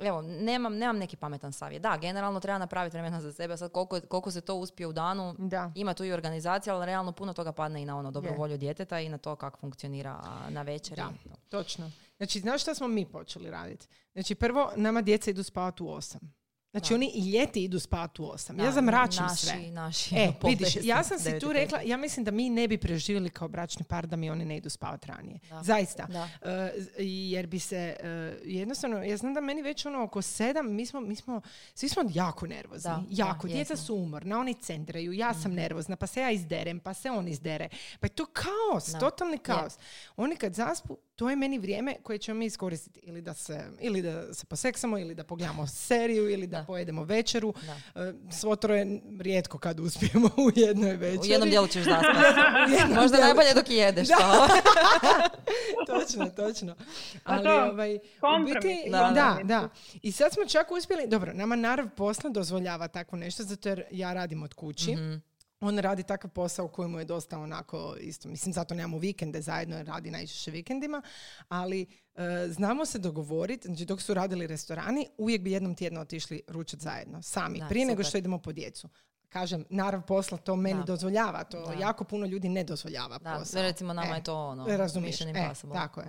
evo, 0.00 0.22
nemam, 0.22 0.76
nemam 0.76 0.98
neki 0.98 1.16
pametan 1.16 1.52
savjet. 1.52 1.82
Da, 1.82 1.96
generalno 1.96 2.40
treba 2.40 2.58
napraviti 2.58 2.96
vremena 2.96 3.20
za 3.20 3.32
sebe, 3.32 3.56
sad 3.56 3.72
koliko, 3.72 4.00
koliko 4.00 4.30
se 4.30 4.40
to 4.40 4.54
uspije 4.54 4.86
u 4.86 4.92
danu, 4.92 5.34
da. 5.38 5.72
ima 5.74 5.94
tu 5.94 6.04
i 6.04 6.12
organizacija, 6.12 6.76
ali 6.76 6.86
realno 6.86 7.12
puno 7.12 7.32
toga 7.32 7.52
padne 7.52 7.82
i 7.82 7.86
na 7.86 7.98
ono 7.98 8.10
dobrovolju 8.10 8.58
djeteta 8.58 9.00
i 9.00 9.08
na 9.08 9.18
to 9.18 9.36
kako 9.36 9.58
funkcionira 9.58 10.20
na 10.48 10.62
večeri. 10.62 11.02
Da, 11.02 11.10
točno. 11.48 11.90
Znači, 12.16 12.40
znaš 12.40 12.62
šta 12.62 12.74
smo 12.74 12.88
mi 12.88 13.06
počeli 13.06 13.50
raditi? 13.50 13.86
Znači, 14.12 14.34
prvo, 14.34 14.72
nama 14.76 15.02
djeca 15.02 15.30
idu 15.30 15.42
spavati 15.42 15.82
u 15.82 15.88
osam. 15.88 16.20
Znači 16.74 16.94
oni 16.94 17.10
i 17.14 17.30
ljeti 17.30 17.64
idu 17.64 17.80
spavati 17.80 18.22
u 18.22 18.24
osam. 18.24 18.58
ja 18.58 18.72
zamračim 18.72 19.22
naši, 19.22 19.46
sve. 19.46 19.70
Naši, 19.70 20.14
e, 20.14 20.32
vidiš, 20.48 20.76
ja 20.82 21.04
sam 21.04 21.18
si 21.18 21.38
tu 21.40 21.52
rekla, 21.52 21.80
ja 21.84 21.96
mislim 21.96 22.24
da 22.24 22.30
mi 22.30 22.50
ne 22.50 22.68
bi 22.68 22.78
preživjeli 22.78 23.30
kao 23.30 23.48
bračni 23.48 23.84
par 23.84 24.06
da 24.06 24.16
mi 24.16 24.30
oni 24.30 24.44
ne 24.44 24.56
idu 24.56 24.70
spavati 24.70 25.08
ranije. 25.08 25.38
Zaista. 25.62 26.06
Uh, 26.10 26.48
jer 26.98 27.46
bi 27.46 27.58
se, 27.58 27.96
uh, 28.00 28.06
jednostavno, 28.44 29.02
ja 29.02 29.16
znam 29.16 29.34
da 29.34 29.40
meni 29.40 29.62
već 29.62 29.86
ono 29.86 30.02
oko 30.02 30.22
sedam, 30.22 30.74
mi 30.74 30.86
smo, 30.86 31.00
mi 31.00 31.16
smo 31.16 31.40
svi 31.74 31.88
smo 31.88 32.02
jako 32.14 32.46
nervozni. 32.46 32.90
jako. 33.10 33.48
Djeca 33.48 33.76
su 33.76 33.94
umorna, 33.94 34.38
oni 34.38 34.54
centraju, 34.54 35.12
ja 35.12 35.34
sam 35.34 35.50
mm. 35.50 35.54
nervozna, 35.54 35.96
pa 35.96 36.06
se 36.06 36.20
ja 36.20 36.30
izderem, 36.30 36.80
pa 36.80 36.94
se 36.94 37.10
on 37.10 37.28
izdere. 37.28 37.68
Pa 38.00 38.06
je 38.06 38.10
to 38.10 38.26
kaos, 38.26 38.92
totalni 39.00 39.38
kaos. 39.38 39.78
Oni 40.16 40.36
kad 40.36 40.54
zaspu, 40.54 40.98
to 41.16 41.30
je 41.30 41.36
meni 41.36 41.58
vrijeme 41.58 41.94
koje 42.02 42.18
ćemo 42.18 42.38
mi 42.38 42.46
iskoristiti 42.46 43.00
ili 43.02 43.22
da 43.22 43.34
se, 43.34 43.64
ili 43.80 44.02
da 44.02 44.34
se 44.34 44.46
poseksamo, 44.46 44.98
ili 44.98 45.14
da 45.14 45.24
pogledamo 45.24 45.66
seriju, 45.66 46.30
ili 46.30 46.46
da, 46.46 46.64
pojedemo 46.66 47.04
večeru. 47.04 47.54
Da. 47.66 48.02
E, 48.02 48.14
svo 48.30 48.56
troje 48.56 49.00
rijetko 49.20 49.58
kad 49.58 49.80
uspijemo 49.80 50.30
u 50.36 50.50
jednoj 50.54 50.96
večeri. 50.96 51.28
U 51.28 51.32
jednom 51.32 51.48
dijelu 51.48 51.66
ćeš 51.66 51.84
zaspati. 51.84 52.94
Možda 53.00 53.18
najbolje 53.18 53.54
dok 53.54 53.70
jedeš 53.70 54.08
to. 54.08 54.48
točno, 55.92 56.30
točno. 56.30 56.74
Ali 57.24 57.48
ovaj, 57.48 57.94
u 57.94 58.44
biti, 58.44 58.90
da, 58.90 59.38
da, 59.44 59.68
I 60.02 60.12
sad 60.12 60.32
smo 60.32 60.46
čak 60.46 60.70
uspjeli, 60.70 61.06
dobro, 61.08 61.32
nama 61.32 61.56
narav 61.56 61.88
posla 61.96 62.30
dozvoljava 62.30 62.88
tako 62.88 63.16
nešto, 63.16 63.42
zato 63.42 63.68
jer 63.68 63.84
ja 63.90 64.12
radim 64.12 64.42
od 64.42 64.54
kući. 64.54 64.96
mm 64.96 65.33
on 65.60 65.78
radi 65.78 66.02
takav 66.02 66.30
posao 66.30 66.68
koji 66.68 66.88
mu 66.88 66.98
je 66.98 67.04
dosta 67.04 67.38
onako 67.38 67.96
isto, 68.00 68.28
mislim 68.28 68.52
zato 68.52 68.74
nemamo 68.74 68.98
vikende 68.98 69.40
zajedno, 69.40 69.82
radi 69.82 70.10
najčešće 70.10 70.50
vikendima, 70.50 71.02
ali 71.48 71.86
e, 72.14 72.48
znamo 72.48 72.86
se 72.86 72.98
dogovoriti, 72.98 73.68
znači 73.68 73.84
dok 73.84 74.02
su 74.02 74.14
radili 74.14 74.46
restorani, 74.46 75.08
uvijek 75.18 75.42
bi 75.42 75.52
jednom 75.52 75.74
tjedno 75.74 76.00
otišli 76.00 76.42
ručati 76.48 76.82
zajedno, 76.82 77.22
sami, 77.22 77.62
prije 77.68 77.86
nego 77.86 78.04
što 78.04 78.18
idemo 78.18 78.38
po 78.38 78.52
djecu. 78.52 78.88
Kažem, 79.28 79.64
narav 79.70 80.02
posla 80.06 80.38
to 80.38 80.56
meni 80.56 80.84
dozvoljava, 80.86 81.44
to 81.44 81.72
jako 81.80 82.04
puno 82.04 82.26
ljudi 82.26 82.48
ne 82.48 82.64
dozvoljava 82.64 83.18
da, 83.18 83.36
posao. 83.38 83.62
recimo 83.62 83.92
nama 83.92 84.14
e, 84.14 84.18
je 84.18 84.22
to 84.22 84.46
ono, 84.46 84.76
razumiješ, 84.76 85.20
e, 85.20 85.54
tako 85.72 86.00
je. 86.00 86.06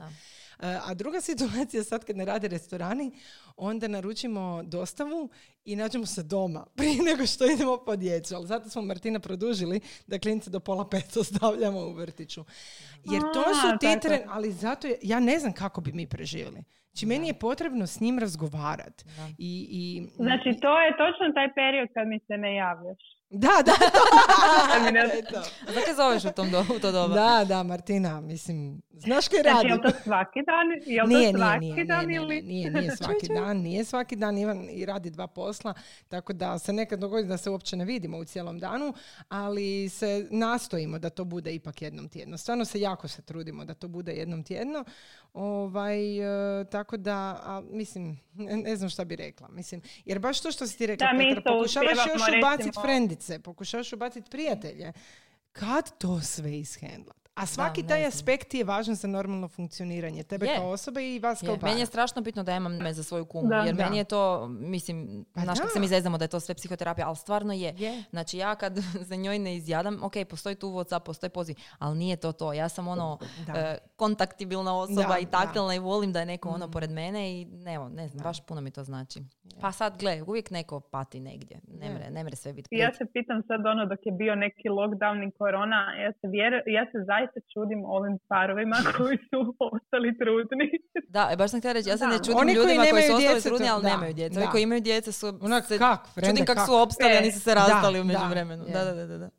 E, 0.60 0.80
a 0.86 0.94
druga 0.94 1.22
situacija 1.30 1.84
sad 1.84 2.06
kad 2.06 2.18
ne 2.18 2.26
rade 2.26 2.48
restorani, 2.48 3.12
onda 3.58 3.88
naručimo 3.88 4.64
dostavu 4.64 5.30
i 5.66 5.76
nađemo 5.76 6.06
se 6.06 6.24
doma 6.24 6.66
prije 6.78 7.04
nego 7.04 7.26
što 7.26 7.46
idemo 7.46 7.78
po 7.86 7.96
djecu. 7.96 8.36
Ali 8.36 8.48
zato 8.48 8.70
smo 8.70 8.82
Martina 8.82 9.20
produžili 9.20 9.80
da 10.08 10.20
klinice 10.20 10.50
do 10.50 10.60
pola 10.60 10.90
pet 10.90 11.18
ostavljamo 11.18 11.80
u 11.80 11.94
vrtiću. 11.94 12.46
Jer 13.04 13.22
to 13.22 13.44
su 13.44 13.78
ti 13.80 14.10
ali 14.28 14.52
zato 14.52 14.88
je, 14.88 14.98
ja 15.02 15.20
ne 15.20 15.40
znam 15.40 15.54
kako 15.54 15.82
bi 15.82 15.92
mi 15.92 16.08
preživjeli. 16.08 16.64
Znači, 16.96 17.06
meni 17.06 17.28
je 17.28 17.34
potrebno 17.34 17.88
s 17.88 18.00
njim 18.00 18.20
razgovarati. 18.20 19.06
I, 19.38 19.68
i, 19.72 20.08
znači, 20.16 20.60
to 20.62 20.82
je 20.82 20.92
točno 20.98 21.34
taj 21.34 21.54
period 21.54 21.90
kad 21.94 22.08
mi 22.08 22.20
se 22.20 22.38
ne 22.38 22.56
javljaš. 22.56 23.00
Da, 23.30 23.56
da. 23.66 23.76
Zato 25.74 25.92
zoveš 26.02 26.26
u, 26.26 26.36
tom 26.36 26.52
do, 26.52 26.60
u 26.76 26.80
to 26.80 26.92
doba? 26.92 27.16
Da, 27.16 27.46
da, 27.48 27.64
Martina, 27.64 28.22
mislim, 28.22 28.82
znaš 28.90 29.28
kaj 29.28 29.44
radi? 29.44 29.68
Znači, 29.68 29.68
je 29.68 29.82
to 29.82 29.90
svaki 30.04 30.40
dan? 30.50 30.68
Je 30.72 31.32
to 31.32 31.38
svaki 31.38 31.64
nije, 31.64 31.74
nije, 31.74 31.86
dan 31.86 32.08
nije, 32.08 32.42
Nije, 32.44 32.72
nije 32.72 32.92
svaki 32.96 33.28
dan, 33.28 33.45
nije 33.54 33.86
svaki 33.86 34.16
dan, 34.16 34.38
Ivan 34.38 34.70
i 34.70 34.86
radi 34.86 35.10
dva 35.10 35.28
posla, 35.28 35.74
tako 36.08 36.34
da 36.34 36.60
se 36.60 36.74
nekad 36.74 37.00
dogodi 37.00 37.28
da 37.28 37.38
se 37.38 37.50
uopće 37.50 37.76
ne 37.76 37.86
vidimo 37.86 38.18
u 38.18 38.26
cijelom 38.26 38.60
danu, 38.60 38.94
ali 39.30 39.90
se 39.90 40.28
nastojimo 40.32 41.00
da 41.00 41.10
to 41.10 41.24
bude 41.24 41.54
ipak 41.54 41.82
jednom 41.82 42.10
tjedno. 42.10 42.38
Stvarno 42.38 42.66
se 42.66 42.82
jako 42.82 43.08
se 43.08 43.22
trudimo 43.22 43.66
da 43.66 43.74
to 43.74 43.88
bude 43.88 44.14
jednom 44.14 44.44
tjedno, 44.44 44.84
ovaj, 45.34 46.20
e, 46.62 46.66
tako 46.66 46.98
da, 46.98 47.42
a, 47.44 47.62
mislim, 47.72 48.20
ne, 48.34 48.76
znam 48.76 48.90
šta 48.90 49.06
bi 49.06 49.16
rekla, 49.16 49.48
mislim, 49.48 49.82
jer 50.06 50.20
baš 50.20 50.42
to 50.42 50.52
što 50.52 50.68
si 50.68 50.78
ti 50.78 50.88
rekla, 50.88 51.08
da, 51.08 51.18
Petra, 51.18 51.54
pokušavaš 51.54 51.98
još 52.08 52.22
ubaciti 52.38 52.80
frendice, 52.82 53.40
pokušavaš 53.40 53.94
ubaciti 53.94 54.30
prijatelje, 54.30 54.94
kad 55.52 55.98
to 55.98 56.22
sve 56.22 56.60
ishendla? 56.60 57.14
A 57.36 57.46
svaki 57.46 57.84
taj 57.88 58.06
aspekt 58.06 58.54
je 58.54 58.64
važan 58.64 58.96
za 58.96 59.08
normalno 59.08 59.48
funkcioniranje 59.48 60.24
tebe 60.24 60.48
kao 60.56 60.70
osobe 60.70 61.16
i 61.16 61.20
vas 61.20 61.42
kao 61.46 61.58
Meni 61.62 61.80
je 61.80 61.86
strašno 61.86 62.22
bitno 62.22 62.44
da 62.44 62.56
imam 62.56 62.78
me 62.78 62.94
za 62.94 63.04
svoju 63.04 63.26
kumu, 63.26 63.50
jer 63.66 63.76
meni 63.76 63.98
je 63.98 64.04
to, 64.04 64.48
mislim, 64.48 65.26
pa 65.34 65.42
znaš 65.42 65.60
kako 65.60 65.72
se 65.72 65.80
mi 65.80 65.88
zezamo 65.88 66.18
da 66.18 66.24
je 66.24 66.30
to 66.30 66.40
sve 66.40 66.56
psihoterapija, 66.56 67.08
ali 67.08 67.16
stvarno 67.16 67.54
je. 67.54 67.74
Znači 68.10 68.38
ja 68.38 68.56
kad 68.56 68.78
za 69.10 69.16
njoj 69.16 69.40
ne 69.40 69.56
izjadam, 69.56 70.04
ok, 70.04 70.14
postoji 70.30 70.56
tu 70.56 70.68
WhatsApp, 70.68 71.00
postoji 71.00 71.30
poziv, 71.30 71.56
ali 71.80 71.98
nije 71.98 72.16
to 72.16 72.32
to. 72.32 72.54
Ja 72.54 72.70
sam 72.70 72.88
ono 72.88 73.18
e, 73.56 73.78
kontaktibilna 73.96 74.80
osoba 74.80 75.18
i 75.22 75.26
taktilna 75.26 75.76
i 75.76 75.80
volim 75.80 76.14
da 76.14 76.20
je 76.20 76.26
neko 76.26 76.50
ono 76.50 76.68
mm. 76.68 76.72
pored 76.72 76.92
mene 76.92 77.32
i 77.32 77.48
evo, 77.68 77.90
ne 77.90 78.08
znam, 78.08 78.24
baš 78.24 78.46
puno 78.46 78.62
mi 78.62 78.72
to 78.72 78.84
znači. 78.84 79.20
Pa 79.62 79.72
sad, 79.72 80.00
gle, 80.00 80.24
uvijek 80.28 80.52
neko 80.52 80.80
pati 80.80 81.20
negdje. 81.20 81.60
Ne 81.68 81.90
mre, 81.90 82.10
ne 82.12 82.24
mre 82.24 82.36
sve 82.36 82.54
biti. 82.54 82.76
Ja 82.76 82.94
se 82.94 83.06
pitam 83.14 83.44
sad 83.48 83.66
ono 83.66 83.86
dok 83.86 84.00
je 84.06 84.12
bio 84.12 84.36
neki 84.36 84.70
lockdown 84.70 85.28
i 85.28 85.32
korona, 85.32 85.96
ja 86.04 86.12
se, 86.12 86.28
vjer, 86.28 86.54
ja 86.66 86.86
se 86.92 86.98
zaista 87.06 87.25
čudim 87.54 87.86
ovim 87.86 88.18
parovima 88.28 88.76
koji 88.98 89.18
su 89.18 89.56
ostali 89.60 90.18
trudni. 90.18 90.68
Da, 91.08 91.30
e, 91.32 91.36
baš 91.36 91.52
sam 91.52 91.60
htjela 91.60 91.74
reći, 91.74 91.90
ja 91.90 91.98
se 91.98 92.08
ne 92.08 92.18
čudim 92.18 92.38
Oni 92.38 92.54
ljudima 92.54 92.82
koji, 92.82 92.92
koji 92.92 93.04
su 93.04 93.16
ostali 93.16 93.42
trudni, 93.42 93.70
ali 93.70 93.84
nemaju 93.84 94.14
djece. 94.14 94.40
Oni 94.40 94.48
koji 94.52 94.64
imaju 94.64 94.82
djece 94.82 95.12
su... 95.12 95.28
Onak, 95.42 95.66
se, 95.66 95.78
kak, 95.78 96.02
čudim 96.28 96.46
kako 96.46 96.66
su 96.66 96.74
opstali, 96.76 97.18
a 97.18 97.22
nisu 97.22 97.40
se 97.40 97.54
rastali 97.54 98.00
u 98.00 98.04
međuvremenu. 98.04 98.64
Da, 98.74 98.84
da, 98.84 98.94
da, 98.94 99.18
da. 99.18 99.30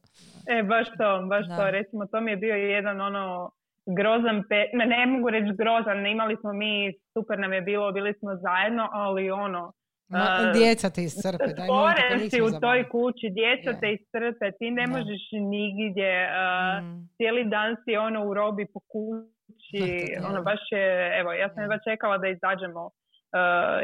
E, 0.47 0.63
baš 0.63 0.87
to, 0.99 1.27
baš 1.29 1.47
to. 1.57 1.71
Recimo, 1.71 2.07
to 2.07 2.21
mi 2.21 2.31
je 2.31 2.37
bio 2.37 2.55
jedan 2.55 3.01
ono 3.01 3.51
grozan, 3.87 4.43
pe... 4.49 4.59
ne, 4.73 4.87
ne 4.87 5.07
mogu 5.07 5.31
reći 5.31 5.57
grozan, 5.59 6.07
imali 6.07 6.37
smo 6.41 6.53
mi, 6.53 6.93
super 7.13 7.39
nam 7.39 7.53
je 7.53 7.61
bilo, 7.61 7.93
bili 7.93 8.15
smo 8.15 8.37
zajedno, 8.37 8.89
ali 8.93 9.31
ono, 9.31 9.73
Ma, 10.09 10.53
djeca 10.55 10.91
te 10.91 11.03
iscrpe. 11.03 11.47
Daj, 11.47 12.29
si 12.31 12.43
u 12.43 12.61
toj 12.61 12.89
kući, 12.89 13.27
djeca 13.31 13.81
te 13.81 13.93
iscrpe, 13.93 14.47
ti 14.59 14.71
ne 14.71 14.87
možeš 14.87 15.23
nigdje, 15.33 16.13
uh, 16.29 17.07
cijeli 17.17 17.45
dan 17.45 17.77
si 17.85 17.97
ono 17.97 18.29
u 18.29 18.35
robi 18.35 18.67
po 18.75 18.81
kući 18.81 19.37
Znači, 19.47 20.27
ono 20.29 20.43
baš 20.43 20.61
je, 20.71 21.19
evo, 21.21 21.33
ja 21.33 21.49
sam 21.53 21.63
jedva 21.63 21.79
čekala 21.89 22.19
da 22.19 22.29
izađemo 22.29 22.83
uh, 22.85 22.91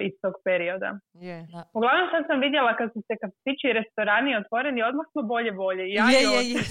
iz 0.07 0.13
tog 0.23 0.35
perioda. 0.45 0.91
Uglavnom 1.79 2.09
sad 2.13 2.23
sam 2.27 2.41
vidjela 2.41 2.77
kad 2.77 2.89
su 2.93 3.01
se 3.09 3.15
kafići 3.23 3.67
i 3.69 3.77
restorani 3.81 4.37
otvoreni, 4.37 4.83
odmah 4.83 5.07
smo 5.13 5.23
bolje 5.23 5.53
bolje. 5.53 5.85
Ja 5.99 6.07
je, 6.17 6.23
je, 6.33 6.43
je. 6.53 6.63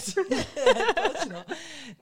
točno, 1.08 1.40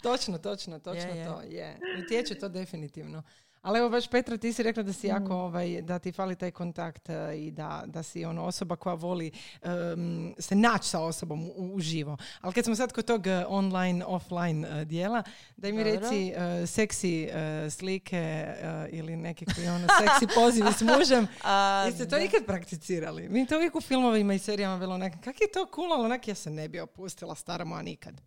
točno, 0.07 0.35
točno, 0.47 0.75
točno 0.88 1.12
to 1.27 1.35
je. 1.57 1.67
Utječe 2.01 2.33
to 2.41 2.49
definitivno. 2.49 3.19
Ali 3.61 3.79
evo 3.79 3.89
baš 3.89 4.07
Petra, 4.07 4.37
ti 4.37 4.53
si 4.53 4.63
rekla 4.63 4.83
da 4.83 4.93
si 4.93 5.07
jako, 5.07 5.19
Mm. 5.29 5.31
ovaj, 5.31 5.81
da 5.81 5.99
ti 5.99 6.11
fali 6.11 6.35
taj 6.35 6.51
kontakt 6.51 7.09
e, 7.09 7.13
i 7.37 7.51
da, 7.51 7.83
da 7.85 8.03
si 8.03 8.25
ono 8.25 8.43
osoba 8.45 8.75
koja 8.75 8.95
voli 8.95 9.31
em, 9.61 10.33
se 10.39 10.55
naći 10.55 10.89
sa 10.89 10.99
osobom 10.99 11.43
u, 11.43 11.69
uživo. 11.73 12.17
Ali 12.41 12.53
kad 12.53 12.65
smo 12.65 12.75
sad 12.75 12.93
kod 12.93 13.05
tog 13.05 13.27
e, 13.27 13.45
online, 13.47 14.05
offline 14.05 14.67
e, 14.67 14.85
dijela, 14.85 15.23
daj 15.57 15.71
mi 15.71 15.83
Dobro. 15.83 15.99
reci 15.99 16.33
e, 16.35 16.67
seksi 16.67 17.23
e, 17.23 17.69
slike 17.69 18.17
e, 18.17 18.55
ili 18.91 19.15
neki 19.15 19.45
koji 19.45 19.67
ono 19.67 19.87
seksi 19.99 20.35
pozivi 20.39 20.73
s 20.73 20.81
mužem. 20.81 21.27
A, 21.43 21.83
Jeste 21.85 22.03
to 22.05 22.15
da. 22.15 22.23
ikad 22.23 22.45
prakticirali? 22.45 23.29
Mi 23.29 23.45
to 23.47 23.55
uvijek 23.55 23.75
u 23.75 23.81
filmovima 23.81 24.33
i 24.33 24.39
serijama 24.39 24.77
bilo 24.77 24.95
onak, 24.95 25.13
kak 25.23 25.41
je 25.41 25.51
to 25.53 25.67
cool, 25.75 25.93
ali 25.93 26.05
onak 26.05 26.27
ja 26.27 26.35
se 26.35 26.49
ne 26.49 26.67
bi 26.69 26.79
opustila 26.79 27.35
stara 27.35 27.65
moja 27.65 27.81
nikad. 27.81 28.21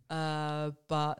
Pa, 0.86 1.14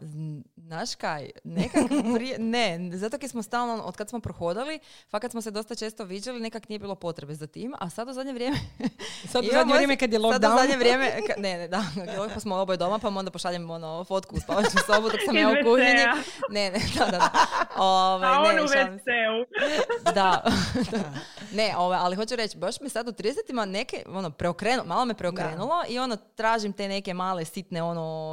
znaš 0.56 0.94
kaj, 0.94 1.30
nekak 1.44 1.82
prije, 2.16 2.38
ne, 2.38 2.90
zato 2.92 3.18
kad 3.18 3.30
smo 3.30 3.42
stalno, 3.42 3.82
od 3.82 3.96
kad 4.02 4.08
smo 4.08 4.20
prohodali, 4.20 4.78
fakat 5.08 5.30
smo 5.30 5.40
se 5.40 5.50
dosta 5.50 5.74
često 5.74 6.04
viđali, 6.04 6.40
nekak 6.40 6.68
nije 6.68 6.78
bilo 6.78 6.94
potrebe 6.94 7.34
za 7.34 7.46
tim, 7.46 7.74
a 7.78 7.90
sad 7.90 8.08
u 8.08 8.12
zadnje 8.12 8.32
vrijeme... 8.32 8.56
Sad 9.32 9.44
u 9.44 9.48
zadnje 9.48 9.74
vrijeme 9.74 9.96
kad 9.96 10.12
je 10.12 10.18
Sad 10.18 10.24
u 10.24 10.28
lockdown. 10.28 10.56
zadnje 10.56 10.76
vrijeme, 10.76 11.12
ka- 11.18 11.38
ne, 11.38 11.58
ne, 11.58 11.68
da, 11.68 11.82
pa 12.34 12.40
smo 12.40 12.56
oboje 12.56 12.76
doma, 12.76 12.98
pa 12.98 13.08
onda 13.08 13.30
pošaljem 13.30 13.70
ono, 13.70 14.04
fotku 14.04 14.36
u 14.36 14.40
spavačnu 14.40 14.80
sobu 14.86 15.08
dok 15.08 15.20
sam 15.26 15.36
ja 15.36 15.48
u 15.48 15.64
kuhinji. 15.64 16.04
Ne, 16.50 16.70
ne, 16.70 16.80
da, 16.96 17.04
da, 17.04 17.10
da. 17.10 17.30
Ovaj, 17.76 18.28
A 18.28 18.40
on 18.40 18.54
ne, 18.56 18.62
u. 18.62 18.66
WC-u. 18.66 19.44
Da. 20.12 20.42
ne, 21.52 21.74
ovaj, 21.76 21.98
ali 22.00 22.16
hoću 22.16 22.36
reći, 22.36 22.58
baš 22.58 22.80
mi 22.80 22.88
sad 22.88 23.08
u 23.08 23.12
30-ima 23.12 23.64
neke, 23.64 24.02
ono, 24.08 24.30
preokrenu, 24.30 24.82
malo 24.84 25.04
me 25.04 25.14
preokrenulo 25.14 25.82
i 25.88 25.98
ono, 25.98 26.16
tražim 26.16 26.72
te 26.72 26.88
neke 26.88 27.14
male, 27.14 27.44
sitne, 27.44 27.82
ono, 27.82 28.32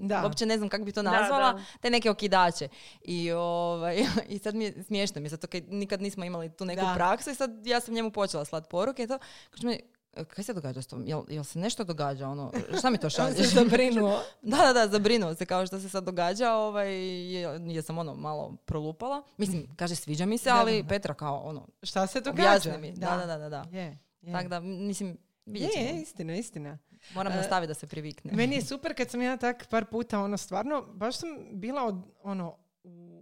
Da. 0.00 0.20
uopće 0.22 0.46
ne 0.46 0.56
znam 0.56 0.68
kako 0.68 0.84
bi 0.84 0.92
to 0.92 1.02
Da, 1.02 1.10
nazvala, 1.10 1.52
da. 1.52 1.60
te 1.80 1.90
neke 1.90 2.10
okidače. 2.10 2.68
I, 3.02 3.32
ovaj, 3.32 3.96
I 4.28 4.38
sad 4.38 4.54
mi 4.54 4.64
je 4.64 4.84
smiješno 4.94 5.20
mi 5.20 5.26
je, 5.26 5.30
zato 5.30 5.46
kaj 5.46 5.60
nikad 5.62 6.02
nismo 6.02 6.24
imali 6.24 6.50
tu 6.50 6.64
neku 6.64 6.82
Da. 6.82 6.92
praksu 6.94 7.30
i 7.30 7.34
sad 7.34 7.66
ja 7.66 7.80
sam 7.80 7.94
njemu 7.94 8.10
počela 8.10 8.44
slat 8.44 8.68
poruke 8.68 9.02
i 9.02 9.06
to, 9.06 9.18
kaže 9.50 9.66
mi, 9.66 9.80
kaj 10.24 10.44
se 10.44 10.54
događa 10.54 10.82
s 10.82 10.86
tom? 10.86 11.02
Jel, 11.06 11.22
jel 11.28 11.44
se 11.44 11.58
nešto 11.58 11.84
događa? 11.84 12.28
Ono, 12.28 12.52
šta 12.78 12.90
mi 12.90 12.98
to 12.98 13.10
šalješ? 13.26 13.36
se 13.38 13.44
zabrinuo. 13.44 14.20
Da, 14.42 14.56
da, 14.56 14.72
da, 14.72 14.88
zabrinuo 14.88 15.34
se 15.34 15.46
kao 15.46 15.66
što 15.66 15.80
se 15.80 15.88
sad 15.88 16.04
događa, 16.04 16.52
ovaj, 16.52 16.94
je, 17.32 17.40
je 17.64 17.82
sam 17.82 17.98
ono 17.98 18.14
malo 18.14 18.56
prolupala. 18.64 19.22
Mislim, 19.36 19.66
kaže 19.76 19.94
sviđa 19.94 20.26
mi 20.26 20.38
se, 20.38 20.50
ali 20.50 20.82
da. 20.82 20.88
Petra 20.88 21.14
kao 21.14 21.38
ono, 21.38 21.66
Šta 21.82 22.06
se 22.06 22.20
događa? 22.20 22.78
mi. 22.78 22.92
Da, 22.92 23.16
da, 23.16 23.26
da, 23.26 23.38
da. 23.38 23.48
da. 23.48 23.64
Je, 23.72 23.98
je. 24.22 24.32
Tako 24.32 24.48
da, 24.48 24.60
mislim, 24.60 25.08
Je, 25.10 25.16
vidjet 25.46 25.72
ćemo. 25.72 25.84
je, 25.86 26.02
istina, 26.02 26.34
istina. 26.34 26.78
Moram 27.14 27.32
E, 27.32 27.36
nastaviti 27.36 27.68
da 27.68 27.74
se 27.74 27.86
privikne. 27.86 28.32
Meni 28.32 28.54
je 28.54 28.62
super 28.62 28.96
kad 28.96 29.10
sam 29.10 29.22
ja 29.22 29.36
tak 29.36 29.66
par 29.66 29.84
puta, 29.84 30.20
ono, 30.20 30.36
stvarno, 30.36 30.82
baš 30.84 31.16
sam 31.16 31.28
bila 31.52 31.84
od, 31.84 31.94
ono, 32.22 32.56
u 32.84 33.13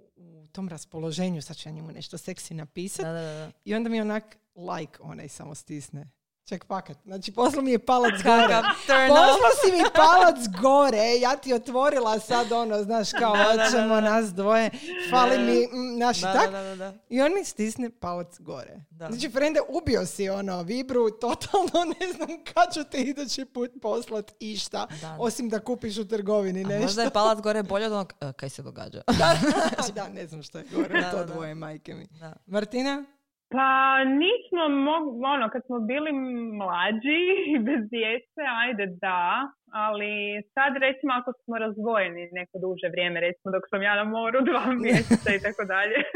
tom 0.53 0.69
raspoloženju, 0.69 1.43
sad 1.43 1.57
ću 1.57 1.69
ja 1.69 1.73
njemu 1.73 1.93
nešto 1.93 2.19
seksi 2.19 2.55
napisat, 2.55 3.05
Da, 3.05 3.13
da, 3.13 3.21
da, 3.21 3.33
da. 3.33 3.53
i 3.65 3.75
onda 3.75 3.89
mi 3.89 4.01
onak 4.01 4.37
like 4.57 4.99
onaj 5.01 5.29
samo 5.29 5.55
stisne. 5.55 6.11
Ček 6.45 6.65
pakat. 6.65 6.97
Znači, 7.05 7.33
poslao 7.33 7.63
mi 7.63 7.71
je 7.71 7.79
palac 7.79 8.23
gore. 8.25 8.57
Off. 9.11 9.41
si 9.65 9.73
mi 9.73 9.83
palac 9.95 10.39
gore, 10.63 11.19
ja 11.21 11.37
ti 11.37 11.55
otvorila 11.55 12.19
sad 12.21 12.53
ono, 12.53 12.83
znaš, 12.83 13.11
kao 13.21 13.35
hoćemo 13.37 13.95
da. 13.95 14.01
nas 14.01 14.33
dvoje, 14.35 14.71
fali 15.11 15.39
mi, 15.39 15.59
mm, 15.67 15.97
znaš, 15.97 16.19
i 16.19 16.23
Da, 16.23 16.33
tak. 16.33 16.51
da. 16.79 16.93
I 17.09 17.23
on 17.23 17.35
mi 17.35 17.45
stisne 17.45 17.91
palac 17.91 18.41
gore. 18.41 18.81
Znači, 18.91 19.31
frende, 19.31 19.61
ubio 19.69 20.07
si 20.07 20.29
ono, 20.29 20.63
vibru, 20.63 21.11
totalno 21.11 21.85
ne 22.01 22.13
znam 22.13 22.29
kad 22.45 22.75
ću 22.75 22.85
te 22.85 22.99
idući 22.99 23.45
put 23.45 23.71
poslat 23.83 24.33
išta, 24.41 24.87
osim 25.19 25.49
da 25.49 25.59
kupiš 25.59 25.99
u 25.99 26.09
trgovini 26.09 26.65
A 26.65 26.69
nešto. 26.69 26.83
možda 26.83 27.03
je 27.03 27.11
palac 27.11 27.39
gore 27.41 27.63
bolje 27.63 27.87
od 27.87 27.93
onog, 27.93 28.13
e, 28.21 28.33
kaj 28.33 28.49
se 28.49 28.63
događa. 28.63 29.03
da, 29.95 30.09
ne 30.09 30.27
znam 30.27 30.43
što 30.43 30.59
je 30.59 30.65
gore, 30.75 31.05
to 31.11 31.25
dvoje 31.25 31.55
majke 31.55 31.95
mi. 31.95 32.07
Martina? 32.47 33.05
Pa 33.53 33.69
nismo, 34.23 34.63
mog- 34.89 35.15
ono, 35.35 35.51
kad 35.53 35.63
smo 35.67 35.79
bili 35.81 36.11
mlađi 36.61 37.21
i 37.47 37.59
bez 37.59 37.83
djece, 37.91 38.41
ajde 38.65 38.85
da, 39.05 39.23
ali 39.85 40.13
sad 40.55 40.73
recimo 40.77 41.13
ako 41.21 41.31
smo 41.43 41.55
razdvojeni 41.59 42.23
neko 42.33 42.57
duže 42.59 42.87
vrijeme, 42.91 43.21
recimo 43.21 43.49
dok 43.55 43.65
sam 43.71 43.83
ja 43.83 43.95
na 43.95 44.05
moru 44.05 44.39
dva 44.43 44.65
mjeseca 44.85 45.31
i 45.35 45.41
tako 45.41 45.63
dalje. 45.65 45.97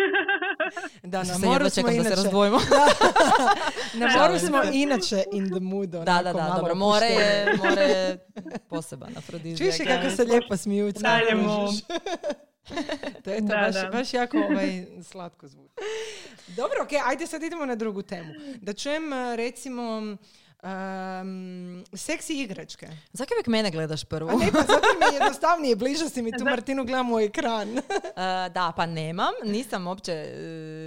Da, 1.12 1.18
na 1.18 1.24
se 1.24 1.46
moru 1.46 1.54
jedva 1.54 1.68
smo 1.70 1.82
čekam 1.82 1.96
da 1.96 2.02
se 2.02 2.08
inače, 2.08 2.16
razdvojimo. 2.16 2.58
na 4.00 4.06
Da, 4.06 4.18
moru 4.18 4.32
da, 4.32 4.38
smo 4.38 4.58
da. 4.58 4.70
inače 4.74 5.18
in 5.32 5.44
the 5.46 5.60
mood. 5.62 5.88
Da, 5.88 6.04
da, 6.04 6.22
da, 6.22 6.32
malo 6.34 6.54
dobro, 6.56 6.74
more 6.76 7.06
je, 7.06 7.28
more 7.58 7.82
je 7.84 8.18
poseban 8.68 9.12
afrodizijak. 9.18 9.58
Čuješ 9.58 9.88
kako 9.92 10.10
se 10.10 10.24
lijepo 10.24 10.56
smiju. 10.56 10.92
Dalje 10.92 11.34
mu. 11.34 11.58
to 13.24 13.30
je 13.30 13.40
to 13.40 13.46
Da, 13.46 13.56
baš, 13.56 13.74
da. 13.74 13.88
baš 13.92 14.14
jako 14.14 14.38
ovaj, 14.38 14.84
slatko 15.10 15.48
zvuči. 15.48 15.74
Dobro, 16.46 16.76
ok, 16.82 16.90
ajde 17.06 17.26
sad 17.26 17.42
idemo 17.42 17.66
na 17.66 17.74
drugu 17.74 18.02
temu. 18.02 18.34
Da 18.60 18.72
čujem 18.72 19.04
recimo 19.36 20.16
um, 20.62 21.84
seksi 21.94 22.34
igračke. 22.34 22.88
Zakaj 23.12 23.34
uvijek 23.34 23.46
mene 23.46 23.70
gledaš 23.70 24.04
prvo? 24.04 24.30
A 24.30 24.34
ne, 24.34 24.52
pa 24.52 24.58
zato 24.58 24.72
mi 25.00 25.06
je 25.06 25.14
jednostavnije, 25.20 25.76
bliže 25.76 26.08
si 26.08 26.22
mi 26.22 26.32
tu 26.32 26.44
Martinu 26.44 26.84
gledam 26.84 27.12
u 27.12 27.20
ekran. 27.20 27.68
E, 28.16 28.48
da, 28.48 28.72
pa 28.76 28.86
nemam. 28.86 29.32
Nisam 29.44 29.86
uopće, 29.86 30.12
e, 30.12 30.36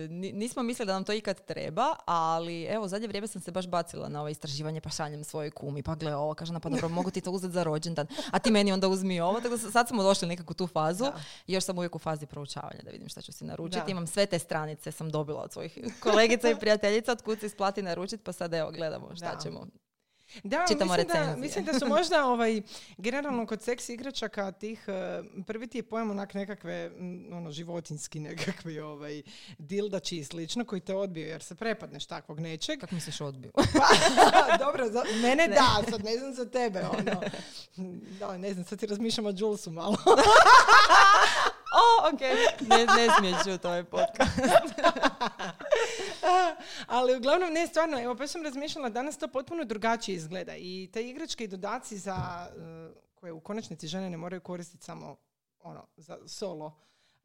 ni- 0.09 0.31
nismo 0.33 0.63
mislili 0.63 0.87
da 0.87 0.93
nam 0.93 1.03
to 1.03 1.13
ikad 1.13 1.41
treba, 1.41 1.85
ali 2.05 2.63
evo, 2.63 2.87
zadnje 2.87 3.07
vrijeme 3.07 3.27
sam 3.27 3.41
se 3.41 3.51
baš 3.51 3.67
bacila 3.67 4.09
na 4.09 4.19
ovo 4.19 4.29
istraživanje, 4.29 4.81
pa 4.81 4.89
šaljem 4.89 5.23
svojoj 5.23 5.51
kumi, 5.51 5.83
pa 5.83 5.95
gle 5.95 6.15
ovo, 6.15 6.33
kaže 6.33 6.51
ona, 6.51 6.59
pa 6.59 6.69
dobro, 6.69 6.89
mogu 6.89 7.11
ti 7.11 7.21
to 7.21 7.31
uzeti 7.31 7.53
za 7.53 7.63
rođendan, 7.63 8.07
a 8.31 8.39
ti 8.39 8.51
meni 8.51 8.71
onda 8.71 8.87
uzmi 8.87 9.19
ovo, 9.21 9.33
tako 9.35 9.49
da 9.49 9.71
sad 9.71 9.87
smo 9.87 10.03
došli 10.03 10.27
nekako 10.27 10.53
tu 10.53 10.67
fazu 10.67 11.03
Da. 11.03 11.13
i 11.47 11.53
još 11.53 11.63
sam 11.63 11.77
uvijek 11.77 11.95
u 11.95 11.99
fazi 11.99 12.25
proučavanja 12.25 12.79
da 12.83 12.91
vidim 12.91 13.09
šta 13.09 13.21
ću 13.21 13.31
si 13.31 13.45
naručiti. 13.45 13.85
Da. 13.85 13.91
Imam 13.91 14.07
sve 14.07 14.25
te 14.25 14.39
stranice, 14.39 14.91
sam 14.91 15.09
dobila 15.09 15.41
od 15.41 15.53
svojih 15.53 15.77
kolegica 15.99 16.49
i 16.49 16.55
prijateljica, 16.55 17.11
od 17.11 17.21
kud 17.21 17.39
se 17.39 17.45
isplati 17.45 17.81
naručiti, 17.81 18.23
pa 18.23 18.31
sad 18.31 18.53
evo, 18.53 18.71
gledamo 18.71 19.15
šta 19.15 19.31
Da. 19.33 19.39
ćemo. 19.39 19.58
Da, 20.43 20.65
Čitamo 20.67 20.93
mislim 20.93 21.07
da, 21.07 21.35
mislim 21.37 21.65
da 21.65 21.79
su 21.79 21.87
možda 21.95 22.25
ovaj, 22.25 22.61
generalno 22.97 23.45
kod 23.45 23.61
seks 23.61 23.89
igračaka 23.89 24.51
tih, 24.51 24.85
eh, 24.87 25.23
prvi 25.47 25.67
ti 25.67 25.77
je 25.77 25.83
pojam 25.83 26.11
onak 26.11 26.33
nekakve, 26.33 26.89
mm, 26.89 27.33
ono, 27.33 27.51
životinski 27.51 28.19
nekakvi 28.29 28.79
ovaj, 28.79 29.21
dildači 29.57 30.17
i 30.17 30.23
slično 30.23 30.65
koji 30.65 30.81
te 30.81 30.95
odbiju 30.95 31.27
jer 31.27 31.43
se 31.43 31.55
prepadneš 31.55 32.05
takvog 32.05 32.39
nečeg. 32.39 32.79
Kako 32.79 32.95
misliš 32.95 33.21
odbiju? 33.21 33.51
Pa, 34.33 34.57
dobro, 34.57 34.89
za 34.89 35.03
mene 35.21 35.47
da, 35.47 35.89
sad 35.89 36.03
ne 36.03 36.17
znam 36.17 36.33
za 36.33 36.45
tebe, 36.45 36.81
ono. 36.81 37.21
Da, 38.19 38.37
ne 38.37 38.53
znam, 38.53 38.65
sad 38.65 38.79
si 38.79 38.85
razmišljam 38.85 39.25
o 39.25 39.33
Julesu 39.37 39.71
malo. 39.71 39.97
O, 41.79 42.09
ok, 42.09 42.21
ne, 42.61 42.77
ne 42.77 43.07
smiješ 43.17 43.43
čuti 43.45 43.67
ovaj 43.67 43.83
podcast. 43.85 44.39
Ali 46.87 47.15
uglavnom, 47.15 47.49
ne, 47.51 47.67
stvarno, 47.67 48.01
evo, 48.01 48.15
pa 48.15 48.27
sam 48.27 48.43
razmišljala, 48.43 48.89
danas 48.89 49.17
to 49.17 49.27
potpuno 49.27 49.63
drugačije 49.63 50.15
izgleda 50.15 50.55
i 50.55 50.89
te 50.93 51.03
igračke 51.03 51.43
i 51.43 51.47
dodaci 51.47 51.97
za, 51.97 52.15
eh, 52.49 52.89
koje 53.15 53.31
u 53.31 53.39
konačnici 53.39 53.87
žene 53.87 54.09
ne 54.09 54.17
moraju 54.17 54.41
koristiti 54.41 54.85
samo 54.85 55.15
ono, 55.59 55.87
za 55.97 56.17
solo, 56.27 56.75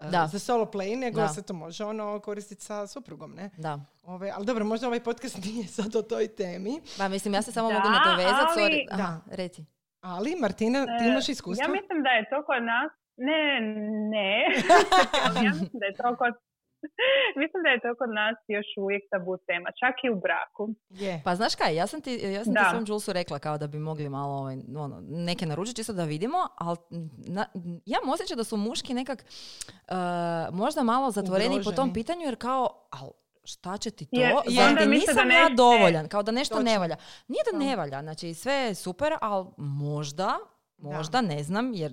eh, 0.01 0.07
Da. 0.07 0.27
za 0.27 0.39
solo 0.39 0.65
play, 0.65 0.97
nego 0.97 1.21
Da. 1.21 1.29
se 1.29 1.43
to 1.43 1.55
može 1.55 1.85
ono 1.85 2.21
koristiti 2.21 2.63
sa 2.63 2.87
suprugom, 2.87 3.33
ne? 3.33 3.51
Da. 3.57 3.81
Ove, 4.05 4.31
ali 4.31 4.47
dobro, 4.47 4.65
možda 4.65 4.87
ovaj 4.87 5.01
podcast 5.01 5.39
nije 5.45 5.67
sad 5.69 5.97
o 5.97 6.03
toj 6.03 6.29
temi, 6.29 6.81
Pa 6.99 7.09
mislim, 7.09 7.35
ja 7.35 7.43
se 7.43 7.53
samo 7.53 7.69
Da, 7.69 7.75
mogu 7.75 7.89
nadovezati, 7.91 8.37
ali- 8.51 8.61
sorry. 8.63 8.89
Da. 8.89 9.03
Aha, 9.03 9.21
reci. 9.29 9.65
ali 10.01 10.37
Martina, 10.37 10.85
ti 10.89 11.05
E, 11.05 11.09
imaš 11.09 11.29
iskustvo? 11.29 11.65
Ja 11.65 11.69
mislim 11.71 12.03
da 12.03 12.09
je 12.09 12.29
to 12.31 12.45
kod 12.45 12.63
nas, 12.63 12.93
ne, 13.17 13.61
ne, 14.11 14.45
ja 15.45 15.51
mislim 15.51 15.71
da 15.73 15.87
je 15.87 15.95
to 15.95 16.17
kod, 16.17 16.35
mislim 17.43 17.63
da 17.63 17.69
je 17.69 17.81
to 17.81 17.95
kod 17.99 18.11
nas 18.11 18.37
još 18.49 18.67
uvijek 18.79 19.03
tabu 19.11 19.37
tema, 19.47 19.69
čak 19.73 19.95
i 20.05 20.11
u 20.11 20.17
braku. 20.17 20.75
Je. 20.91 21.21
Pa 21.25 21.35
znaš 21.35 21.55
kaj, 21.55 21.77
ja 21.77 21.87
sam 21.87 22.01
ti, 22.01 22.13
ja 22.15 22.45
sam 22.45 22.55
ti 22.55 22.61
svom 22.71 22.85
Julesu 22.87 23.13
rekla 23.13 23.39
kao 23.39 23.59
da 23.59 23.67
bi 23.67 23.79
mogli 23.79 24.09
malo 24.09 24.35
ovaj, 24.35 24.57
ono, 24.77 24.97
neke 25.03 25.47
naručiti 25.47 25.77
čisto 25.77 25.93
da 25.93 26.05
vidimo, 26.05 26.39
ali 26.57 26.77
na, 27.29 27.47
ja 27.87 27.99
imam 27.99 28.15
osjećaj 28.15 28.37
da 28.37 28.45
su 28.45 28.57
muški 28.59 28.95
nekak 28.95 29.25
uh, 29.89 29.95
možda 30.53 30.83
malo 30.83 31.11
zatvoreni 31.11 31.61
po 31.65 31.73
tom 31.73 31.93
pitanju 31.93 32.21
jer 32.23 32.37
kao, 32.37 32.89
al 32.93 33.11
šta 33.45 33.77
će 33.77 33.91
ti 33.91 34.07
to? 34.07 34.21
Je- 34.21 34.35
i 34.49 34.55
Zar 34.55 34.69
ti 34.69 34.89
misle 34.89 35.15
da 35.15 35.25
nisam 35.25 35.31
ja 35.33 35.49
dovoljan, 35.49 36.09
kao 36.09 36.23
da 36.23 36.33
nešto 36.33 36.55
ne 36.57 36.65
Točno. 36.65 36.81
valja. 36.81 36.97
Nije 37.29 37.43
da 37.45 37.59
Da. 37.59 37.65
ne 37.65 37.77
valja, 37.77 38.03
znači 38.03 38.35
sve 38.35 38.53
je 38.55 38.75
super, 38.75 39.13
ali 39.21 39.47
možda, 39.57 40.39
možda, 40.79 41.21
ne 41.21 41.43
znam, 41.43 41.75
jer 41.75 41.93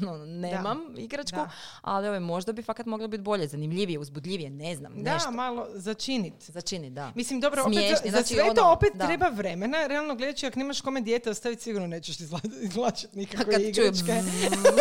no, 0.00 0.16
nemam 0.26 0.78
igračku, 0.96 1.36
Da. 1.36 1.50
ali 1.82 2.08
ove, 2.08 2.20
možda 2.20 2.52
bi 2.52 2.62
fakat 2.62 2.86
moglo 2.86 3.08
biti 3.08 3.22
bolje, 3.22 3.46
zanimljivije, 3.48 3.98
uzbudljivije, 3.98 4.50
ne 4.50 4.76
znam, 4.76 4.92
Da, 4.94 5.14
nešto. 5.14 5.30
malo 5.30 5.66
začinit. 5.74 6.34
Začini, 6.40 6.90
da. 6.90 7.12
Mislim, 7.14 7.40
dobro, 7.40 7.62
opet 7.62 7.74
za, 7.74 7.80
Smiješni, 7.80 8.10
za 8.10 8.16
znači, 8.16 8.34
sve 8.34 8.54
to 8.54 8.62
ono, 8.62 8.72
opet 8.72 8.90
da. 8.94 9.06
treba 9.06 9.28
vremena. 9.28 9.86
Realno 9.86 10.14
gledajući, 10.14 10.46
ako 10.46 10.58
nemaš 10.58 10.80
kome 10.80 11.00
dijete 11.00 11.30
ostaviti, 11.30 11.62
sigurno 11.62 11.86
nećeš 11.86 12.16
izvla- 12.16 12.62
izvlačiti 12.62 13.18
nikakve 13.18 13.52
Kad 13.52 13.62
igračke. 13.62 14.22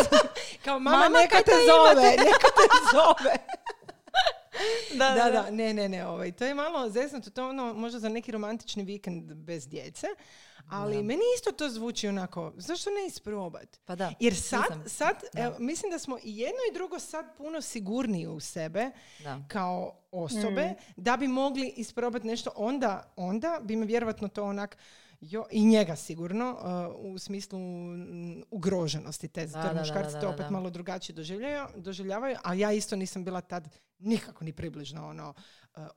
Kao, 0.66 0.80
mama, 0.80 0.98
Mama, 0.98 1.20
neka 1.20 1.38
te 1.38 1.44
to 1.44 1.58
zove, 1.68 2.10
neka 2.26 2.48
te 2.48 2.68
zove. 2.94 3.36
da, 5.00 5.10
da, 5.16 5.32
da, 5.32 5.52
ne, 5.52 5.74
ne, 5.74 5.90
ne, 5.90 6.08
ovaj, 6.08 6.32
to 6.32 6.46
je 6.46 6.56
malo 6.56 6.90
zesnuto, 6.90 7.30
to 7.30 7.50
ono 7.50 7.74
možda 7.74 8.00
za 8.00 8.10
neki 8.10 8.32
romantični 8.32 8.84
vikend 8.84 9.34
bez 9.34 9.68
djece, 9.68 10.08
ali 10.70 11.04
meni 11.04 11.22
isto 11.36 11.52
to 11.52 11.70
zvuči 11.70 12.08
onako, 12.08 12.54
zašto 12.58 12.90
ne 12.92 13.08
isprobat? 13.08 13.80
Pa 13.86 13.96
da. 13.96 14.14
Jer 14.20 14.36
sad, 14.36 14.64
sad 14.86 15.16
evo, 15.36 15.56
mislim 15.60 15.92
da 15.92 16.00
smo 16.00 16.18
i 16.18 16.38
jedno 16.38 16.60
i 16.72 16.74
drugo 16.74 17.00
sad 17.00 17.38
puno 17.38 17.62
sigurniji 17.62 18.28
u 18.28 18.40
sebe 18.40 18.92
Da. 19.20 19.44
kao 19.48 19.94
osobe, 20.12 20.62
Mm. 20.64 20.76
da 20.98 21.18
bi 21.18 21.28
mogli 21.28 21.74
isprobati 21.78 22.28
nešto, 22.28 22.52
onda, 22.56 23.14
onda 23.16 23.60
bi 23.62 23.76
me 23.76 23.86
vjerojatno 23.86 24.28
to 24.28 24.44
onak, 24.44 24.78
jo, 25.22 25.46
i 25.52 25.66
njega 25.66 25.96
sigurno, 25.96 26.58
uh, 26.96 27.06
u 27.06 27.20
smislu 27.20 27.60
mm, 27.60 28.44
ugroženosti 28.52 29.28
te, 29.28 29.46
Da, 29.46 29.62
da, 29.64 29.70
da, 29.70 29.80
muškarci 29.80 30.14
da, 30.14 30.20
to 30.20 30.28
da, 30.28 30.30
opet 30.30 30.46
da. 30.46 30.50
malo 30.50 30.70
drugačije 30.70 31.14
doživljavaju, 31.16 31.68
doživljavaju, 31.76 32.38
ali 32.44 32.60
ja 32.60 32.72
isto 32.72 32.96
nisam 32.96 33.24
bila 33.24 33.42
tad 33.42 33.70
nikako 34.04 34.44
ni 34.44 34.54
približno 34.54 35.08
ono, 35.08 35.30
uh, 35.30 35.36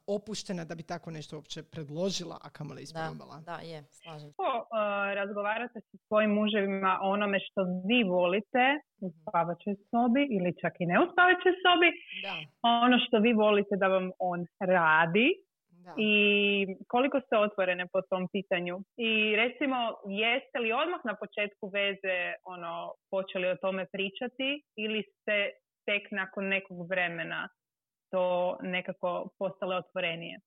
opuštena 0.08 0.64
da 0.64 0.74
bi 0.74 0.82
tako 0.82 1.10
nešto 1.10 1.36
uopće 1.36 1.62
predložila, 1.62 2.36
a 2.42 2.50
kamoli 2.50 2.76
Da, 2.76 2.82
isprobala. 2.82 3.36
da, 3.40 3.56
je, 3.62 3.78
slažem 3.90 4.28
se. 4.30 4.36
Kako 4.36 4.58
uh, 4.58 4.66
razgovarate 5.14 5.80
sa 5.80 5.96
svojim 6.06 6.30
muževima 6.30 6.98
o 7.02 7.10
onome 7.10 7.38
što 7.40 7.60
vi 7.88 7.98
volite 8.18 8.64
u 9.00 9.10
spavačoj 9.12 9.74
sobi 9.90 10.22
ili 10.30 10.50
čak 10.60 10.72
i 10.78 10.86
ne 10.86 10.96
u 11.02 11.06
spavačoj 11.12 11.52
sobi, 11.62 11.88
Da, 12.22 12.34
ono 12.84 12.96
što 13.04 13.18
vi 13.18 13.32
volite 13.32 13.74
da 13.76 13.88
vam 13.88 14.10
on 14.18 14.40
radi 14.60 15.28
da. 15.84 15.94
i 15.98 16.12
koliko 16.88 17.20
ste 17.20 17.36
otvorene 17.38 17.86
po 17.92 18.00
tom 18.02 18.28
pitanju. 18.28 18.74
I 18.96 19.36
recimo, 19.36 19.76
jeste 20.24 20.58
li 20.58 20.72
odmah 20.72 21.00
na 21.04 21.14
početku 21.22 21.64
veze 21.68 22.16
ono, 22.44 22.72
počeli 23.10 23.46
o 23.48 23.56
tome 23.56 23.86
pričati 23.86 24.48
ili 24.76 25.02
ste 25.10 25.36
tek 25.88 26.10
nakon 26.10 26.44
nekog 26.48 26.88
vremena 26.88 27.48
to 28.14 28.24
nekako 28.62 29.28
postale 29.38 29.76
otvorenije? 29.76 30.40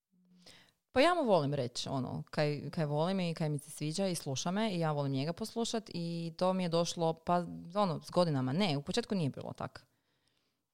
Pa 0.91 1.01
ja 1.01 1.13
mu 1.13 1.23
volim 1.23 1.53
reći 1.53 1.89
ono, 1.89 2.23
kaj, 2.29 2.69
kaj 2.71 2.85
volim 2.85 3.19
i 3.19 3.33
kaj 3.33 3.49
mi 3.49 3.59
se 3.59 3.71
sviđa 3.71 4.07
i 4.07 4.15
sluša 4.15 4.51
me 4.51 4.71
i 4.71 4.79
ja 4.79 4.91
volim 4.91 5.11
njega 5.11 5.33
poslušat 5.33 5.83
i 5.89 6.33
to 6.37 6.53
mi 6.53 6.63
je 6.63 6.69
došlo 6.69 7.13
pa 7.15 7.43
ono 7.75 7.99
s 8.01 8.11
godinama. 8.11 8.53
Ne, 8.53 8.77
u 8.77 8.81
početku 8.81 9.15
nije 9.15 9.29
bilo 9.29 9.53
tak. 9.53 9.85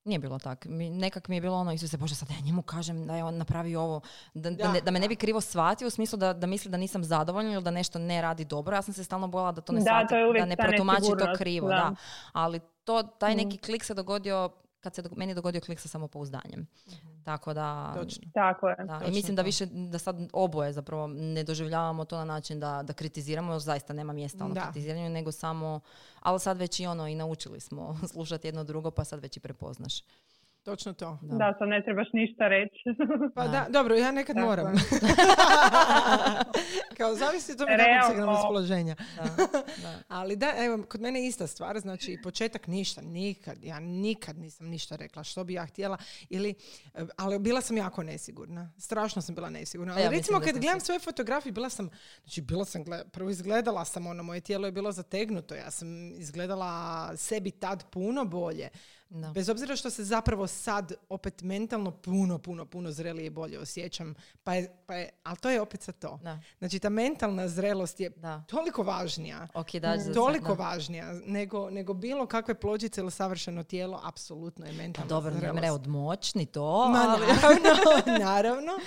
Nije 0.06 0.20
bilo 0.20 0.40
tak. 0.40 0.66
Mi, 0.66 0.90
nekak 0.90 1.28
mi 1.28 1.36
je 1.36 1.42
bilo 1.42 1.58
ono, 1.58 1.72
Isuse 1.74 1.98
Bože, 1.98 2.16
sad 2.16 2.30
ja 2.30 2.40
njemu 2.40 2.62
kažem 2.64 3.08
da 3.08 3.16
je 3.16 3.24
on 3.24 3.38
napravio 3.38 3.82
ovo, 3.82 4.02
da, 4.34 4.50
da, 4.50 4.56
Da, 4.58 4.72
ne- 4.72 4.82
da 4.82 4.92
me 4.92 5.00
ne 5.00 5.08
bi 5.08 5.16
krivo 5.16 5.42
shvatio 5.42 5.88
u 5.88 5.92
smislu 5.92 6.18
da, 6.18 6.34
da 6.34 6.48
misli 6.48 6.72
da 6.72 6.78
nisam 6.78 7.04
zadovoljna 7.04 7.54
ili 7.54 7.64
da 7.64 7.72
nešto 7.72 8.00
ne 8.00 8.22
radi 8.22 8.46
dobro. 8.46 8.76
Ja 8.76 8.82
sam 8.82 8.94
se 8.94 9.04
stalno 9.04 9.28
bojala 9.28 9.52
da 9.52 9.62
to 9.62 9.74
ne 9.74 9.80
Da, 9.80 9.86
shvati, 9.86 10.08
to 10.10 10.18
je 10.18 10.28
uvijek 10.28 10.42
da 10.42 10.46
ne 10.46 10.56
protumači 10.58 11.08
to 11.20 11.34
krivo. 11.38 11.68
da. 11.68 11.76
Da. 11.76 11.96
Ali 12.34 12.60
to, 12.84 13.04
taj 13.04 13.34
Mm. 13.34 13.38
neki 13.38 13.58
klik 13.58 13.84
se 13.84 13.94
dogodio 13.94 14.50
kad 14.84 14.96
se 14.96 15.02
dog- 15.02 15.18
meni 15.18 15.34
dogodio 15.34 15.62
klik 15.62 15.80
sa 15.80 15.88
samopouzdanjem. 15.88 16.68
Tako 17.24 17.54
da, 17.54 17.94
Točno. 17.96 18.24
Tako 18.34 18.70
je. 18.70 18.76
da, 18.78 18.84
i 18.84 19.00
Točno 19.00 19.08
mislim 19.10 19.36
da 19.36 19.42
više, 19.42 19.66
da 19.66 20.00
sad 20.00 20.16
oboje 20.34 20.74
zapravo 20.74 21.08
ne 21.08 21.44
doživljavamo 21.44 22.06
to 22.06 22.18
na 22.18 22.26
način 22.26 22.60
da, 22.60 22.84
da 22.84 22.94
kritiziramo, 22.94 23.60
zaista 23.60 23.94
nema 23.94 24.14
mjesta 24.14 24.46
ono 24.46 24.54
Da. 24.54 24.62
kritiziranju, 24.62 25.10
nego 25.10 25.32
samo, 25.32 25.80
ali 26.20 26.40
sad 26.40 26.58
već 26.58 26.80
i 26.80 26.86
ono, 26.86 27.08
i 27.08 27.16
naučili 27.16 27.60
smo 27.60 27.98
slušati 28.14 28.48
jedno 28.48 28.64
drugo, 28.64 28.92
pa 28.92 29.04
sad 29.04 29.20
već 29.20 29.38
i 29.38 29.42
prepoznaš. 29.42 30.02
Točno 30.64 30.94
to. 30.94 31.20
Da. 31.22 31.36
Da, 31.38 31.54
to 31.54 31.66
ne 31.66 31.84
trebaš 31.84 32.08
ništa 32.14 32.48
reći. 32.48 32.84
Pa 33.36 33.44
Da. 33.44 33.52
da, 33.52 33.66
dobro, 33.70 33.96
ja 33.96 34.12
nekad 34.12 34.36
Tako 34.36 34.48
moram. 34.48 34.66
Kao 36.98 37.16
zavisi 37.16 37.58
to 37.58 37.66
mi 37.66 37.72
sam 38.16 38.26
raspoloženja. 38.26 38.96
Da, 39.16 39.24
da. 39.84 40.00
Ali 40.08 40.36
da, 40.36 40.54
evo, 40.58 40.84
kod 40.90 41.02
mene 41.02 41.22
je 41.22 41.28
ista 41.28 41.48
stvar, 41.48 41.80
znači 41.80 42.20
početak 42.24 42.68
ništa, 42.68 43.02
nikad, 43.02 43.64
ja 43.64 43.80
nikad 43.80 44.38
nisam 44.38 44.68
ništa 44.68 44.96
rekla 44.96 45.24
što 45.24 45.44
bi 45.44 45.54
ja 45.54 45.66
htjela, 45.66 45.98
ili, 46.30 46.54
ali 47.18 47.40
bila 47.40 47.62
sam 47.62 47.78
jako 47.78 48.04
nesigurna, 48.04 48.72
strašno 48.78 49.22
sam 49.22 49.36
bila 49.36 49.50
nesigurna. 49.50 49.94
Ali 49.94 50.04
Ja 50.04 50.10
recimo 50.10 50.40
kad 50.40 50.60
gledam 50.60 50.80
svoje 50.80 51.00
fotografije, 51.00 51.52
bila 51.52 51.70
sam, 51.70 51.90
znači 52.24 52.42
bila 52.42 52.66
sam, 52.66 52.84
prvo 53.12 53.30
izgledala 53.30 53.86
sam, 53.86 54.08
ono, 54.08 54.24
moje 54.24 54.42
tijelo 54.42 54.68
je 54.68 54.72
bilo 54.72 54.92
zategnuto, 54.92 55.56
ja 55.56 55.72
sam 55.72 56.16
izgledala 56.16 57.12
sebi 57.18 57.52
tad 57.52 57.84
puno 57.92 58.26
bolje. 58.26 58.70
Da. 59.14 59.30
Bez 59.30 59.50
obzira 59.50 59.76
što 59.76 59.90
se 59.90 60.04
zapravo 60.04 60.48
sad 60.48 60.94
opet 61.10 61.42
mentalno 61.42 61.92
puno, 61.92 62.38
puno, 62.40 62.66
puno 62.66 62.92
zrelije 62.92 63.26
i 63.26 63.30
bolje 63.30 63.60
osjećam, 63.60 64.14
pa 64.44 64.54
je, 64.54 64.76
pa 64.86 64.96
je, 64.96 65.10
ali 65.24 65.38
to 65.38 65.50
je 65.50 65.62
opet 65.62 65.82
sad 65.82 66.00
to. 66.00 66.20
Da. 66.24 66.40
Znači 66.60 66.80
ta 66.80 66.90
mentalna 66.90 67.48
zrelost 67.48 68.00
je 68.00 68.10
Da. 68.10 68.44
toliko 68.44 68.84
važnija 68.84 69.48
sve, 69.98 70.14
toliko 70.14 70.48
da. 70.48 70.64
važnija 70.64 71.14
nego, 71.26 71.70
nego 71.70 71.94
bilo 71.94 72.26
kakve 72.26 72.56
pločice 72.56 73.02
ili 73.02 73.12
savršeno 73.12 73.64
tijelo, 73.64 74.00
apsolutno 74.04 74.66
je 74.66 74.72
Pa 74.72 74.78
mentalna 74.78 75.10
dobro, 75.10 75.32
ne 75.32 75.38
zrelost. 75.38 75.56
mre 75.56 75.72
odmoć 75.72 76.36
ni 76.36 76.46
to, 76.46 76.90
Ma 76.90 77.00
ali... 77.10 77.26
naravno, 77.28 78.18
naravno. 78.26 78.72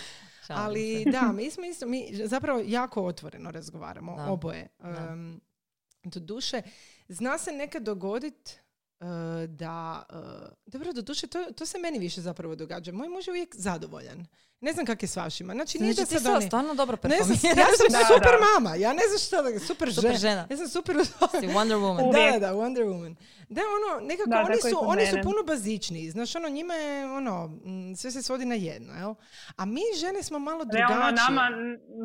Ali 0.49 1.05
da, 1.07 1.33
mi 1.33 1.51
smo 1.51 1.65
isto, 1.65 1.87
mi 1.87 2.11
zapravo 2.25 2.63
jako 2.67 3.05
otvoreno 3.05 3.51
razgovaramo, 3.51 4.17
Da. 4.17 4.25
oboje. 4.25 4.69
Um, 4.81 5.41
doduše, 6.05 6.63
zna 7.09 7.39
se 7.39 7.53
nekad 7.53 7.83
dogodit 7.83 8.35
uh, 8.51 8.66
da, 9.49 10.03
uh, 10.11 10.19
dobro, 10.67 10.93
doduše, 10.93 11.27
to, 11.27 11.39
to 11.49 11.67
se 11.67 11.79
meni 11.79 11.99
više 11.99 12.21
zapravo 12.21 12.55
događa. 12.55 12.93
Moj 12.93 13.09
muž 13.09 13.27
je 13.27 13.33
uvijek 13.33 13.55
zadovoljan. 13.55 14.27
Ne 14.61 14.73
znam 14.73 14.87
kak 14.87 15.03
je 15.03 15.09
s 15.09 15.17
vašima. 15.17 15.53
Znači, 15.53 15.79
nije 15.79 15.93
Znači, 15.95 16.09
da 16.09 16.19
ti 16.19 16.23
sad 16.23 16.37
oni- 16.37 16.47
stvarno 16.47 16.75
dobro 16.75 16.97
Ne 17.05 17.17
znam, 17.19 17.39
ja 17.43 17.67
sam 17.73 17.87
Da, 18.01 18.05
super 18.07 18.33
da. 18.33 18.47
mama. 18.55 18.77
Ja 18.77 18.93
ne 18.93 19.03
znam 19.09 19.19
što 19.19 19.43
da, 19.45 19.59
super, 19.61 19.95
Super 19.95 20.11
žena. 20.11 20.19
žena. 20.19 20.47
Ja 20.51 20.57
sam 20.57 20.69
super 20.69 20.97
Si 21.33 21.47
Wonder 21.47 21.77
Woman. 21.77 22.13
Da, 22.33 22.39
da, 22.41 22.53
Wonder 22.53 22.85
Woman. 22.85 23.15
Da, 23.49 23.61
ono, 23.73 24.07
nekako 24.07 24.31
Da, 24.31 24.43
oni, 24.43 24.57
su, 24.63 24.79
oni 24.83 25.07
su 25.07 25.17
puno 25.23 25.43
bazičniji. 25.47 26.11
Znaš, 26.11 26.37
ono, 26.37 26.49
njima 26.49 26.75
je, 26.75 27.07
ono, 27.07 27.47
mm, 27.47 27.95
sve 27.95 28.11
se 28.11 28.23
svodi 28.23 28.45
na 28.45 28.55
jedno, 28.55 28.93
jel? 28.95 29.15
A 29.57 29.65
mi 29.67 29.81
žene 29.97 30.23
smo 30.23 30.39
malo 30.41 30.65
drugačije. 30.65 30.87
Realno, 30.89 31.11
nama, 31.19 31.51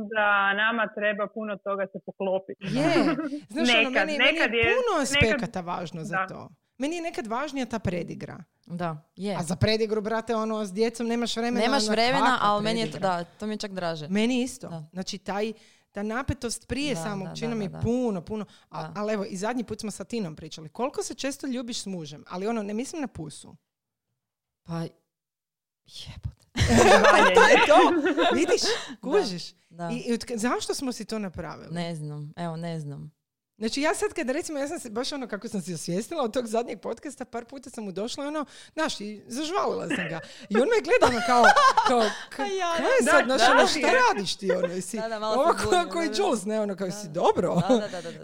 da, 0.09 0.27
nama 0.55 0.87
treba 0.89 1.27
puno 1.27 1.57
toga 1.57 1.85
se 1.85 1.99
poklopiti. 2.05 2.63
Je. 2.65 2.93
Znaš, 3.53 3.69
ono, 3.71 3.79
Nekad, 3.79 3.93
meni, 3.97 4.17
meni 4.17 4.25
je 4.25 4.33
nekad 4.33 4.53
je- 4.53 4.63
puno 4.65 4.91
nekad- 4.95 5.03
aspekata 5.03 5.61
važno 5.61 6.03
za 6.03 6.15
da. 6.17 6.27
to. 6.27 6.49
Meni 6.81 6.95
je 6.95 7.01
nekad 7.01 7.27
važnija 7.27 7.65
ta 7.65 7.79
predigra. 7.79 8.43
Da, 8.65 9.09
je. 9.15 9.35
A 9.35 9.43
za 9.43 9.55
predigru, 9.55 10.01
brate, 10.01 10.35
ono, 10.35 10.65
s 10.65 10.73
djecom 10.73 11.07
nemaš 11.07 11.35
vremena. 11.35 11.61
Nemaš 11.61 11.87
vremena, 11.87 12.37
ali 12.41 12.63
meni 12.63 12.79
je, 12.79 12.91
to- 12.91 12.99
da, 12.99 13.23
to 13.23 13.47
mi 13.47 13.53
je 13.53 13.57
čak 13.57 13.73
draže. 13.73 14.07
Meni 14.07 14.43
isto. 14.43 14.67
Da. 14.69 14.83
Znači, 14.93 15.17
taj, 15.17 15.53
ta 15.91 16.03
napetost 16.03 16.67
prije 16.67 16.95
Da, 16.95 17.01
samog 17.01 17.27
da, 17.27 17.35
čina 17.35 17.55
mi 17.55 17.65
je 17.65 17.71
puno, 17.83 18.21
puno. 18.21 18.45
A- 18.69 18.91
ali 18.95 19.13
evo, 19.13 19.25
i 19.25 19.37
zadnji 19.37 19.63
put 19.63 19.79
smo 19.79 19.91
sa 19.91 20.03
Tinom 20.03 20.35
pričali. 20.35 20.69
Koliko 20.69 21.03
se 21.03 21.13
često 21.13 21.47
ljubiš 21.47 21.81
s 21.81 21.85
mužem? 21.85 22.23
Ali 22.29 22.47
ono, 22.47 22.63
ne 22.63 22.73
mislim 22.73 23.01
na 23.01 23.07
pusu. 23.07 23.55
Pa, 24.63 24.73
jebote. 25.85 26.45
to 27.35 27.43
je 27.43 27.57
to. 27.67 27.79
Vidiš, 28.35 28.61
kužiš. 29.01 29.43
Da. 29.69 29.89
I, 29.91 29.97
i 30.29 30.37
zašto 30.37 30.73
smo 30.73 30.91
si 30.91 31.05
to 31.05 31.19
napravili? 31.19 31.73
Ne 31.73 31.95
znam, 31.95 32.33
evo, 32.35 32.55
ne 32.55 32.79
znam. 32.79 33.11
Znači 33.61 33.81
ja 33.81 33.95
sad 33.95 34.13
kad 34.13 34.29
recimo, 34.29 34.59
ja 34.59 34.67
sam 34.67 34.79
se 34.79 34.89
baš 34.89 35.11
ono 35.11 35.27
kako 35.27 35.47
sam 35.47 35.61
se 35.61 35.73
osvijestila 35.73 36.23
od 36.23 36.33
tog 36.33 36.47
zadnjeg 36.47 36.79
podcasta, 36.79 37.25
par 37.25 37.45
puta 37.45 37.69
sam 37.69 37.83
mu 37.83 37.91
došla 37.91 38.23
i 38.23 38.27
ono, 38.27 38.45
znaš, 38.73 39.01
i 39.01 39.21
zažvalila 39.27 39.87
sam 39.87 40.09
ga. 40.09 40.19
I 40.49 40.55
on 40.55 40.61
me 40.61 40.81
gleda 40.83 41.07
ono 41.07 41.21
kao, 41.27 41.43
kao, 41.87 42.09
ka, 42.35 42.43
ja, 42.45 42.75
kaj 42.77 42.85
je 42.85 43.05
da, 43.05 43.11
sad, 43.11 43.25
znaš, 43.25 43.41
ono, 43.51 43.67
šta 43.67 43.91
radiš 44.07 44.35
ti, 44.35 44.51
ono, 44.51 44.67
jesi, 44.67 44.97
Da, 44.97 45.07
da, 45.07 45.19
malo 45.19 45.43
ovo 45.43 45.53
ko, 45.53 45.91
koji 45.91 46.09
da. 46.09 46.15
Jules, 46.17 46.45
ne, 46.45 46.61
ono, 46.61 46.75
kao, 46.75 46.85
jesi 46.85 47.07
dobro? 47.09 47.61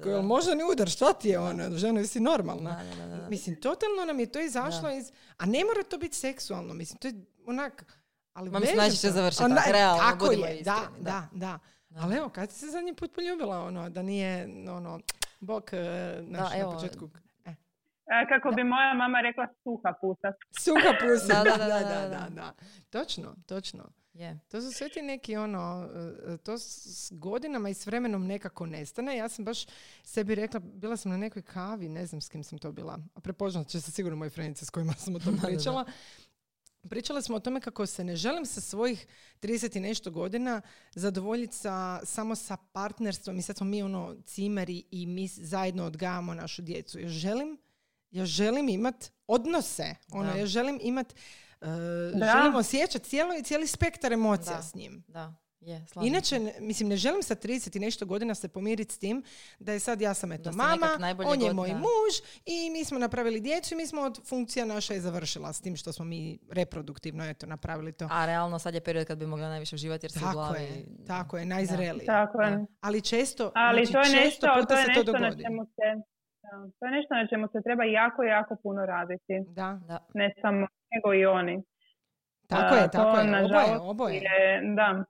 Da. 0.05 0.21
možda 0.33 0.55
ni 0.55 0.63
udar, 0.71 0.89
šta 0.89 1.13
ti 1.13 1.29
je, 1.29 1.39
ono, 1.39 1.77
žena, 1.77 1.99
jesi 1.99 2.19
normalna? 2.19 2.81
Mislim, 3.29 3.55
totalno 3.61 4.05
nam 4.05 4.19
je 4.19 4.31
to 4.31 4.39
izašlo 4.39 4.91
iz, 4.91 5.11
a 5.37 5.45
ne 5.45 5.65
mora 5.65 5.83
to 5.89 5.97
biti 5.97 6.15
seksualno, 6.15 6.73
mislim, 6.73 6.97
to 6.97 7.07
je 7.07 7.13
onak, 7.45 7.85
ali 8.33 8.49
Ma 8.49 8.59
mislim, 8.59 8.77
veže 8.77 8.81
najčešće 8.81 9.07
se. 9.07 9.11
završi 9.13 9.43
A, 9.43 9.47
tako, 9.47 9.53
na- 9.53 9.71
realno, 9.71 10.03
tako 10.03 10.31
je, 10.31 10.37
da, 10.37 10.49
iskreni, 10.49 10.63
da, 10.63 10.89
da. 10.99 11.27
da. 11.31 11.59
Da. 11.89 12.01
Ali 12.01 12.15
evo, 12.15 12.29
kad 12.29 12.51
si 12.51 12.59
se 12.59 12.67
zadnji 12.67 12.93
put 12.93 13.13
poljubila, 13.15 13.59
ono, 13.63 13.89
da 13.89 14.01
nije, 14.01 14.47
ono, 14.69 14.99
Bok 15.39 15.73
e, 15.73 15.77
naš 16.21 16.51
da, 16.51 16.57
evo, 16.57 16.71
na 16.71 16.77
početku. 16.77 17.09
E. 17.45 17.49
e. 17.49 18.27
Kako 18.29 18.55
bi 18.55 18.63
moja 18.63 18.93
mama 18.93 19.21
rekla 19.21 19.47
suha 19.63 19.93
pusa. 20.01 20.33
Suha 20.59 20.93
pusa, 21.01 21.43
da, 21.49 21.57
da, 21.57 21.67
da, 21.67 22.07
da, 22.09 22.27
da. 22.29 22.53
Točno, 22.89 23.35
točno. 23.45 23.89
Yeah. 24.17 24.37
To 24.47 24.61
su 24.61 24.71
sve 24.71 24.89
ti 24.89 25.01
neki 25.01 25.35
ono, 25.35 25.89
e, 26.27 26.37
to 26.37 26.57
s 26.57 27.11
godinama 27.11 27.69
i 27.69 27.73
s 27.73 27.87
vremenom 27.87 28.27
nekako 28.27 28.65
nestane. 28.65 29.17
Ja 29.17 29.29
sam 29.29 29.45
baš 29.45 29.65
sebi 30.03 30.35
rekla, 30.35 30.59
bila 30.59 30.97
sam 30.97 31.11
na 31.11 31.17
nekoj 31.17 31.41
kavi, 31.41 31.89
ne 31.89 32.05
znam 32.05 32.21
s 32.21 32.29
kim 32.29 32.43
sam 32.43 32.59
to 32.59 32.71
bila. 32.71 32.99
A 33.15 33.19
prepoznat 33.19 33.67
će 33.67 33.81
se 33.81 33.91
sigurno 33.91 34.15
moje 34.17 34.29
frenice 34.29 34.65
s 34.65 34.69
kojima 34.69 34.93
sam 34.93 35.15
o 35.15 35.19
tom 35.19 35.39
pričala. 35.43 35.85
Pričala 36.89 37.21
smo 37.21 37.35
o 37.35 37.39
tome 37.39 37.61
kako 37.61 37.85
se 37.85 38.03
ne 38.03 38.15
želim 38.15 38.45
sa 38.45 38.61
svojih 38.61 39.07
30 39.41 39.77
i 39.77 39.79
nešto 39.79 40.11
godina 40.11 40.61
zadovoljiti 40.95 41.55
sa, 41.55 41.99
samo 42.05 42.35
sa 42.35 42.57
partnerstvom 42.71 43.37
i 43.37 43.41
sad 43.41 43.57
smo 43.57 43.65
mi 43.65 43.83
ono 43.83 44.15
cimeri 44.25 44.83
i 44.91 45.05
mi 45.05 45.27
zajedno 45.27 45.85
odgajamo 45.85 46.33
našu 46.33 46.61
djecu. 46.61 46.99
Ja 46.99 47.07
želim, 47.09 47.57
ja 48.11 48.25
želim 48.25 48.69
imat 48.69 49.11
odnose. 49.27 49.95
Ono, 50.11 50.31
Da. 50.33 50.39
ja 50.39 50.45
želim 50.45 50.79
imat, 50.81 51.13
Da. 52.13 52.31
želim 52.37 52.55
osjećati 52.55 53.05
cijelo, 53.09 53.31
cijeli 53.43 53.67
spektar 53.67 54.13
emocija 54.13 54.55
Da. 54.55 54.63
s 54.63 54.75
njim. 54.75 55.03
Da. 55.07 55.33
Je, 55.59 55.85
slažem 55.87 56.07
Inače, 56.07 56.35
mislim, 56.59 56.89
ne 56.89 56.97
želim 56.97 57.23
sa 57.23 57.35
30 57.35 57.77
i 57.77 57.79
nešto 57.79 58.05
godina 58.05 58.35
se 58.35 58.47
pomiriti 58.47 58.93
s 58.93 58.99
tim 58.99 59.23
da 59.59 59.71
je 59.71 59.79
sad 59.79 60.01
ja 60.01 60.13
sam 60.13 60.31
eto 60.31 60.51
mama, 60.51 60.87
on 61.25 61.41
je 61.41 61.47
god- 61.47 61.55
moj 61.55 61.69
da. 61.69 61.75
muž 61.75 62.13
i 62.45 62.69
mi 62.69 62.85
smo 62.85 62.99
napravili 62.99 63.39
djecu 63.41 63.73
i 63.73 63.77
mi 63.77 63.87
smo 63.87 64.01
od 64.01 64.27
funkcija 64.27 64.65
naša 64.65 64.93
je 64.93 65.01
završila 65.01 65.53
s 65.53 65.61
tim 65.61 65.75
što 65.75 65.93
smo 65.93 66.05
mi 66.05 66.39
reproduktivno 66.51 67.25
eto 67.25 67.45
napravili 67.45 67.91
to. 67.91 68.07
A 68.11 68.25
realno 68.25 68.59
sad 68.59 68.73
je 68.73 68.81
period 68.81 69.07
kad 69.07 69.17
bi 69.17 69.25
mogla 69.25 69.47
najviše 69.47 69.75
uživati 69.75 70.05
jer 70.05 70.11
se 70.11 70.19
Tako 70.19 70.33
glavi... 70.33 70.61
je, 70.63 70.85
tako 71.07 71.37
je, 71.37 71.45
najzrelije. 71.45 72.05
Tako 72.05 72.41
je. 72.41 72.65
Ali 72.81 73.01
često, 73.01 73.51
Ali 73.55 73.85
znači, 73.85 73.93
to 73.93 73.99
je 73.99 74.05
često 74.23 74.47
nešto, 74.47 74.47
puta 74.61 74.67
to 74.67 74.79
je 74.79 74.85
se 74.85 74.91
to 74.93 75.11
nešto 75.11 75.19
na 75.19 75.31
čemu 75.43 75.65
se, 75.65 75.87
da, 76.43 76.49
to 76.79 76.85
je 76.85 76.91
nešto 76.91 77.13
na 77.13 77.27
čemu 77.27 77.47
se 77.47 77.61
treba 77.63 77.83
jako, 77.83 78.23
jako 78.23 78.55
puno 78.63 78.85
raditi. 78.85 79.33
Da, 79.47 79.79
Da. 79.87 79.99
Ne 80.13 80.33
samo 80.41 80.67
nego 80.91 81.13
i 81.13 81.25
oni. 81.25 81.63
tako 82.47 82.75
je, 82.75 82.91
tako 82.91 83.11
to, 83.11 83.21
je, 83.21 83.45
oboje, 83.45 83.77
oboje. 83.79 84.15
Je, 84.15 84.61
da, 84.75 85.03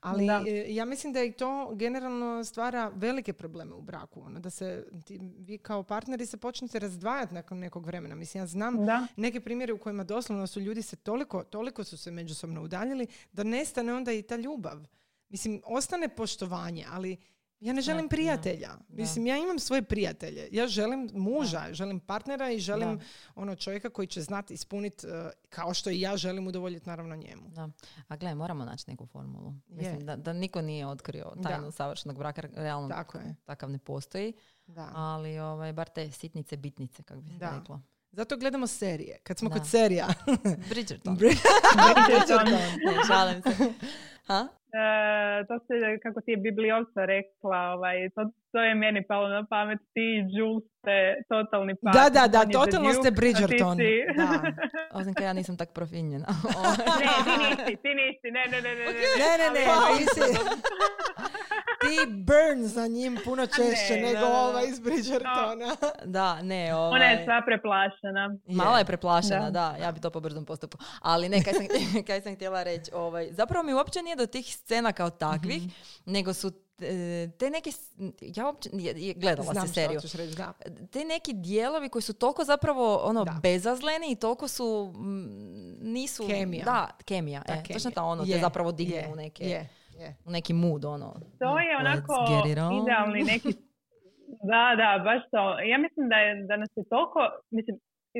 Ali 0.00 0.26
Da. 0.26 0.44
e, 0.46 0.74
ja 0.74 0.84
mislim 0.84 1.12
da 1.12 1.22
i 1.22 1.32
to 1.32 1.74
generalno 1.74 2.44
stvara 2.44 2.92
velike 2.94 3.32
probleme 3.32 3.74
u 3.74 3.82
braku. 3.82 4.20
Ono, 4.20 4.40
da 4.40 4.50
se 4.50 4.86
ti, 5.04 5.20
vi 5.38 5.58
kao 5.58 5.82
partneri 5.82 6.26
se 6.26 6.36
počnete 6.36 6.78
razdvajati 6.78 7.34
nakon 7.34 7.58
nekog 7.58 7.86
vremena. 7.86 8.14
Mislim, 8.14 8.42
ja 8.42 8.46
znam 8.46 8.86
da. 8.86 9.06
neke 9.16 9.40
primjere 9.40 9.72
u 9.72 9.78
kojima 9.78 10.04
doslovno 10.04 10.46
su 10.46 10.60
ljudi 10.60 10.82
se 10.82 10.96
toliko, 10.96 11.44
toliko 11.44 11.84
su 11.84 11.96
se 11.96 12.10
međusobno 12.10 12.62
udaljili 12.62 13.06
da 13.32 13.42
nestane 13.42 13.94
onda 13.94 14.12
i 14.12 14.22
ta 14.22 14.36
ljubav. 14.36 14.86
Mislim, 15.28 15.62
ostane 15.64 16.08
poštovanje, 16.08 16.84
ali 16.92 17.16
ja 17.60 17.72
ne 17.72 17.80
želim 17.82 18.02
Da, 18.02 18.08
prijatelja. 18.08 18.68
da. 18.68 18.78
Mislim, 18.90 19.26
ja 19.26 19.36
imam 19.36 19.58
svoje 19.58 19.82
prijatelje. 19.82 20.48
Ja 20.52 20.66
želim 20.66 21.10
muža, 21.14 21.62
želim 21.70 22.00
partnera 22.00 22.50
i 22.50 22.58
želim 22.58 22.98
Da. 22.98 23.04
ono 23.34 23.54
čovjeka 23.54 23.90
koji 23.90 24.06
će 24.06 24.22
znati 24.22 24.54
ispuniti, 24.54 25.06
kao 25.48 25.74
što 25.74 25.90
i 25.90 26.00
ja 26.00 26.16
želim 26.16 26.46
udovoljiti 26.46 26.88
naravno 26.88 27.16
njemu. 27.16 27.48
Da. 27.48 27.68
A 28.08 28.16
gle, 28.16 28.34
moramo 28.34 28.64
naći 28.64 28.84
neku 28.88 29.06
formulu. 29.06 29.54
Je. 29.68 29.76
Mislim 29.76 30.06
da, 30.06 30.16
da 30.16 30.32
niko 30.32 30.62
nije 30.62 30.86
otkrio 30.86 31.32
Da. 31.36 31.48
tajnu 31.48 31.70
savršenog 31.70 32.18
braka, 32.18 32.42
realno 32.52 32.88
Tako 32.88 33.18
je. 33.18 33.34
takav 33.44 33.70
ne 33.70 33.78
postoji. 33.78 34.32
Da. 34.66 34.90
Ali 34.94 35.38
ovaj, 35.38 35.72
bar 35.72 35.88
te 35.88 36.10
sitnice, 36.10 36.56
bitnice, 36.56 37.02
kako 37.02 37.20
bi 37.20 37.30
se 37.30 37.36
Da. 37.36 37.50
reklo. 37.50 37.80
Zato 38.12 38.36
gledamo 38.36 38.66
serije. 38.66 39.18
Kad 39.22 39.38
smo 39.38 39.48
Da. 39.48 39.54
kod 39.54 39.68
serija. 39.68 40.06
Bridgerton. 40.68 41.16
Bridgerton. 41.16 42.46
ne, 42.86 43.02
šalim 43.06 43.42
se. 43.42 43.72
Ha? 44.24 44.48
E, 44.72 45.44
to 45.48 45.58
se, 45.58 45.98
kako 46.02 46.20
ti 46.20 46.30
je 46.30 46.36
Bibliovca 46.36 47.04
rekla, 47.04 47.58
ovaj, 47.74 48.10
to, 48.14 48.30
to 48.56 48.62
je 48.62 48.74
meni 48.76 49.00
palo 49.04 49.28
na 49.28 49.44
pamet, 49.44 49.78
ti 49.94 50.04
i 50.12 50.24
Jules 50.30 50.64
ste 50.72 50.96
totalni 51.28 51.74
par. 51.76 51.92
Da, 51.94 52.04
da, 52.10 52.24
da, 52.28 52.40
totalno 52.50 52.92
ste 52.92 53.10
ti 53.10 53.16
Bridgerton. 53.16 53.76
si- 53.76 54.04
Da. 54.16 54.28
Osim 54.98 55.14
ja 55.20 55.32
nisam 55.32 55.56
tak 55.56 55.68
profinjena. 55.70 56.26
ne, 57.00 57.06
ti 57.24 57.34
nisi, 57.40 57.72
ti 57.76 57.90
nisi, 57.94 58.28
ne, 58.30 58.42
ne, 58.52 58.58
ne, 58.62 58.72
ne. 58.74 58.84
Ne, 59.20 59.32
ne, 59.40 59.48
ne, 59.50 59.64
ti 59.90 60.04
si... 60.06 60.20
Ti 61.80 61.96
burn 62.08 62.64
za 62.66 62.86
njim 62.88 63.18
puno 63.24 63.46
češće 63.46 63.92
Ne, 63.92 64.02
nego 64.02 64.20
da, 64.20 64.38
ova 64.38 64.62
iz 64.62 64.80
Bridgertona. 64.80 65.76
da, 66.06 66.42
ne, 66.42 66.74
ovaj... 66.74 66.90
Ona 66.90 67.04
je 67.04 67.24
sva 67.24 67.42
preplašena. 67.46 68.36
Malo 68.46 68.78
je 68.78 68.84
preplašena, 68.84 69.50
Da. 69.50 69.50
da. 69.70 69.76
ja 69.78 69.92
bi 69.92 70.00
to 70.00 70.10
po 70.10 70.20
brzom 70.20 70.44
postupku. 70.44 70.78
Ali 71.02 71.28
ne, 71.28 71.42
kaj 71.44 71.52
sam, 71.52 71.66
kaj 72.06 72.20
sam 72.20 72.34
htjela 72.34 72.62
reći, 72.62 72.90
ovaj, 72.94 73.28
zapravo 73.30 73.62
mi 73.62 73.74
uopće 73.74 74.02
nije 74.02 74.16
do 74.16 74.26
tih 74.26 74.46
scena 74.48 74.92
kao 74.92 75.10
takvih, 75.10 75.62
Mhm. 75.62 75.68
nego 76.06 76.32
su 76.32 76.50
te 77.38 77.50
neke, 77.50 77.70
ja 78.20 78.46
uopće, 78.46 78.70
gledala 79.16 79.52
Znam 79.52 79.66
što 79.66 79.74
seriju, 79.74 80.00
reći, 80.18 80.36
da. 80.36 80.52
te 80.92 81.04
neki 81.04 81.32
dijelovi 81.32 81.88
koji 81.88 82.02
su 82.02 82.14
toliko 82.14 82.44
zapravo 82.44 82.96
ono 82.96 83.24
Da. 83.24 83.38
bezazleni 83.42 84.12
i 84.12 84.16
toliko 84.16 84.48
su, 84.48 84.92
nisu... 85.82 86.26
Kemija. 86.28 86.64
Da, 86.64 86.88
kemija, 87.04 87.40
Ta 87.40 87.52
e, 87.54 87.56
točno 87.56 87.90
kemija. 87.90 87.94
ta 87.94 88.02
ono, 88.02 88.24
te 88.24 88.38
zapravo 88.38 88.72
digne 88.72 89.08
u, 89.12 89.16
neke, 89.16 89.44
Je, 89.44 89.68
je. 89.98 90.16
u 90.24 90.30
neki 90.30 90.52
mood, 90.52 90.84
ono. 90.84 91.12
To 91.38 91.58
je 91.58 91.76
Let's 91.76 91.80
onako 91.80 92.14
get 92.28 92.52
it 92.52 92.58
on. 92.58 92.82
idealni 92.82 93.22
neki... 93.22 93.48
Da, 94.52 94.64
da, 94.82 95.04
baš 95.04 95.22
to. 95.32 95.42
Ja 95.72 95.78
mislim 95.78 96.08
da, 96.08 96.16
je, 96.16 96.30
da 96.48 96.56
nas 96.56 96.68
je 96.76 96.84
toliko... 96.94 97.20
Mislim, 97.50 97.76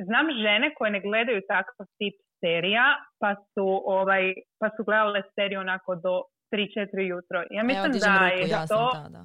znam 0.09 0.27
žene 0.45 0.75
koje 0.77 0.91
ne 0.91 1.01
gledaju 1.01 1.41
takav 1.49 1.87
tip 1.99 2.17
serija, 2.41 2.87
pa 3.21 3.31
su, 3.53 3.67
ovaj, 3.99 4.25
pa 4.61 4.67
su 4.75 4.81
gledale 4.85 5.23
seriju 5.35 5.61
onako 5.61 5.95
do 5.95 6.15
3-4 6.53 7.01
jutro. 7.13 7.39
Ja 7.51 7.61
Evo, 7.61 7.67
mislim 7.67 7.93
dižem 7.93 8.13
da 8.15 8.19
ruku, 8.21 8.41
je 8.41 8.49
ja 8.49 8.63
to... 8.67 8.91
ta, 8.95 9.09
da. 9.09 9.23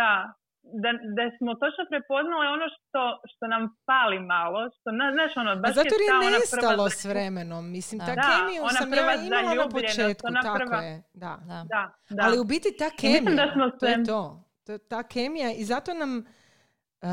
Da, 0.00 0.12
da, 0.82 0.90
da 1.16 1.24
smo 1.38 1.50
točno 1.54 1.82
prepoznali 1.90 2.46
ono 2.48 2.66
što, 2.74 3.00
što 3.30 3.44
nam 3.46 3.62
fali 3.86 4.18
malo, 4.34 4.60
što, 4.76 4.88
na, 4.92 5.06
znaš, 5.12 5.32
ono, 5.36 5.50
A 5.50 5.56
baš 5.56 5.74
zato 5.74 5.88
jer 5.88 6.00
ta 6.00 6.14
je 6.14 6.18
ona 6.20 6.30
nestalo 6.30 6.74
prva 6.76 6.90
s 6.90 7.04
vremenom. 7.04 7.62
Mislim, 7.70 7.98
ta 8.00 8.14
Da. 8.14 8.22
kemiju 8.28 8.60
Da, 8.60 8.68
ona 8.68 8.78
sam 8.80 8.90
prva 8.90 9.12
ja 9.12 9.22
imala 9.22 9.54
na 9.54 9.68
početku. 9.70 10.26
ona 10.26 10.40
Tako 10.42 10.58
prva- 10.58 10.82
je, 10.82 10.94
da. 11.14 11.32
Da. 11.44 11.58
Da, 11.66 11.82
da. 12.10 12.22
Ali 12.22 12.36
u 12.40 12.44
biti 12.44 12.76
ta 12.78 12.90
kemija, 12.92 13.34
da 13.36 13.52
smo 13.52 13.64
to 13.70 13.86
je 13.86 14.04
to. 14.04 14.22
Je 14.68 14.78
ta 14.84 15.02
kemija 15.04 15.48
i 15.52 15.64
zato 15.64 15.94
nam 15.94 16.12
uh, 17.02 17.08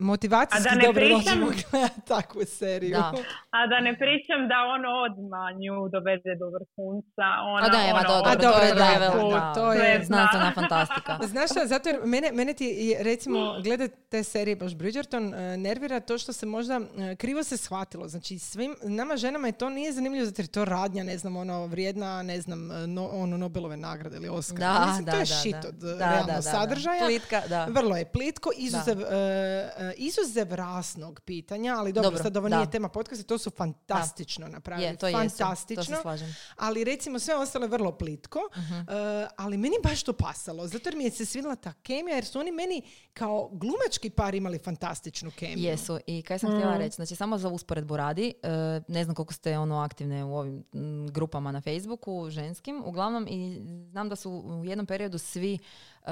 motivacijski 0.00 0.68
A 0.68 0.74
da 0.74 0.78
ne 0.78 0.94
pričam- 0.94 1.50
takvu 2.14 2.40
seriju. 2.46 2.96
Da. 2.96 3.12
A 3.50 3.66
da 3.66 3.80
ne 3.80 3.92
pričam 3.94 4.40
da 4.48 4.54
on 4.66 4.82
odmah 5.04 5.48
nju 5.54 5.88
dovede 5.88 6.32
do 6.36 6.46
vrhunca. 6.48 7.26
Ona, 7.46 7.66
A 7.66 7.68
da, 7.68 7.78
ima, 7.80 7.98
ono, 7.98 8.08
do- 8.08 8.30
A 8.30 8.34
dobro, 8.36 8.42
dobro, 8.42 8.60
to 8.60 8.64
je 8.64 8.74
da, 8.74 8.88
level, 8.90 9.30
da, 9.30 9.36
da. 9.36 9.52
to 9.54 9.72
je-. 9.72 10.04
Znanstvena 10.04 10.52
fantastika. 10.54 11.18
Znaš 11.32 11.50
šta, 11.50 11.66
zato 11.66 11.88
jer 11.88 12.00
mene, 12.04 12.32
mene 12.32 12.52
ti, 12.54 12.66
recimo, 13.00 13.38
gledat 13.62 13.90
te 14.08 14.22
serije 14.24 14.56
baš 14.56 14.74
Bridgerton, 14.74 15.34
e, 15.34 15.56
nervira 15.56 16.00
to 16.00 16.18
što 16.18 16.32
se 16.32 16.46
možda 16.46 16.74
e, 16.74 17.16
krivo 17.16 17.42
se 17.42 17.56
shvatilo. 17.56 18.08
Znači, 18.08 18.38
svim, 18.38 18.76
nama 18.82 19.16
ženama 19.16 19.46
je 19.48 19.52
to 19.52 19.68
nije 19.70 19.92
zanimljivo 19.92 20.26
zato 20.26 20.40
jer 20.40 20.46
je 20.46 20.52
to 20.52 20.64
radnja, 20.64 21.02
ne 21.04 21.18
znam, 21.18 21.36
ono, 21.36 21.66
vrijedna, 21.66 22.22
ne 22.22 22.40
znam, 22.40 22.70
e, 22.72 22.86
no, 22.86 23.06
ono, 23.06 23.36
Nobelove 23.36 23.76
nagrade 23.76 24.16
ili 24.16 24.28
Oscar. 24.28 24.58
Da, 24.58 24.84
Mislim, 24.86 25.04
da, 25.04 25.12
to 25.12 25.16
je 25.16 25.20
da, 25.20 25.26
shit 25.26 25.52
da. 25.52 25.68
od 25.68 25.74
Da, 25.74 25.88
da, 25.88 26.10
realno 26.10 26.26
da, 26.26 26.32
da. 26.32 26.42
sadržaja. 26.42 27.04
Plitka, 27.06 27.42
da. 27.48 27.64
Vrlo 27.66 27.96
je 27.96 28.04
plitko, 28.04 28.50
izuzev, 28.56 28.98
izuzev 29.96 30.48
rasnog 30.50 31.20
pitanja, 31.20 31.74
ali 31.74 31.92
dobro, 31.92 32.10
Dobro, 32.10 32.22
sad 32.22 32.36
ovo 32.36 32.48
da. 32.48 32.56
nije 32.56 32.70
tema 32.70 32.88
podcasta, 32.88 33.24
to 33.24 33.38
su 33.38 33.50
fantastično 33.50 34.48
napravili. 34.48 34.86
Je, 34.86 34.96
to 34.96 35.06
jesu, 35.08 35.18
fantastično. 35.18 35.84
to 35.84 35.92
se 35.92 36.02
slažem. 36.02 36.34
Ali 36.56 36.84
recimo 36.84 37.18
sve 37.18 37.34
ostalo 37.36 37.64
je 37.64 37.68
vrlo 37.68 37.92
plitko, 37.92 38.38
Mhm. 38.56 38.74
e, 38.74 38.84
ali 39.36 39.56
meni 39.56 39.74
baš 39.82 40.02
to 40.02 40.12
pasalo, 40.14 40.66
zato 40.66 40.88
jer 40.88 40.96
mi 40.96 41.04
je 41.04 41.10
se 41.10 41.26
svidjela 41.26 41.56
ta 41.56 41.72
kemija, 41.74 42.14
jer 42.14 42.24
su 42.24 42.38
oni 42.38 42.52
meni 42.52 42.82
kao 43.12 43.48
glumački 43.48 44.10
par 44.10 44.34
imali 44.34 44.58
fantastičnu 44.58 45.30
kemiju. 45.30 45.58
Jesu. 45.60 45.98
I 46.06 46.22
kaj 46.22 46.38
sam 46.38 46.50
htjela 46.50 46.76
reći? 46.76 46.94
Znači, 46.94 47.16
samo 47.16 47.38
za 47.38 47.48
usporedbu 47.48 47.96
radi, 47.96 48.34
e, 48.42 48.48
ne 48.88 49.04
znam 49.04 49.14
koliko 49.14 49.34
ste 49.34 49.58
ono 49.58 49.78
aktivne 49.78 50.24
u 50.24 50.36
ovim 50.36 50.64
m, 50.74 51.08
grupama 51.08 51.52
na 51.52 51.60
Facebooku, 51.60 52.30
ženskim, 52.30 52.82
uglavnom, 52.84 53.26
i 53.28 53.60
znam 53.84 54.08
da 54.08 54.16
su 54.16 54.30
u 54.30 54.64
jednom 54.64 54.86
periodu 54.86 55.18
svi 55.18 55.58
e, 56.02 56.10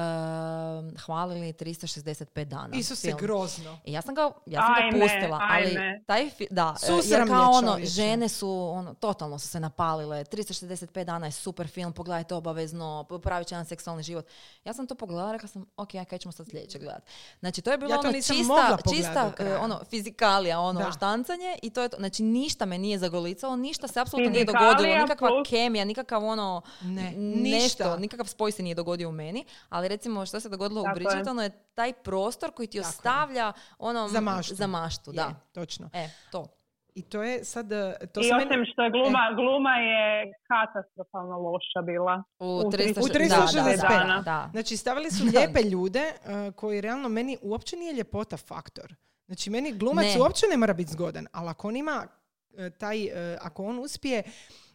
hvalili 0.99 1.53
365 1.53 2.45
dana. 2.45 2.69
Isuse, 2.73 3.03
film. 3.03 3.19
grozno. 3.19 3.79
I 3.85 3.93
ja 3.93 4.03
sam 4.03 4.15
ga, 4.15 4.23
ja 4.47 4.61
sam 4.63 4.75
ga 4.75 4.81
Ajme, 4.83 5.01
pustila, 5.01 5.39
ali 5.43 5.67
ajme. 5.69 6.03
taj 6.07 6.31
fi- 6.31 6.47
da, 6.51 6.75
e, 6.75 6.79
Susramlje, 6.79 7.09
jer 7.11 7.29
kao 7.29 7.51
ono, 7.51 7.73
čovječe. 7.73 7.91
žene 7.91 8.29
su, 8.29 8.51
ono, 8.69 8.95
totalno 8.95 9.39
su 9.39 9.49
se 9.49 9.61
napalile, 9.61 10.25
365 10.25 11.05
dana 11.05 11.27
je 11.27 11.33
super 11.33 11.67
film, 11.69 11.93
pogledajte 11.93 12.35
obavezno, 12.35 12.89
pravit 13.23 13.49
će 13.49 13.55
jedan 13.55 13.67
seksualni 13.67 14.03
život. 14.03 14.27
Ja 14.65 14.73
sam 14.73 14.87
to 14.87 14.95
pogledala, 14.95 15.33
rekla 15.33 15.49
sam, 15.49 15.67
ok, 15.77 15.95
a 15.95 16.05
kaj 16.05 16.19
ćemo 16.19 16.33
sad 16.33 16.47
sljedeće 16.49 16.79
gledati. 16.79 17.07
Znači, 17.41 17.63
to 17.63 17.71
je 17.71 17.79
bilo 17.79 17.91
Ja 17.91 17.97
to 17.97 18.01
ono 18.01 18.13
čista, 18.15 18.79
čista 18.91 19.33
e, 19.39 19.57
ono, 19.57 19.81
fizikalija, 19.85 20.61
ono, 20.61 20.81
Da. 20.81 20.93
štancanje 20.93 21.59
i 21.63 21.71
to 21.71 21.83
je 21.83 21.89
to. 21.89 21.97
Znači, 21.97 22.23
ništa 22.23 22.67
me 22.67 22.79
nije 22.79 22.99
zagolicalo, 22.99 23.57
ništa 23.57 23.89
se 23.89 24.01
apsolutno 24.01 24.33
nije 24.33 24.45
dogodilo, 24.45 24.97
nikakva 24.97 25.29
plus- 25.29 25.49
kemija, 25.49 25.85
nikakav 25.85 26.25
ono, 26.25 26.63
Ne, 26.83 27.11
ništa. 27.13 27.55
nešto, 27.85 27.97
nikakav 27.99 28.27
spoj 28.27 28.53
se 28.53 28.63
nije 28.63 28.75
dogodio 28.75 29.09
u 29.09 29.13
meni, 29.13 29.45
ali 29.79 29.89
recimo 29.89 30.27
što 30.27 30.41
se 30.41 30.49
dogodilo 30.49 30.83
Tako 30.83 30.89
u 30.89 30.93
je. 30.93 30.95
Bridgertonu 30.97 31.43
je 31.43 31.51
taj 31.75 31.93
prostor 31.95 32.51
koji 32.51 32.67
ti 32.67 32.79
Tako 32.79 32.87
je. 32.87 32.89
ostavlja 32.89 33.47
ono 33.79 34.09
Za 34.09 34.21
maštu. 34.23 34.55
za 34.55 34.67
maštu, 34.69 35.13
da. 35.13 35.23
Je, 35.23 35.35
točno. 35.55 35.91
E, 35.93 36.09
to. 36.33 36.47
I 36.95 37.03
to 37.03 37.23
je 37.23 37.45
sad... 37.45 37.73
e, 37.73 37.77
To 38.07 38.21
I 38.21 38.25
se 38.25 38.35
osim 38.35 38.49
meni- 38.51 38.73
što 38.73 38.83
je 38.83 38.91
gluma, 38.91 39.19
gluma 39.35 39.71
je 39.73 40.33
katastrofalno 40.45 41.39
loša 41.41 41.83
bila. 41.85 42.23
U 42.39 42.45
U 42.47 42.63
360 42.63 43.01
U 43.01 43.09
da, 43.09 43.15
365 43.15 43.77
da, 43.79 43.89
dana. 43.89 44.17
da, 44.17 44.23
da. 44.23 44.49
Znači, 44.53 44.77
stavili 44.77 45.11
su 45.11 45.25
lijepe 45.35 45.63
ljude 45.63 46.03
uh, 46.15 46.55
koji 46.55 46.81
realno 46.81 47.09
meni 47.09 47.39
uopće 47.43 47.77
nije 47.77 47.93
ljepota 47.93 48.37
faktor. 48.37 48.95
Znači, 49.27 49.51
meni 49.51 49.73
glumac 49.73 50.05
Ne. 50.07 50.21
uopće 50.21 50.47
ne 50.51 50.57
mora 50.57 50.73
biti 50.75 50.93
zgodan, 50.93 51.27
ali 51.33 51.49
ako 51.49 51.69
on 51.69 51.77
ima 51.77 52.07
uh, 52.51 52.59
taj, 52.71 53.05
uh, 53.05 53.11
ako 53.41 53.65
on 53.65 53.79
uspije 53.79 54.23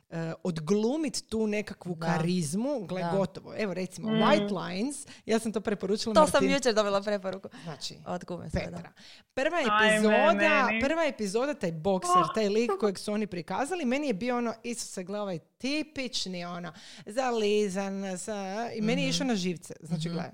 uh, 0.10 0.18
odglumit 0.44 1.30
tu 1.30 1.48
nekakvu 1.48 1.96
Da. 1.96 2.06
karizmu, 2.08 2.80
gle, 2.82 3.02
Da. 3.02 3.12
gotovo. 3.12 3.54
Evo, 3.58 3.74
recimo, 3.74 4.10
Mm. 4.10 4.14
White 4.14 4.52
Lines, 4.68 4.96
ja 5.26 5.40
sam 5.40 5.52
to 5.52 5.62
preporučila 5.62 6.16
To 6.16 6.28
sam 6.28 6.42
Martin- 6.42 6.54
jučer 6.54 6.74
dobila 6.74 7.02
preporuku 7.02 7.50
Znači, 7.64 7.96
od 8.06 8.24
da. 8.24 8.50
Petra. 8.52 8.92
Prva 9.34 9.58
Ajme, 9.58 9.96
epizoda, 9.96 10.34
meni. 10.66 10.82
prva 10.82 11.06
epizoda, 11.06 11.54
taj 11.54 11.72
bokser, 11.74 12.14
taj 12.36 12.50
lik 12.50 12.72
kojeg 12.80 13.00
su 13.00 13.14
oni 13.14 13.28
prikazali, 13.28 13.86
meni 13.86 14.08
je 14.08 14.14
bio 14.16 14.38
ono, 14.38 14.54
Isuse, 14.64 15.04
gle, 15.04 15.22
ovaj 15.22 15.40
tipični, 15.58 16.46
ono, 16.46 16.74
zalizan, 17.08 17.94
sa, 18.18 18.36
i 18.72 18.82
meni 18.82 19.04
je 19.04 19.10
išao 19.10 19.28
na 19.28 19.36
živce. 19.36 19.74
Znači, 19.82 20.10
Mhm. 20.10 20.14
gle, 20.14 20.32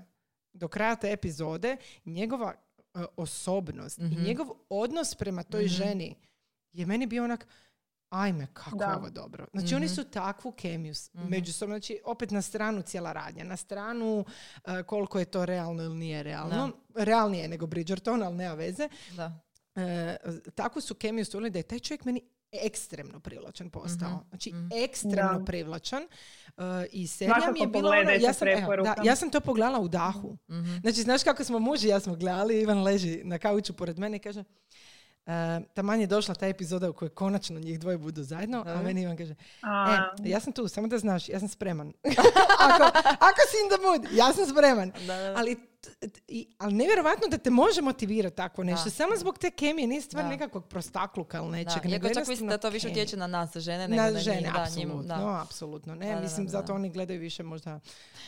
do 0.52 0.68
kraja 0.68 0.96
te 0.96 1.12
epizode, 1.12 1.76
njegova 2.04 2.54
e, 2.94 3.04
osobnost 3.16 3.98
i 3.98 4.02
Mhm. 4.02 4.22
njegov 4.22 4.46
odnos 4.70 5.14
prema 5.14 5.42
toj 5.42 5.60
Mhm. 5.60 5.68
ženi 5.68 6.14
je 6.72 6.86
meni 6.86 7.06
bio 7.06 7.24
onak, 7.24 7.46
ajme, 8.10 8.46
kako 8.52 8.76
Da. 8.76 8.84
je 8.84 8.96
ovo 8.96 9.10
dobro. 9.10 9.46
Znači, 9.52 9.74
oni 9.74 9.86
Mhm. 9.86 9.94
su 9.94 10.04
takvu 10.04 10.52
kemiju 10.52 10.94
Mhm. 11.14 11.28
međusobno, 11.28 11.72
znači, 11.72 12.00
opet 12.04 12.30
na 12.30 12.42
stranu 12.42 12.82
cijela 12.82 13.12
radnja, 13.12 13.44
na 13.44 13.56
stranu 13.56 14.24
e, 14.66 14.82
koliko 14.82 15.18
je 15.18 15.24
to 15.24 15.46
realno 15.46 15.82
ili 15.82 15.96
nije 15.96 16.22
realno. 16.22 16.70
Realnije 16.96 17.48
nego 17.48 17.66
Bridgerton, 17.66 18.22
ali 18.22 18.36
nema 18.36 18.54
veze. 18.54 18.88
Da. 19.12 19.40
E, 19.76 20.16
takvu 20.54 20.80
su 20.82 20.94
kemiju 20.94 21.24
stvorili 21.24 21.50
da 21.50 21.58
je 21.58 21.62
taj 21.62 21.78
čovjek 21.78 22.04
meni 22.04 22.22
ekstremno 22.54 23.20
privlačan 23.20 23.70
postao. 23.70 24.10
Mhm, 24.10 24.28
Znači, 24.28 24.52
mhm. 24.52 24.68
ekstremno 24.74 25.38
Da. 25.38 25.44
privlačan. 25.44 26.02
E, 26.02 26.08
I 26.92 27.06
serija 27.06 27.50
mi 27.52 27.60
je 27.60 27.66
bila 27.66 27.90
ono, 27.90 28.10
ja 28.10 28.32
sam, 28.32 28.48
evo, 28.48 28.76
da, 28.76 28.94
ja 29.04 29.16
sam 29.16 29.30
to 29.30 29.40
pogledala 29.40 29.78
u 29.80 29.88
dahu. 29.88 30.36
Mhm. 30.50 30.76
Znači, 30.76 31.02
znaš 31.02 31.22
kako 31.24 31.44
smo 31.44 31.58
muž 31.58 31.84
i 31.84 31.88
ja 31.88 32.00
smo 32.00 32.14
gledali, 32.14 32.60
Ivan 32.60 32.82
leži 32.82 33.20
na 33.24 33.38
kauču 33.38 33.72
pored 33.72 33.98
mene 33.98 34.16
i 34.16 34.20
kaže, 34.20 34.44
e, 35.26 35.32
taman 35.74 36.00
je 36.00 36.06
došla 36.06 36.34
ta 36.34 36.46
epizoda 36.46 36.90
u 36.90 36.92
kojoj 36.92 37.10
konačno 37.10 37.60
njih 37.60 37.80
dvoje 37.80 37.98
budu 37.98 38.22
zajedno, 38.22 38.64
a 38.66 38.82
meni 38.82 39.02
Ivan 39.02 39.16
kaže, 39.16 39.34
e, 40.22 40.28
ja 40.28 40.40
sam 40.40 40.52
tu, 40.52 40.68
samo 40.68 40.86
da 40.88 40.98
znaš, 40.98 41.28
ja 41.28 41.38
sam 41.38 41.48
spreman. 41.48 41.92
ako, 42.66 42.82
ako 43.02 43.40
si 43.42 43.56
in 43.64 43.70
the 43.70 43.82
mood, 43.82 44.06
ja 44.14 44.32
sam 44.32 44.46
spreman. 44.46 44.90
Da, 44.90 45.06
da, 45.06 45.22
da. 45.22 45.34
Ali, 45.36 45.56
t- 45.80 46.08
t- 46.08 46.20
ali 46.58 46.74
nevjerovatno 46.74 47.28
da 47.28 47.38
te 47.38 47.50
može 47.50 47.82
motivirati 47.82 48.36
tako 48.36 48.64
nešto. 48.64 48.84
Da. 48.84 48.90
Samo 48.90 49.16
zbog 49.16 49.38
te 49.38 49.50
kemije, 49.50 49.88
nije 49.88 50.00
stvar 50.00 50.24
Da. 50.24 50.30
nekakvog 50.30 50.66
prostakluka 50.66 51.38
ili 51.38 51.46
Da, 51.46 51.52
nečeg. 51.52 51.74
Iako 51.76 51.88
nego 51.88 52.08
čak 52.10 52.28
mislim 52.28 52.48
da 52.48 52.58
to 52.58 52.70
više 52.70 52.88
utječe 52.88 53.16
na 53.16 53.26
nas, 53.26 53.56
žene, 53.56 53.88
nego 53.88 54.02
Na 54.02 54.10
na 54.10 54.18
žene, 54.18 54.40
njih. 54.40 54.52
Da, 54.52 54.62
apsolutno, 54.62 54.94
njim, 54.96 55.06
da. 55.08 55.42
apsolutno. 55.42 55.94
Ne, 55.94 56.08
Da, 56.08 56.14
da, 56.14 56.20
mislim, 56.20 56.46
da, 56.46 56.50
zato 56.50 56.66
da. 56.66 56.74
oni 56.74 56.90
gledaju 56.90 57.20
više 57.20 57.42
možda 57.42 57.80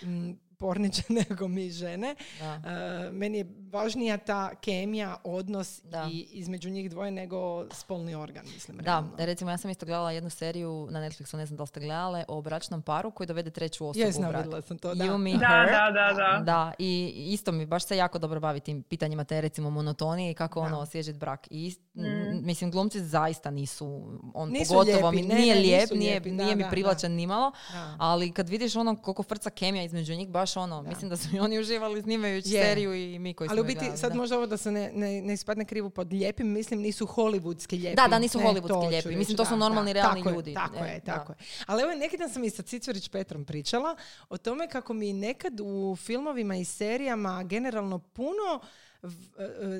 mm, 0.03 0.30
porniče 0.62 1.02
nego 1.20 1.48
mi 1.48 1.70
žene. 1.70 2.14
Da. 2.40 2.60
E, 2.64 3.12
meni 3.12 3.38
je 3.38 3.46
važnija 3.68 4.16
ta 4.18 4.54
kemija, 4.54 5.16
odnos 5.24 5.80
Da. 5.82 6.08
i 6.10 6.28
između 6.32 6.70
njih 6.70 6.90
dvoje 6.90 7.10
nego 7.10 7.38
spolni 7.70 8.14
organ, 8.14 8.44
mislim. 8.46 8.76
Da, 8.76 8.82
realno. 8.84 9.10
recimo 9.18 9.50
ja 9.50 9.58
sam 9.58 9.70
isto 9.70 9.86
gledala 9.86 10.12
jednu 10.12 10.30
seriju 10.30 10.88
na 10.90 11.00
Netflixu, 11.00 11.36
ne 11.36 11.46
znam 11.46 11.56
da 11.56 11.62
li 11.62 11.66
ste 11.66 11.80
gledale, 11.80 12.24
o 12.28 12.42
bračnom 12.42 12.82
paru 12.82 13.10
koji 13.10 13.26
dovede 13.26 13.50
treću 13.50 13.86
osobu 13.86 13.98
Jesam, 14.00 14.24
u 14.24 14.28
brak. 14.28 14.46
sam 14.62 14.78
to, 14.78 14.94
da. 14.94 15.04
You, 15.04 15.18
me, 15.18 15.32
Da, 15.32 15.46
her. 15.48 15.66
da, 15.68 15.90
da, 15.92 16.38
da. 16.38 16.42
Da, 16.44 16.72
i 16.78 16.98
isto 17.28 17.52
mi 17.52 17.66
baš 17.66 17.84
se 17.84 17.96
jako 17.96 18.18
dobro 18.18 18.40
bavi 18.40 18.60
tim 18.60 18.82
pitanjima 18.82 19.24
te 19.24 19.40
recimo 19.40 19.70
monotonije 19.70 20.30
i 20.30 20.34
kako 20.34 20.60
Da. 20.60 20.66
ono 20.66 20.78
osvježiti 20.78 21.18
brak. 21.18 21.46
I 21.50 21.70
ist- 21.70 21.78
Mm. 21.94 22.02
mislim, 22.42 22.70
glumci 22.70 23.00
zaista 23.00 23.50
nisu, 23.50 24.02
on 24.34 24.50
Nisu 24.50 24.68
pogotovo 24.68 25.10
lijepi, 25.10 25.16
mi 25.18 25.28
ne, 25.28 25.34
nije 25.34 25.54
ne, 25.54 25.60
lijep, 25.60 25.80
nisu 25.80 25.94
nije, 25.94 26.10
lijepi, 26.10 26.30
da, 26.30 26.36
nije 26.36 26.56
mi 26.56 26.62
da, 26.62 26.68
privlačan 26.70 27.12
nimalo, 27.12 27.52
Da. 27.72 27.96
ali 27.98 28.32
kad 28.32 28.48
vidiš 28.48 28.76
ono 28.76 28.96
koliko 28.96 29.22
frca 29.22 29.50
kemija 29.50 29.84
između 29.84 30.14
njih, 30.14 30.28
baš 30.28 30.51
ono, 30.57 30.82
Da. 30.82 30.88
mislim 30.88 31.11
da 31.11 31.16
su 31.16 31.28
i 31.32 31.40
oni 31.40 31.59
uživali 31.59 32.03
snimajući 32.03 32.48
Je. 32.48 32.62
seriju 32.62 32.94
i 32.94 33.18
mi 33.18 33.34
koji 33.34 33.48
Ali 33.48 33.57
smo 33.57 33.62
u 33.62 33.64
je 33.64 33.66
biti, 33.66 33.78
gledali, 33.78 33.98
sad 33.98 34.12
da. 34.12 34.18
možda 34.18 34.36
ovo 34.36 34.46
da 34.46 34.57
se 34.57 34.70
ne, 34.70 34.90
ne, 34.94 35.22
ne 35.22 35.34
ispadne 35.34 35.64
krivo 35.64 35.90
pod 35.90 36.12
lijepim, 36.12 36.48
mislim 36.48 36.80
nisu 36.80 37.07
hollywoodski 37.07 37.72
lijepi. 37.72 37.96
Da, 37.96 38.09
da, 38.09 38.18
nisu 38.18 38.38
Ne, 38.38 38.44
hollywoodski 38.44 38.61
lijepi. 38.80 39.09
reći, 39.09 39.18
Mislim, 39.18 39.36
to 39.36 39.44
su 39.44 39.57
normalni, 39.57 39.92
realni 39.92 40.22
tako 40.22 40.34
ljudi. 40.34 40.50
Je, 40.50 40.55
tako 40.55 40.76
E, 40.76 40.88
je, 40.88 41.00
da. 41.00 41.12
tako 41.12 41.32
je. 41.32 41.36
Ali 41.66 41.82
evo, 41.82 41.92
neki 41.92 42.16
dan 42.16 42.30
sam 42.30 42.44
i 42.44 42.50
sa 42.50 42.62
Cicverić 42.62 43.09
Petrom 43.09 43.44
pričala 43.44 43.96
o 44.28 44.36
tome 44.36 44.68
kako 44.68 44.92
mi 44.94 45.12
nekad 45.12 45.61
u 45.62 45.96
filmovima 45.96 46.57
i 46.57 46.64
serijama 46.64 47.42
generalno 47.42 47.98
puno 47.98 48.61
e, 48.61 48.66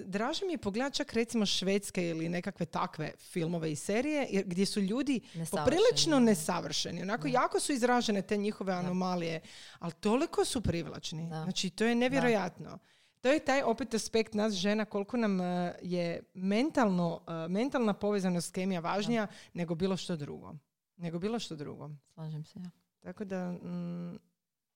draže 0.05 0.47
mi 0.47 0.53
je 0.53 0.59
pogledati 0.59 0.97
čak 0.97 1.12
recimo 1.12 1.47
švedske 1.47 2.09
ili 2.09 2.29
nekakve 2.29 2.66
takve 2.66 3.12
filmove 3.18 3.73
i 3.73 3.77
serije 3.77 4.27
jer- 4.31 4.45
gdje 4.47 4.66
su 4.66 4.81
ljudi 4.81 5.20
Nesavršeni. 5.35 5.51
poprilično 5.64 6.20
nesavršeni. 6.20 7.03
Onako, 7.03 7.29
jako 7.29 7.61
su 7.61 7.73
izražene 7.73 8.23
te 8.23 8.37
njihove 8.37 8.73
anomalije, 8.73 9.41
ali 9.79 9.93
toliko 9.93 10.45
su 10.45 10.61
privlačni. 10.61 11.29
Da. 11.29 11.43
Znači, 11.43 11.70
to 11.70 11.85
je 11.85 11.95
nevjerojatno. 11.95 12.79
To 13.20 13.29
je 13.29 13.39
taj 13.39 13.62
opet 13.62 13.95
aspekt 13.95 14.35
nas 14.35 14.53
žena 14.53 14.85
koliko 14.85 15.16
nam 15.16 15.41
e, 15.41 15.75
je 15.83 16.23
mentalno, 16.35 17.20
e, 17.29 17.49
mentalna 17.49 17.93
povezanost 17.95 18.55
kemija 18.55 18.81
važnija 18.81 19.27
nego 19.55 19.75
bilo 19.75 19.97
što 19.97 20.16
drugo. 20.16 20.55
Nego 20.97 21.18
bilo 21.18 21.39
što 21.39 21.57
drugo. 21.57 21.91
Slažem 22.14 22.45
se, 22.45 22.59
ja. 22.59 22.70
Tako 23.01 23.25
da... 23.25 23.53
mm, 23.53 24.18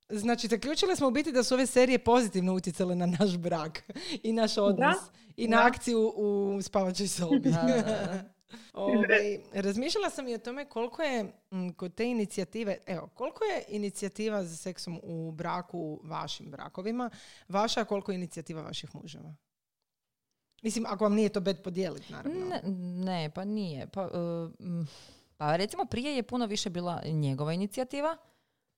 Znači, 0.09 0.49
zaključili 0.49 0.97
smo 0.97 1.09
u 1.09 1.11
biti 1.11 1.33
da 1.33 1.43
su 1.43 1.55
ove 1.55 1.67
serije 1.67 1.99
pozitivno 1.99 2.55
utjecale 2.55 2.95
na 2.95 3.07
naš 3.07 3.37
brak 3.37 3.83
i 4.23 4.33
naš 4.33 4.59
odnos 4.59 4.97
i 5.37 5.49
na 5.49 5.57
Da. 5.57 5.67
akciju 5.67 6.13
u 6.17 6.59
spavačoj 6.63 7.09
sobi. 7.09 7.51
Da, 7.51 7.63
da, 7.63 7.83
da. 7.83 8.25
Ovaj, 8.73 9.39
razmišljala 9.53 10.11
sam 10.11 10.29
i 10.29 10.35
o 10.35 10.39
tome 10.39 10.65
koliko 10.65 11.03
je 11.03 11.25
mm, 11.25 11.69
kod 11.69 11.95
te 11.95 12.05
inicijative, 12.07 12.79
evo, 12.87 13.09
koliko 13.15 13.45
je 13.45 13.65
inicijativa 13.69 14.45
za 14.45 14.57
seksom 14.57 15.01
u 15.03 15.33
braku 15.33 16.01
vašim 16.05 16.51
brakovima, 16.51 17.11
vaša, 17.49 17.85
koliko 17.85 18.13
je 18.13 18.17
inicijativa 18.17 18.63
vaših 18.63 18.95
muževa? 18.95 19.35
Mislim, 20.63 20.87
ako 20.89 21.05
vam 21.05 21.15
nije 21.15 21.29
to 21.29 21.41
bed 21.41 21.63
podijeliti, 21.63 22.13
naravno. 22.13 22.47
Ne, 22.47 22.61
ne, 23.05 23.31
pa 23.35 23.45
nije. 23.45 23.87
Pa, 23.87 24.07
mm, 24.61 24.87
pa 25.37 25.57
recimo 25.57 25.85
prije 25.85 26.17
je 26.17 26.23
puno 26.23 26.47
više 26.47 26.71
bila 26.71 27.03
njegova 27.05 27.53
inicijativa, 27.53 28.17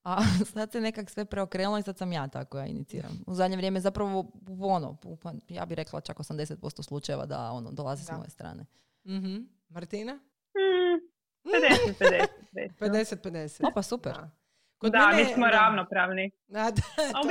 a 0.08 0.16
sad 0.54 0.72
se 0.72 0.80
nekak 0.80 1.10
sve 1.10 1.24
preokrenulo 1.24 1.78
i 1.78 1.82
sad 1.82 1.98
sam 1.98 2.12
ja 2.12 2.28
tako 2.28 2.58
ja 2.58 2.66
iniciram. 2.66 3.18
U 3.26 3.34
zadnje 3.34 3.56
vrijeme 3.56 3.80
zapravo 3.80 4.20
u 4.48 4.66
ono, 4.66 4.96
pa 5.22 5.32
ja 5.48 5.66
bih 5.66 5.76
rekla 5.76 6.00
čak 6.00 6.16
80% 6.18 6.56
slučajeva 6.82 7.26
da 7.26 7.50
ono 7.50 7.70
dolazi 7.72 8.04
s 8.04 8.06
Da. 8.06 8.16
moje 8.16 8.30
strane. 8.30 8.64
Mhm. 9.06 9.36
Martina? 9.68 10.14
Mm, 10.14 10.98
50-50. 11.44 12.26
recimo. 12.54 12.88
50-50. 12.88 13.64
O, 13.64 13.70
pa 13.74 13.82
super. 13.82 14.12
Da. 14.12 14.30
Kod 14.78 14.92
Da, 14.92 15.06
mene- 15.06 15.18
mi 15.18 15.24
smo 15.26 15.46
da. 15.46 15.50
ravnopravni. 15.50 16.30
Da, 16.48 16.62
da, 16.70 16.82
A 17.14 17.20
u 17.20 17.22
to. 17.22 17.28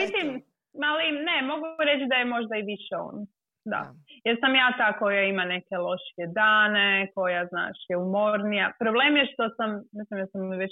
mali, 0.75 1.03
ne, 1.23 1.38
mogu 1.43 1.65
reći 1.82 2.05
da 2.09 2.15
je 2.15 2.25
možda 2.25 2.55
i 2.55 2.61
više 2.63 2.95
on. 3.01 3.28
Da. 3.68 3.78
Da. 3.78 3.93
Jer 4.26 4.36
sam 4.41 4.51
ja 4.55 4.68
ta 4.78 4.89
koja 4.93 5.24
ima 5.24 5.43
neke 5.45 5.76
lošije 5.80 6.24
dane, 6.36 6.88
koja, 7.15 7.41
znaš, 7.45 7.78
je 7.89 7.95
umornija. 7.97 8.72
Problem 8.80 9.11
je 9.18 9.26
što 9.26 9.43
sam, 9.49 9.70
ne 9.91 10.03
znam, 10.03 10.18
ja 10.20 10.28
sam 10.28 10.41
već 10.55 10.72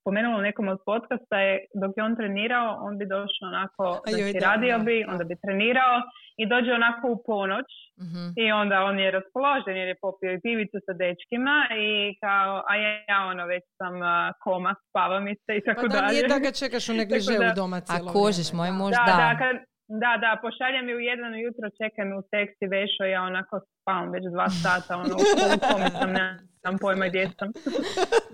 spomenula 0.00 0.36
u 0.38 0.42
nekom 0.42 0.68
od 0.68 0.78
podcasta, 0.86 1.36
je 1.40 1.52
dok 1.74 1.92
je 1.96 2.02
on 2.02 2.16
trenirao, 2.16 2.68
on 2.80 2.98
bi 2.98 3.04
došao 3.06 3.46
onako, 3.48 3.82
A 3.98 4.10
joj, 4.10 4.20
znači 4.20 4.38
da, 4.40 4.46
radio 4.46 4.78
da, 4.78 4.84
bi, 4.84 4.96
da. 5.00 5.12
onda 5.12 5.24
bi 5.24 5.34
trenirao 5.36 5.96
i 6.36 6.46
dođe 6.46 6.70
onako 6.72 7.04
u 7.08 7.22
ponoć 7.26 7.70
Mhm. 8.00 8.24
i 8.36 8.52
onda 8.52 8.76
on 8.82 8.98
je 8.98 9.10
raspoložen 9.10 9.76
jer 9.76 9.88
je 9.88 10.00
popio 10.00 10.30
i 10.32 10.40
pivicu 10.40 10.76
sa 10.86 10.92
dečkima 10.94 11.56
i 11.78 11.90
kao, 12.20 12.64
a 12.68 12.76
ja, 12.76 12.90
ja 13.08 13.26
ono 13.26 13.46
već 13.46 13.64
sam 13.78 13.94
a, 14.04 14.14
koma, 14.40 14.74
spava 14.84 15.20
mi 15.20 15.34
se 15.36 15.50
i 15.52 15.60
Pa 15.60 15.66
tako 15.68 15.88
da, 15.88 15.94
dalje. 15.94 16.12
nije 16.12 16.28
da 16.28 16.38
ga 16.38 16.50
čekaš 16.52 16.84
u 16.92 16.94
negližeu 16.94 17.38
da- 17.40 17.52
doma 17.52 17.76
A 17.76 17.80
cijelo 17.80 18.12
kožiš, 18.12 18.48
vrijeme, 18.48 18.58
moj 18.60 18.70
da. 18.70 18.76
muž, 18.78 18.92
Da, 18.98 19.04
da. 19.08 19.16
da, 19.18 19.30
kad, 19.38 19.56
da, 19.88 20.16
da, 20.20 20.38
pošalje 20.42 20.82
mi 20.82 20.94
u 20.94 21.00
jedan 21.00 21.32
ujutro, 21.34 21.66
čekaj 21.80 22.04
me 22.04 22.14
u 22.18 22.22
seksi 22.22 22.64
vešo, 22.74 23.04
ja 23.04 23.22
onako 23.22 23.60
spavam 23.80 24.10
već 24.10 24.24
dva 24.32 24.48
sata, 24.50 24.96
ono, 24.96 25.14
u 25.14 25.58
kome 25.68 25.90
sam, 25.98 26.10
ne 26.12 26.38
znam 26.60 26.78
pojma 26.78 27.08
gdje 27.08 27.30
sam. 27.38 27.48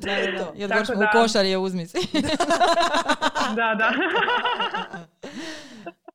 Da, 0.04 0.12
da, 0.26 0.66
da. 0.66 0.74
Tako 0.74 0.94
da- 0.94 1.04
u 1.04 1.08
košar 1.12 1.44
je 1.44 1.58
uzmi 1.58 1.86
si. 1.86 1.98
Da, 3.58 3.74
da. 3.74 3.90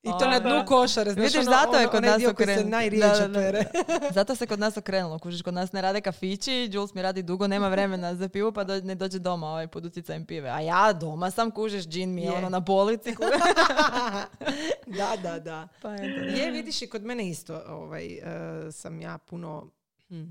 I 0.05 0.19
to 0.19 0.27
na 0.27 0.39
dnu 0.39 0.63
košare, 0.67 1.11
znaš, 1.13 1.23
Vidiš, 1.23 1.35
ono- 1.37 1.51
zato 1.51 1.73
je 1.73 1.79
ono- 1.79 1.91
kod 1.91 2.03
nas 2.03 2.21
pere. 3.33 3.63
Zato 4.11 4.35
se 4.35 4.47
kod 4.47 4.59
nas 4.59 4.77
okrenulo. 4.77 5.19
Kužiš, 5.19 5.41
kod 5.41 5.53
nas 5.53 5.71
ne 5.71 5.81
rade 5.81 6.01
kafići, 6.01 6.69
Jules 6.71 6.93
mi 6.93 7.01
radi 7.01 7.23
dugo, 7.23 7.47
nema 7.47 7.67
vremena 7.67 8.15
za 8.15 8.29
pivu, 8.29 8.51
pa 8.51 8.63
do- 8.63 8.81
ne 8.81 8.95
dođe 8.95 9.19
doma 9.19 9.47
ovaj 9.47 9.67
pod 9.67 9.85
utjecajem 9.85 10.25
pive. 10.25 10.49
A 10.49 10.59
ja 10.59 10.93
doma 10.93 11.31
sam, 11.31 11.51
kužiš, 11.51 11.83
džin 11.85 12.09
mi 12.09 12.21
je, 12.21 12.25
Je. 12.25 12.33
ono 12.33 12.49
na 12.49 12.61
polici. 12.61 13.15
da, 14.87 15.15
da, 15.23 15.39
da. 15.39 15.67
pa 15.81 15.93
eto, 15.93 16.03
da. 16.03 16.25
Je, 16.31 16.51
vidiš 16.51 16.81
i 16.81 16.87
kod 16.87 17.03
mene 17.03 17.29
isto 17.29 17.61
ovaj, 17.67 18.05
e, 18.07 18.21
sam 18.71 19.01
ja 19.01 19.17
puno, 19.19 19.71
hm, 20.09 20.23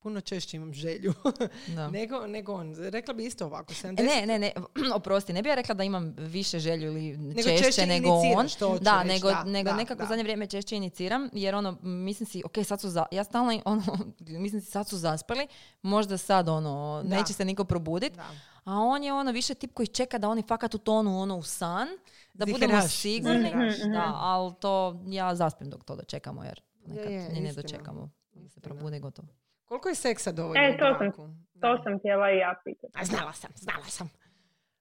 puno 0.00 0.20
češće 0.20 0.56
imam 0.56 0.72
želju 0.72 1.14
Da. 1.76 1.90
nego, 1.90 2.26
nego 2.26 2.52
on. 2.52 2.74
Rekla 2.78 3.14
bi 3.14 3.24
isto 3.24 3.46
ovako, 3.46 3.72
70... 3.74 4.00
E, 4.00 4.02
Ne, 4.02 4.26
ne, 4.26 4.38
ne, 4.38 4.52
oprosti, 4.94 5.32
ne 5.32 5.42
bih 5.42 5.50
ja 5.50 5.54
rekla 5.54 5.74
da 5.74 5.84
imam 5.84 6.14
više 6.18 6.58
želju 6.58 6.86
ili 6.88 7.16
Nego 7.16 7.42
češće, 7.42 7.64
češće 7.64 7.86
nego 7.86 8.08
on. 8.10 8.24
iniciraš, 8.24 8.54
to 8.54 8.68
hoću 8.68 8.84
Da, 8.84 9.02
reći, 9.02 9.14
nego, 9.14 9.28
da, 9.28 9.44
nego 9.44 9.70
da, 9.70 9.76
nekako 9.76 9.98
da. 9.98 10.04
u 10.04 10.08
zadnje 10.08 10.22
vrijeme 10.22 10.46
češće 10.46 10.76
iniciram, 10.76 11.28
jer 11.32 11.54
ono, 11.54 11.78
mislim 11.82 12.26
si, 12.26 12.42
ok, 12.44 12.66
sad 12.66 12.80
su, 12.80 12.88
za, 12.90 13.06
ja 13.10 13.24
stalno, 13.24 13.60
ono, 13.64 13.82
mislim 14.20 14.60
si, 14.62 14.70
sad 14.70 14.88
su 14.88 14.96
zaspali, 14.98 15.46
možda 15.82 16.18
sad, 16.18 16.48
ono, 16.48 17.02
Da. 17.04 17.16
neće 17.16 17.32
se 17.32 17.44
niko 17.44 17.64
probuditi, 17.64 18.16
Da. 18.16 18.30
a 18.64 18.74
on 18.74 19.02
je 19.04 19.12
ono 19.12 19.32
više 19.32 19.54
tip 19.54 19.74
koji 19.74 19.86
čeka 19.86 20.18
da 20.18 20.28
oni 20.28 20.42
fakat 20.42 20.74
utonu 20.74 21.20
ono 21.20 21.36
u 21.36 21.42
san, 21.42 21.88
da 22.34 22.46
budemo 22.46 22.82
sigurni. 22.82 23.38
ziheraš. 23.42 23.78
Da, 23.78 24.12
ali 24.14 24.52
to 24.60 25.00
ja 25.06 25.34
zaspim 25.34 25.70
dok 25.70 25.84
to 25.84 25.96
dočekamo, 25.96 26.44
jer 26.44 26.60
nekad 26.86 27.12
je, 27.12 27.28
ni 27.28 27.40
ne 27.40 27.52
dočekamo. 27.52 28.10
Da 28.32 28.48
se 28.48 28.60
probude 28.60 28.98
gotovo. 28.98 29.28
Koliko 29.70 29.88
je 29.88 29.94
seksa 29.94 30.32
dovoljno 30.32 30.62
E, 30.62 30.78
to 30.78 30.98
sam-? 30.98 31.12
To 31.60 31.82
sam 31.84 31.98
htjela 31.98 32.30
i 32.32 32.36
ja 32.36 32.54
pitati. 32.64 32.92
A 32.94 33.04
znala 33.04 33.32
sam, 33.32 33.50
znala 33.54 33.84
sam. 33.84 34.10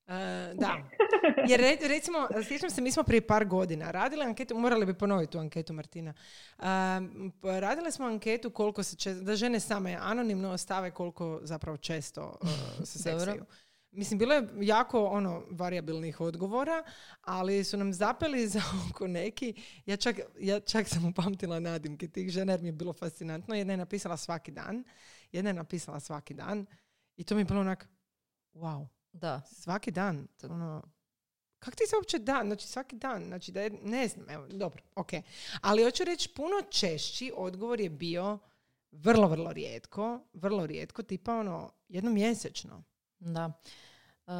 E, 0.07 0.53
da. 0.53 0.77
Jer 1.49 1.59
re- 1.59 1.87
recimo, 1.87 2.27
sjećam 2.47 2.69
se, 2.69 2.81
mi 2.81 2.91
smo 2.91 3.03
prije 3.03 3.27
par 3.27 3.45
godina 3.45 3.91
radili 3.91 4.23
anketu, 4.23 4.55
morali 4.55 4.85
bi 4.85 4.93
ponoviti 4.93 5.31
tu 5.31 5.39
anketu 5.39 5.73
Martina. 5.73 6.13
Um, 6.59 7.33
pa 7.41 7.59
radili 7.59 7.91
smo 7.91 8.05
anketu 8.05 8.49
koliko 8.49 8.83
se 8.83 8.95
često, 8.97 9.23
da 9.23 9.35
žene 9.35 9.59
same 9.59 9.97
anonimno 10.01 10.57
stave 10.57 10.91
koliko 10.91 11.39
zapravo 11.43 11.77
često 11.77 12.37
uh, 12.41 12.49
se 12.83 13.11
Dobro. 13.11 13.45
Mislim, 13.91 14.19
bilo 14.19 14.33
je 14.33 14.47
jako 14.61 15.05
ono 15.05 15.43
variabilnih 15.51 16.21
odgovora, 16.21 16.83
ali 17.21 17.63
su 17.63 17.77
nam 17.77 17.93
zapeli 17.93 18.47
za 18.47 18.61
oko 18.89 19.07
neki. 19.07 19.53
Ja 19.85 19.97
čak, 19.97 20.19
ja 20.39 20.59
čak 20.59 20.87
sam 20.87 21.05
upamtila 21.05 21.59
nadimke 21.59 22.07
tih 22.07 22.29
žena 22.29 22.53
jer 22.53 22.61
mi 22.61 22.67
je 22.67 22.71
bilo 22.71 22.93
fascinantno. 22.93 23.55
Jedna 23.55 23.73
je 23.73 23.77
napisala 23.77 24.17
svaki 24.17 24.51
dan. 24.51 24.83
Jedna 25.31 25.49
je 25.49 25.53
napisala 25.53 25.99
svaki 25.99 26.33
dan. 26.33 26.65
I 27.17 27.23
to 27.23 27.35
mi 27.35 27.41
je 27.41 27.45
bilo 27.45 27.59
onak, 27.59 27.87
wow, 28.53 28.87
Da. 29.13 29.41
svaki 29.45 29.91
dan, 29.91 30.27
ono, 30.43 30.83
kak 31.59 31.75
ti 31.75 31.83
se 31.87 31.95
uopće 31.95 32.19
dan, 32.19 32.47
znači 32.47 32.67
svaki 32.67 32.95
dan, 32.95 33.25
znači 33.25 33.51
da 33.51 33.61
je, 33.61 33.69
ne 33.83 34.07
znam, 34.07 34.29
evo, 34.29 34.47
dobro, 34.47 34.83
ok. 34.95 35.09
Ali 35.61 35.83
hoću 35.83 36.03
reći, 36.03 36.29
puno 36.35 36.55
češći 36.69 37.31
odgovor 37.35 37.79
je 37.79 37.89
bio 37.89 38.39
vrlo, 38.91 39.27
vrlo 39.27 39.53
rijetko, 39.53 40.19
vrlo 40.33 40.65
rijetko, 40.65 41.03
tipa 41.03 41.35
ono, 41.35 41.71
jednom 41.87 42.13
mjesečno. 42.13 42.83
Da. 43.19 43.51
E, 44.27 44.31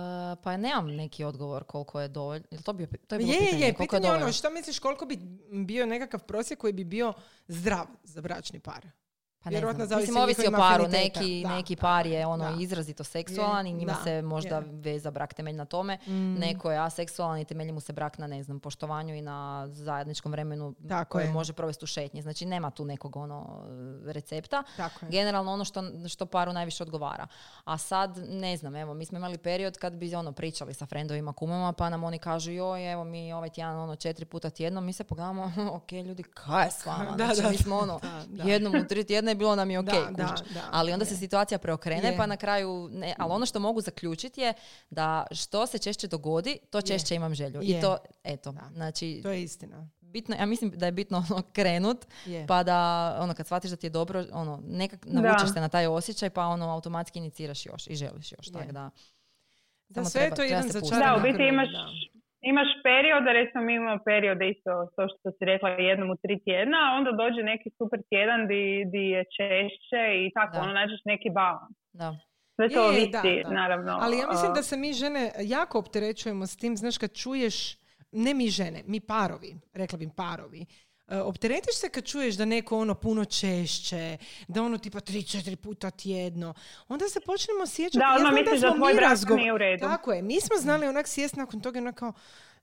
pa 0.43 0.57
nemam 0.57 0.87
neki 0.87 1.23
odgovor 1.23 1.63
koliko 1.63 2.01
je 2.01 2.07
dovoljno. 2.07 2.45
Jel 2.51 2.61
to, 2.61 2.73
bio, 2.73 2.87
to 3.07 3.15
je 3.15 3.19
bilo 3.19 3.31
Je, 3.31 3.39
pitanje? 3.39 3.65
je, 3.65 3.73
koliko 3.73 3.95
je 3.95 3.99
pitanje 4.01 4.17
je 4.17 4.23
ono, 4.23 4.33
što 4.33 4.49
misliš 4.49 4.79
koliko 4.79 5.05
bi 5.05 5.19
bio 5.65 5.85
nekakav 5.85 6.19
prosjek 6.19 6.59
koji 6.59 6.73
bi 6.73 6.83
bio 6.83 7.13
zdrav 7.47 7.85
za 8.03 8.21
bračni 8.21 8.59
par? 8.59 8.85
Pa 9.43 9.49
ne 9.49 9.53
Vjerojatno 9.53 9.85
znam. 9.85 9.99
Mislim, 9.99 10.17
ovisi 10.17 10.47
o 10.47 10.51
paru. 10.51 10.87
Neki, 10.87 11.43
Da, 11.43 11.55
neki 11.55 11.75
par 11.75 12.05
je 12.05 12.25
ono 12.25 12.51
da. 12.51 12.61
izrazito 12.61 13.03
seksualan 13.03 13.67
i 13.67 13.73
njima 13.73 13.93
da, 13.93 14.03
se 14.03 14.21
možda 14.21 14.55
je. 14.55 14.63
veza 14.67 15.11
brak 15.11 15.33
temelj 15.33 15.55
na 15.55 15.65
tome. 15.65 15.97
Mm. 16.07 16.33
Neko 16.33 16.71
je 16.71 16.77
aseksualan 16.77 17.39
i 17.39 17.45
temelji 17.45 17.71
mu 17.71 17.79
se 17.79 17.93
brak 17.93 18.17
na, 18.17 18.27
ne 18.27 18.43
znam, 18.43 18.59
poštovanju 18.59 19.15
i 19.15 19.21
na 19.21 19.67
zajedničkom 19.67 20.31
vremenu 20.31 20.75
Tako 20.89 21.11
koje 21.11 21.23
je. 21.23 21.31
može 21.31 21.53
provesti 21.53 21.85
u 21.85 21.87
šetnji. 21.87 22.21
Znači, 22.21 22.45
nema 22.45 22.71
tu 22.71 22.85
nekog 22.85 23.15
ono 23.15 23.63
recepta. 24.05 24.63
Tako. 24.77 25.05
Generalno 25.09 25.51
ono 25.53 25.65
što, 25.65 25.83
što 26.09 26.25
paru 26.25 26.53
najviše 26.53 26.83
odgovara. 26.83 27.27
A 27.63 27.77
sad, 27.77 28.17
ne 28.29 28.57
znam, 28.57 28.75
evo, 28.75 28.93
mi 28.93 29.05
smo 29.05 29.17
imali 29.17 29.37
period 29.37 29.77
kad 29.77 29.93
bi 29.93 30.15
ono 30.15 30.31
pričali 30.31 30.73
sa 30.73 30.85
frendovima, 30.85 31.33
kumama, 31.33 31.73
pa 31.73 31.89
nam 31.89 32.03
oni 32.03 32.19
kažu, 32.19 32.51
joj, 32.51 32.91
evo 32.91 33.03
mi 33.03 33.33
ovaj 33.33 33.49
tjedan 33.49 33.77
ono 33.77 33.95
četiri 33.95 34.25
puta 34.25 34.49
tjedno, 34.49 34.81
mi 34.81 34.93
se 34.93 35.03
pogledamo, 35.03 35.51
ok, 35.77 35.91
ljudi, 35.91 36.23
kaj 36.23 36.65
je 36.65 36.71
s 36.71 36.85
vama? 36.85 37.15
Znači, 37.19 37.41
da, 37.41 37.49
mi 37.49 37.57
smo 37.57 37.77
ono, 37.77 37.99
da, 38.03 38.23
da. 38.27 38.43
jednom 38.43 38.75
u 38.75 38.87
tri 38.87 39.03
tjedna 39.03 39.28
je 39.29 39.35
bilo 39.35 39.55
nam 39.55 39.71
je 39.71 39.79
ok, 39.79 39.85
Da, 39.85 39.91
da, 40.11 40.35
da, 40.47 40.61
ali 40.71 40.93
onda 40.93 41.03
je. 41.03 41.07
se 41.07 41.17
situacija 41.17 41.57
preokrene, 41.57 42.07
Je. 42.07 42.17
pa 42.17 42.25
na 42.25 42.37
kraju, 42.37 42.89
ne, 42.91 43.15
ali 43.17 43.31
ono 43.31 43.45
što 43.45 43.59
mogu 43.59 43.81
zaključiti 43.81 44.41
je 44.41 44.53
da 44.89 45.25
što 45.31 45.67
se 45.67 45.77
češće 45.79 46.07
dogodi, 46.07 46.57
to 46.69 46.81
češće 46.81 47.15
imam 47.15 47.35
želju. 47.35 47.61
Je. 47.61 47.77
I 47.77 47.81
to, 47.81 47.97
eto, 48.23 48.51
Da. 48.51 48.69
znači, 48.71 49.19
To 49.23 49.29
je 49.29 49.43
istina. 49.43 49.87
bitno, 50.01 50.35
ja 50.35 50.45
mislim 50.45 50.71
da 50.71 50.85
je 50.85 50.91
bitno 50.91 51.25
ono 51.29 51.43
krenut, 51.43 52.05
Je. 52.25 52.47
pa 52.47 52.63
da 52.63 52.77
ono 53.19 53.33
kad 53.33 53.45
shvatiš 53.45 53.69
da 53.69 53.77
ti 53.77 53.85
je 53.85 53.91
dobro, 53.91 54.25
ono 54.31 54.61
nekak 54.63 55.05
navučeš 55.05 55.53
se 55.53 55.61
na 55.61 55.69
taj 55.69 55.87
osjećaj, 55.87 56.29
pa 56.29 56.43
ono 56.43 56.65
automatski 56.67 57.19
iniciraš 57.19 57.65
još 57.65 57.87
i 57.87 57.95
želiš 57.95 58.31
još, 58.31 58.47
Je. 58.47 58.53
tako 58.53 58.71
da. 58.71 58.89
Da, 59.89 60.05
sve 60.05 60.21
je 60.21 60.25
treba- 60.25 60.29
to 60.29 60.35
treba 60.37 60.55
jedan 60.55 60.69
začarani 60.71 61.05
Da, 61.05 61.15
u 61.19 61.23
biti 61.23 61.43
imaš, 61.43 61.69
da. 61.69 61.85
Imaš 62.41 62.67
period, 62.83 63.23
recimo 63.39 63.63
mi 63.63 63.73
imamo 63.75 63.99
periode 64.05 64.49
isto, 64.49 64.71
to 64.95 65.01
što 65.11 65.31
si 65.31 65.45
rekla 65.51 65.69
jednom 65.69 66.09
u 66.09 66.17
tri 66.23 66.35
tjedna, 66.45 66.77
a 66.85 66.95
onda 66.97 67.11
dođe 67.11 67.41
neki 67.43 67.69
super 67.77 67.99
tjedan 68.09 68.47
di, 68.47 68.63
di 68.93 69.03
je 69.15 69.21
češće 69.37 70.01
i 70.25 70.31
tako, 70.33 70.53
Da. 70.57 70.61
ono 70.63 70.73
nađeš 70.73 71.01
neki 71.05 71.29
balans. 71.29 71.77
Da. 71.93 72.09
Sve 72.55 72.69
to 72.69 72.81
je, 72.81 72.87
ovisi, 72.89 73.11
da, 73.11 73.49
da. 73.49 73.55
naravno. 73.61 73.97
Ali 74.01 74.17
ja 74.17 74.27
mislim 74.29 74.53
da 74.53 74.63
se 74.63 74.77
mi 74.77 74.93
žene 74.93 75.31
jako 75.55 75.79
opterećujemo 75.79 76.45
s 76.47 76.57
tim, 76.57 76.77
znaš, 76.77 76.97
kad 76.97 77.11
čuješ, 77.13 77.55
ne 78.11 78.33
mi 78.33 78.47
žene, 78.47 78.79
mi 78.87 78.99
parovi, 78.99 79.51
rekla 79.73 79.97
bih 79.97 80.09
parovi, 80.17 80.61
e, 80.61 80.65
opteretiš 81.11 81.75
se 81.75 81.89
kad 81.89 82.05
čuješ 82.05 82.35
da 82.35 82.45
neko 82.45 82.77
ono 82.79 82.95
puno 82.95 83.25
češće, 83.25 84.17
da 84.47 84.63
ono 84.63 84.77
tipa 84.77 84.99
tri, 84.99 85.23
četiri 85.23 85.55
puta 85.55 85.91
tjedno, 85.91 86.53
onda 86.87 87.05
se 87.07 87.19
počnemo 87.19 87.67
sjećati. 87.67 87.97
Da, 87.97 88.17
znam 88.19 88.33
misliš 88.33 88.61
da 88.61 88.75
tvoj 88.75 88.93
brak 88.93 89.17
nije 89.35 89.53
u 89.53 89.57
redu. 89.57 89.81
Tako 89.81 90.11
je, 90.11 90.21
mi 90.21 90.41
smo 90.41 90.57
znali 90.57 90.87
onak 90.87 91.07
sjest 91.07 91.35
nakon 91.35 91.61
toga 91.61 91.79
ono 91.79 91.93
kao, 91.93 92.13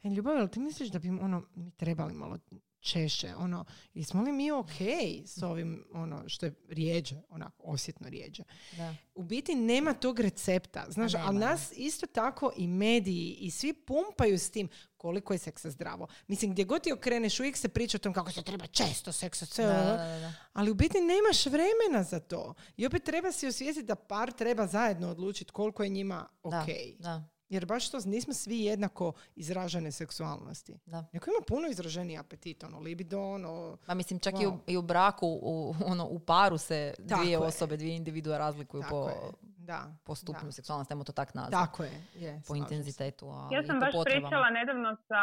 e, 0.03 0.09
ljubav, 0.09 0.49
ti 0.49 0.61
misliš 0.61 0.89
da 0.89 0.99
bi 0.99 1.09
ono, 1.09 1.43
mi 1.55 1.71
trebali 1.71 2.15
malo 2.15 2.39
češće, 2.87 3.35
ono, 3.35 3.65
jesmo 3.95 4.23
li 4.23 4.33
mi 4.33 4.51
ok 4.51 4.81
s 5.25 5.43
ovim, 5.43 5.85
ono, 5.93 6.29
što 6.29 6.47
je 6.47 6.55
rijeđe, 6.69 7.17
onako, 7.31 7.63
osjetno 7.65 8.09
rijeđe 8.09 8.43
Da. 8.77 8.95
u 9.15 9.23
biti 9.23 9.55
nema 9.55 9.95
tog 9.95 10.21
recepta, 10.21 10.87
znaš, 10.89 11.13
nema, 11.13 11.25
ali 11.27 11.39
nas 11.39 11.73
isto 11.77 12.07
tako 12.07 12.53
i 12.57 12.67
mediji 12.67 13.37
i 13.41 13.51
svi 13.51 13.73
pumpaju 13.73 14.39
s 14.39 14.51
tim 14.51 14.69
koliko 14.97 15.33
je 15.33 15.39
seksa 15.39 15.71
zdravo. 15.71 16.07
Mislim, 16.27 16.51
gdje 16.51 16.65
god 16.65 16.83
ti 16.83 16.93
okreneš, 16.93 17.41
uvijek 17.41 17.57
se 17.57 17.69
priča 17.69 17.97
o 17.97 17.99
tom 17.99 18.13
kako 18.13 18.33
se 18.33 18.43
treba 18.43 18.67
često 18.67 19.13
seksa, 19.13 19.47
sve, 19.47 19.65
da, 19.65 19.73
da, 19.73 19.97
da. 19.97 20.33
ali 20.53 20.71
u 20.71 20.75
biti 20.75 20.99
nemaš 21.01 21.47
vremena 21.47 22.03
za 22.03 22.21
to. 22.21 22.55
I 22.77 22.87
opet 22.87 23.05
treba 23.05 23.33
si 23.33 23.47
osvijestiti 23.47 23.87
da 23.87 23.95
par 23.95 24.33
treba 24.33 24.67
zajedno 24.67 25.11
odlučiti 25.11 25.53
koliko 25.53 25.83
je 25.83 25.89
njima 25.89 26.29
ok. 26.43 26.53
Da, 26.53 26.65
da, 26.99 27.29
Jer 27.49 27.67
baš 27.67 27.91
to 27.91 27.99
nismo 28.05 28.35
svi 28.35 28.61
jednako 28.61 29.13
izražene 29.37 29.93
seksualnosti. 29.93 30.79
da. 30.87 31.05
Neko 31.13 31.31
ima 31.31 31.45
puno 31.49 31.69
izraženiji 31.69 32.19
apetit, 32.19 32.65
ono, 32.65 32.79
libido, 32.79 33.21
ono, 33.23 33.77
Pa 33.87 33.95
mislim, 33.95 34.19
čak 34.19 34.35
i, 34.35 34.47
u, 34.47 34.51
Wow. 34.51 34.59
i 34.67 34.77
u 34.77 34.83
braku, 34.83 35.27
u, 35.43 35.75
ono, 35.85 36.07
u 36.07 36.19
paru 36.19 36.59
se 36.59 36.95
Tako 36.99 37.21
dvije 37.21 37.33
je. 37.33 37.39
osobe, 37.39 37.77
dvije 37.77 37.97
individua 37.97 38.39
razlikuju 38.39 38.83
tako 38.83 38.91
po, 38.95 39.09
je. 39.09 39.17
Da, 39.59 39.95
po 40.05 40.15
stupnju 40.15 40.45
da. 40.45 40.53
seksualnosti, 40.53 40.93
ajmo 40.95 41.05
to 41.05 41.13
tak 41.13 41.35
nazvati. 41.35 41.67
Tako 41.67 41.83
je, 41.85 42.03
je. 42.15 42.43
Po 42.49 42.55
intenzitetu, 42.57 43.27
ali 43.27 43.55
Ja 43.55 43.63
sam 43.63 43.81
baš 43.81 43.93
potrebama. 43.93 44.29
pričala 44.29 44.51
nedavno 44.51 44.97
sa, 45.09 45.23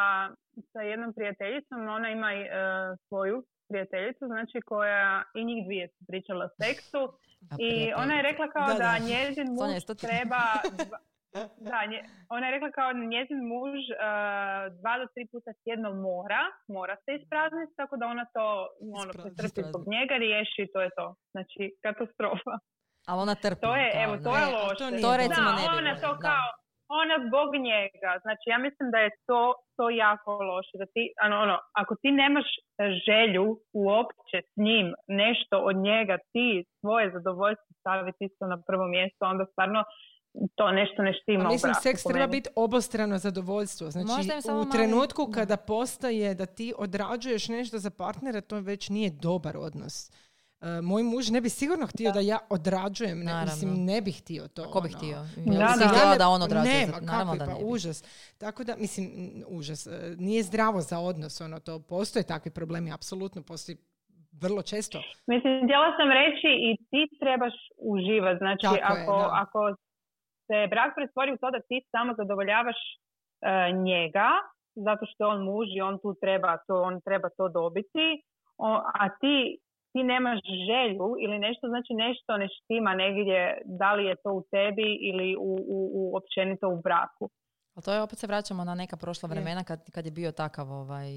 sa 0.74 0.80
jednom 0.82 1.14
prijateljicom, 1.14 1.88
ona 1.88 2.10
ima 2.10 2.34
i, 2.34 2.42
e, 2.42 2.48
svoju 3.08 3.46
prijateljicu, 3.68 4.26
znači 4.26 4.62
koja 4.66 5.24
i 5.36 5.46
njih 5.46 5.66
dvije 5.66 5.88
su 5.90 6.06
pričala 6.08 6.46
o 6.46 6.50
seksu 6.64 7.00
A 7.52 7.56
i 7.60 7.94
ona 7.96 8.14
je 8.14 8.22
rekla 8.22 8.48
kao 8.48 8.68
Da, 8.68 8.74
da, 8.74 8.80
da. 8.80 8.98
njezin 8.98 9.48
muž 9.50 9.84
treba... 9.98 10.42
Da, 11.72 11.80
nje- 11.92 12.06
ona 12.30 12.46
je 12.46 12.52
rekla 12.56 12.70
kao 12.72 12.94
da 12.94 13.00
njezin 13.14 13.42
muž 13.52 13.82
e, 13.90 13.96
dva 14.80 14.94
do 15.02 15.06
tri 15.14 15.24
puta 15.32 15.52
tjedno 15.64 15.90
mora, 16.08 16.44
mora 16.78 16.96
se 17.04 17.10
isprazniti, 17.20 17.74
tako 17.82 17.94
da 17.98 18.06
ona 18.14 18.26
to 18.36 18.46
ono, 19.02 19.12
pretrpi 19.22 19.62
zbog 19.70 19.84
njega, 19.94 20.16
riješi 20.26 20.60
i 20.64 20.72
to 20.74 20.80
je 20.86 20.90
to. 20.98 21.08
Znači, 21.34 21.62
katastrofa. 21.84 22.56
Ali 23.08 23.20
ona 23.26 23.36
trpi. 23.36 23.62
To 23.68 23.76
je, 23.82 23.88
evo, 24.04 24.14
to 24.26 24.32
je 24.38 24.46
ne, 24.46 24.52
to 24.52 24.58
loše. 24.58 24.82
To 24.84 25.02
dobro. 25.08 25.22
recimo 25.24 25.50
da, 25.52 25.58
ne 25.60 25.66
bi 25.72 25.78
ona 25.84 25.96
to 26.06 26.12
da. 26.14 26.22
kao, 26.28 26.48
ona 27.02 27.16
zbog 27.28 27.50
njega. 27.70 28.12
Znači, 28.24 28.46
ja 28.54 28.58
mislim 28.68 28.88
da 28.94 29.00
je 29.06 29.10
to, 29.30 29.42
to 29.78 29.86
jako 29.90 30.32
loše. 30.52 30.74
Da 30.82 30.86
ti, 30.94 31.04
ano, 31.26 31.36
ono, 31.46 31.58
ako 31.82 31.94
ti 32.02 32.10
nemaš 32.24 32.48
želju 33.08 33.46
uopće 33.86 34.38
s 34.52 34.54
njim 34.68 34.88
nešto 35.24 35.56
od 35.70 35.76
njega, 35.90 36.16
ti 36.34 36.48
svoje 36.80 37.06
zadovoljstvo 37.16 37.72
staviti 37.80 38.22
isto 38.26 38.44
na 38.48 38.58
prvo 38.68 38.86
mjesto, 38.96 39.22
onda 39.26 39.46
stvarno 39.52 39.84
to 40.56 40.72
nešto 40.72 41.02
ne 41.02 41.14
štima 41.14 41.44
A 41.44 41.50
u 41.50 41.52
mislim, 41.52 41.74
seks 41.74 42.04
treba 42.04 42.28
biti 42.28 42.50
obostrano 42.56 43.18
zadovoljstvo. 43.18 43.92
Znači, 43.92 44.30
u 44.60 44.72
trenutku 44.72 45.26
da. 45.26 45.34
kada 45.34 45.58
postaje 45.58 46.34
da 46.36 46.46
ti 46.46 46.74
odrađuješ 46.78 47.48
nešto 47.48 47.78
za 47.78 47.90
partnera, 47.90 48.42
to 48.42 48.60
već 48.60 48.90
nije 48.90 49.10
dobar 49.12 49.58
odnos. 49.58 50.12
E, 50.62 50.82
moj 50.82 51.04
muž 51.04 51.30
ne 51.30 51.42
bi 51.42 51.50
sigurno 51.50 51.88
htio 51.88 52.12
da, 52.12 52.20
ja 52.20 52.40
odrađujem, 52.50 53.18
ne, 53.20 53.26
Naravno. 53.26 53.46
mislim, 53.46 53.86
ne 53.86 54.02
bi 54.02 54.12
htio 54.12 54.48
to. 54.48 54.64
Ko 54.64 54.82
bi 54.82 54.88
ono. 54.88 54.98
htio? 54.98 55.18
Da, 55.38 55.54
Ja 55.54 55.76
da. 55.80 55.88
htjela 55.88 56.12
ne- 56.12 56.18
da 56.18 56.28
on 56.28 56.42
odrađuje. 56.42 56.76
Nema, 56.78 57.00
Naravno 57.02 57.32
kakvi, 57.34 57.40
da 57.40 57.46
pa 57.46 57.54
ne 57.54 57.60
bi. 57.60 57.66
užas. 57.66 58.04
Tako 58.38 58.64
da, 58.64 58.76
mislim, 58.76 59.08
užas. 59.50 59.88
E, 59.88 59.92
Nije 60.18 60.44
zdravo 60.44 60.82
za 60.82 61.00
odnos, 61.00 61.42
ono, 61.42 61.60
to 61.60 61.80
postoje 61.80 62.24
takvi 62.24 62.52
problemi, 62.52 62.94
apsolutno 62.94 63.42
postoji 63.44 63.78
vrlo 64.34 64.62
često. 64.62 64.98
Mislim, 65.28 65.54
htjela 65.64 65.88
sam 65.98 66.10
reći 66.12 66.48
i 66.60 66.78
ti 66.82 67.18
trebaš 67.20 67.54
uživati. 67.80 68.38
Znači, 68.38 68.62
Tako 68.62 68.76
je, 68.76 68.82
ako, 68.84 69.12
da. 69.14 69.30
ako 69.34 69.76
se 70.54 70.68
brak 70.74 70.92
pretvori 70.96 71.32
u 71.34 71.38
to 71.42 71.52
da 71.52 71.60
ti 71.70 71.78
samo 71.92 72.14
zadovoljavaš 72.18 72.80
e, 72.92 72.96
njega, 73.88 74.30
zato 74.88 75.04
što 75.06 75.24
je 75.24 75.28
on 75.36 75.44
muž 75.50 75.68
i 75.76 75.82
on 75.82 75.96
tu 76.02 76.10
treba 76.22 76.58
to, 76.68 76.76
on 76.82 77.02
treba 77.02 77.30
to 77.38 77.50
dobiti, 77.50 78.06
o- 78.58 78.84
a 79.02 79.04
ti 79.22 79.36
ti 79.94 80.04
nemaš 80.04 80.40
želju 80.70 81.08
ili 81.24 81.40
nešto, 81.40 81.68
znači 81.68 81.94
nešto 81.94 82.38
ne 82.38 82.48
štima 82.56 82.94
negdje, 82.94 83.62
da 83.66 83.94
li 83.94 84.06
je 84.06 84.16
to 84.24 84.32
u 84.34 84.44
tebi 84.52 84.90
ili 85.10 85.36
u, 85.40 85.54
u, 85.76 85.80
u 86.00 86.18
općenito 86.18 86.68
u 86.70 86.82
braku. 86.82 87.30
Ali 87.76 87.84
to 87.84 87.94
je 87.94 88.02
opet 88.02 88.20
se 88.20 88.28
vraćamo 88.28 88.64
na 88.64 88.76
neka 88.76 88.98
prošla 88.98 89.28
Je. 89.28 89.30
vremena 89.30 89.64
kad, 89.64 89.92
kad 89.92 90.06
je 90.06 90.12
bio 90.12 90.32
takav 90.32 90.72
ovaj, 90.72 91.10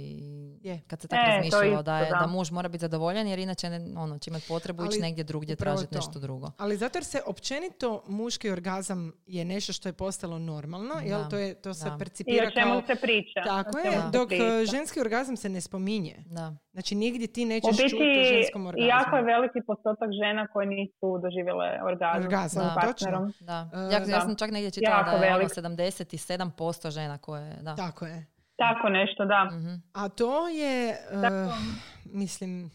Je. 0.62 0.80
kad 0.86 1.00
se 1.00 1.08
tako 1.08 1.22
E, 1.30 1.34
razmišljalo 1.34 1.64
isto, 1.64 1.82
da, 1.82 1.98
je, 1.98 2.10
da. 2.10 2.16
da 2.20 2.26
muž 2.26 2.50
mora 2.50 2.68
biti 2.68 2.80
zadovoljan 2.80 3.26
jer 3.28 3.38
inače 3.38 3.70
ne, 3.70 4.00
ono, 4.00 4.18
će 4.18 4.30
imati 4.30 4.44
potrebu 4.48 4.84
ići 4.84 5.00
negdje 5.00 5.24
drugdje 5.24 5.56
tražiti 5.56 5.92
to. 5.92 5.98
nešto 5.98 6.18
drugo. 6.18 6.50
Ali 6.58 6.76
zato 6.76 6.98
jer 6.98 7.04
se 7.04 7.20
općenito 7.26 8.02
muški 8.06 8.50
orgazam 8.50 9.12
je 9.26 9.44
nešto 9.44 9.72
što 9.72 9.88
je 9.88 9.92
postalo 9.92 10.38
normalno, 10.38 10.94
jel 11.04 11.22
Da, 11.22 11.28
to, 11.28 11.36
je, 11.36 11.54
to 11.54 11.74
se 11.74 11.88
da. 11.88 11.94
I 11.94 11.98
percipira 11.98 12.48
o 12.48 12.50
čemu 12.50 12.72
kao... 12.72 12.82
se 12.86 13.00
priča. 13.00 13.40
Tako 13.44 13.78
je, 13.78 14.02
dok 14.12 14.28
priča. 14.28 14.44
e, 14.44 14.66
ženski 14.66 15.00
orgazam 15.00 15.36
se 15.36 15.48
ne 15.48 15.60
spominje. 15.60 16.24
Da. 16.26 16.56
Znači 16.76 16.94
nigdje 16.94 17.26
ti 17.26 17.42
U 17.42 17.46
nećeš 17.46 17.76
biti, 17.76 17.90
čuti 17.90 18.20
o 18.20 18.24
ženskom 18.34 18.66
orgazmu. 18.66 18.86
jako 18.88 19.16
je 19.16 19.22
veliki 19.22 19.58
postotak 19.66 20.08
žena 20.22 20.46
koje 20.46 20.66
nisu 20.66 21.18
doživjele 21.22 21.66
orgazam, 21.84 22.48
svojim 22.48 22.68
da. 22.68 22.80
partnerom. 22.80 23.32
Da. 23.40 23.70
E, 23.74 23.78
ja, 23.94 24.00
da. 24.00 24.12
ja 24.12 24.20
sam 24.20 24.36
čak 24.36 24.50
negdje 24.50 24.70
čitala 24.70 24.96
Jako 24.96 25.10
da 25.10 25.24
je 25.24 25.30
ono 25.30 25.38
velik. 25.38 25.52
77% 25.52 26.90
žena 26.90 27.18
koje, 27.18 27.56
da. 27.60 27.76
Tako 27.76 28.06
je. 28.06 28.26
Tako 28.56 28.88
nešto, 28.88 29.24
da. 29.24 29.44
Mhm. 29.44 29.74
A 29.92 30.08
to 30.08 30.48
je, 30.48 30.96
Tako. 31.22 31.54
mislim, 32.04 32.70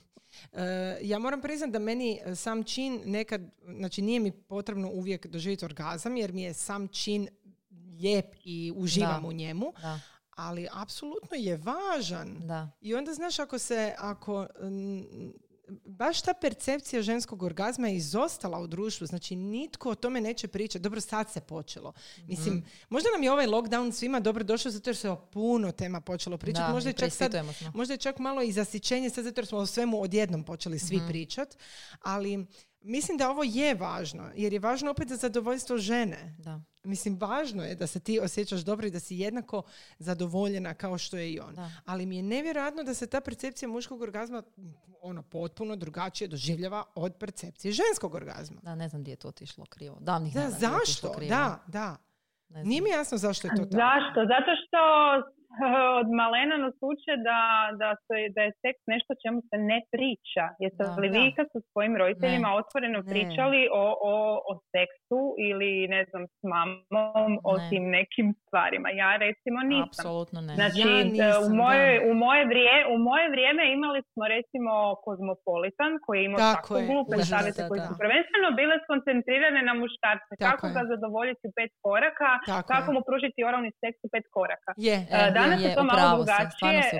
e, 0.53 0.63
ja 1.01 1.19
moram 1.19 1.41
priznati 1.41 1.71
da 1.71 1.79
meni 1.79 2.19
sam 2.35 2.63
čin 2.63 3.01
nekad, 3.05 3.41
znači 3.77 4.01
nije 4.01 4.19
mi 4.19 4.31
potrebno 4.31 4.89
uvijek 4.89 5.27
doživjeti 5.27 5.65
orgazam 5.65 6.17
jer 6.17 6.31
mi 6.33 6.43
je 6.43 6.53
sam 6.53 6.87
čin 6.87 7.27
lijep 8.01 8.25
i 8.43 8.73
uživam 8.75 9.21
Da. 9.21 9.27
u 9.27 9.31
njemu, 9.31 9.73
Da, 9.81 9.99
ali 10.41 10.67
apsolutno 10.73 11.37
je 11.37 11.57
važan. 11.57 12.37
da. 12.39 12.69
I 12.81 12.95
onda 12.95 13.13
znaš 13.13 13.39
ako 13.39 13.57
se, 13.59 13.95
ako 13.97 14.47
mm, 14.61 15.01
baš 15.85 16.21
ta 16.21 16.33
percepcija 16.33 17.01
ženskog 17.01 17.43
orgazma 17.43 17.87
je 17.87 17.95
izostala 17.95 18.59
u 18.59 18.67
društvu. 18.67 19.07
Znači, 19.07 19.35
nitko 19.35 19.89
o 19.89 19.95
tome 19.95 20.21
neće 20.21 20.47
pričati. 20.47 20.79
Dobro, 20.79 21.01
sad 21.01 21.31
se 21.31 21.41
počelo. 21.41 21.93
Mislim, 22.19 22.55
Mhm. 22.55 22.65
možda 22.89 23.09
nam 23.09 23.23
je 23.23 23.31
ovaj 23.31 23.47
lockdown 23.47 23.91
svima 23.91 24.19
dobro 24.19 24.43
došao 24.43 24.71
zato 24.71 24.89
jer 24.89 24.97
se 24.97 25.09
o 25.09 25.15
puno 25.17 25.71
tema 25.71 26.01
počelo 26.01 26.37
pričati. 26.37 26.63
Da, 26.63 26.73
možda, 26.73 26.89
je 26.89 26.93
čak 26.95 27.11
sad, 27.11 27.35
možda 27.73 27.93
je 27.93 27.97
čak 27.99 28.19
malo 28.19 28.41
i 28.41 28.51
zasićenje 28.51 29.09
sad 29.09 29.23
zato 29.23 29.39
jer 29.39 29.47
smo 29.47 29.57
o 29.57 29.65
svemu 29.65 30.01
odjednom 30.01 30.43
počeli 30.43 30.79
svi 30.79 30.97
Mhm. 30.97 31.07
pričati. 31.07 31.57
Ali 32.01 32.45
mislim 32.81 33.17
da 33.17 33.29
ovo 33.29 33.43
je 33.45 33.75
važno. 33.75 34.29
Jer 34.35 34.53
je 34.53 34.59
važno 34.59 34.91
opet 34.91 35.07
za 35.07 35.15
zadovoljstvo 35.15 35.77
žene. 35.77 36.35
Da, 36.39 36.61
Mislim, 36.83 37.17
važno 37.17 37.63
je 37.63 37.75
da 37.75 37.87
se 37.87 37.99
ti 37.99 38.19
osjećaš 38.19 38.61
dobro 38.61 38.87
i 38.87 38.91
da 38.91 38.99
si 38.99 39.17
jednako 39.17 39.61
zadovoljena 39.99 40.73
kao 40.73 40.97
što 40.97 41.17
je 41.17 41.31
i 41.31 41.39
on. 41.39 41.55
da. 41.55 41.71
Ali 41.85 42.05
mi 42.05 42.15
je 42.17 42.23
nevjerojatno 42.23 42.83
da 42.83 42.93
se 42.93 43.07
ta 43.07 43.21
percepcija 43.21 43.69
muškog 43.69 44.01
orgazma 44.01 44.43
ono 45.01 45.23
potpuno 45.23 45.75
drugačije 45.75 46.27
doživljava 46.27 46.83
od 46.95 47.15
percepcije 47.19 47.71
ženskog 47.71 48.15
orgazma. 48.15 48.59
Da, 48.63 48.75
ne 48.75 48.89
znam 48.89 49.01
gdje 49.01 49.11
je 49.11 49.15
to 49.15 49.27
otišlo 49.27 49.65
krivo. 49.65 49.97
Davnih 49.99 50.33
Da, 50.33 50.49
zašto? 50.49 51.11
krivo. 51.11 51.29
Da, 51.29 51.59
da. 51.67 51.97
Ne 52.49 52.59
znam. 52.59 52.67
Nije 52.69 52.81
mi 52.81 52.89
jasno 52.89 53.17
zašto 53.17 53.47
je 53.47 53.51
to 53.51 53.55
tako. 53.65 53.69
Zašto? 53.71 54.19
Zato 54.33 54.51
što 54.61 54.81
od 55.99 56.07
malena 56.13 56.55
nas 56.57 56.77
uče 56.91 57.13
da, 57.29 57.39
da, 57.81 57.89
se, 58.05 58.15
da 58.35 58.41
je 58.43 58.51
seks 58.63 58.81
nešto 58.87 59.09
o 59.13 59.21
čemu 59.23 59.39
se 59.49 59.57
ne 59.71 59.79
priča. 59.93 60.43
Jeste 60.59 60.83
Da. 60.85 60.95
li 61.01 61.07
vi 61.09 61.25
Da. 61.25 61.35
kad 61.37 61.45
sa 61.53 61.59
svojim 61.69 61.93
roditeljima 61.97 62.49
Ne. 62.49 62.57
otvoreno 62.61 62.99
Ne. 63.01 63.09
pričali 63.11 63.61
o, 63.81 63.85
o, 64.11 64.15
o 64.49 64.51
seksu 64.71 65.19
ili 65.47 65.69
ne 65.87 66.01
znam 66.09 66.23
s 66.29 66.39
mamom 66.51 67.31
o 67.43 67.53
Ne. 67.53 67.63
tim 67.69 67.83
nekim 67.97 68.27
stvarima? 68.43 68.87
Ja 69.01 69.11
recimo 69.17 69.59
nisam. 69.73 69.89
Apsolutno 69.91 70.39
ne. 70.41 70.53
Znači, 70.59 70.79
Ja 70.81 70.91
e, 70.93 71.03
nisam, 71.05 71.41
u, 71.43 71.55
moje, 71.61 71.85
da. 71.91 72.01
u, 72.07 72.23
moje 72.25 72.41
vrije, 72.51 72.73
u 72.93 73.05
moje 73.09 73.25
vrijeme 73.29 73.63
imali 73.77 73.99
smo 74.09 74.23
recimo 74.35 74.71
Kozmopolitan 75.05 75.91
koji 76.03 76.17
je 76.19 76.25
imao 76.25 76.39
Tako 76.47 76.61
tako, 76.61 76.73
je, 76.77 76.85
glupe 76.89 77.13
savjete 77.33 77.61
da, 77.61 77.67
koji 77.69 77.79
da. 77.81 77.87
su 77.87 77.93
prvenstveno 78.03 78.47
bile 78.59 78.75
skoncentrirane 78.85 79.61
na 79.69 79.73
muškarce. 79.81 80.31
Tako 80.33 80.45
kako 80.51 80.63
je. 80.67 80.73
ga 80.77 80.81
zadovoljiti 80.93 81.43
u 81.49 81.53
pet 81.57 81.71
koraka, 81.85 82.29
Tako 82.51 82.67
kako 82.73 82.87
je. 82.89 82.93
mu 82.95 83.01
pružiti 83.09 83.39
oralni 83.49 83.71
seks 83.81 83.99
u 84.05 84.09
pet 84.13 84.25
koraka. 84.37 84.71
Je, 84.87 84.97
E, 85.11 85.19
E, 85.21 85.31
Danas 85.41 85.61
je, 85.61 85.75
to 85.75 85.83
malo 85.83 86.15
drugačije. 86.15 86.79
e, 86.79 86.99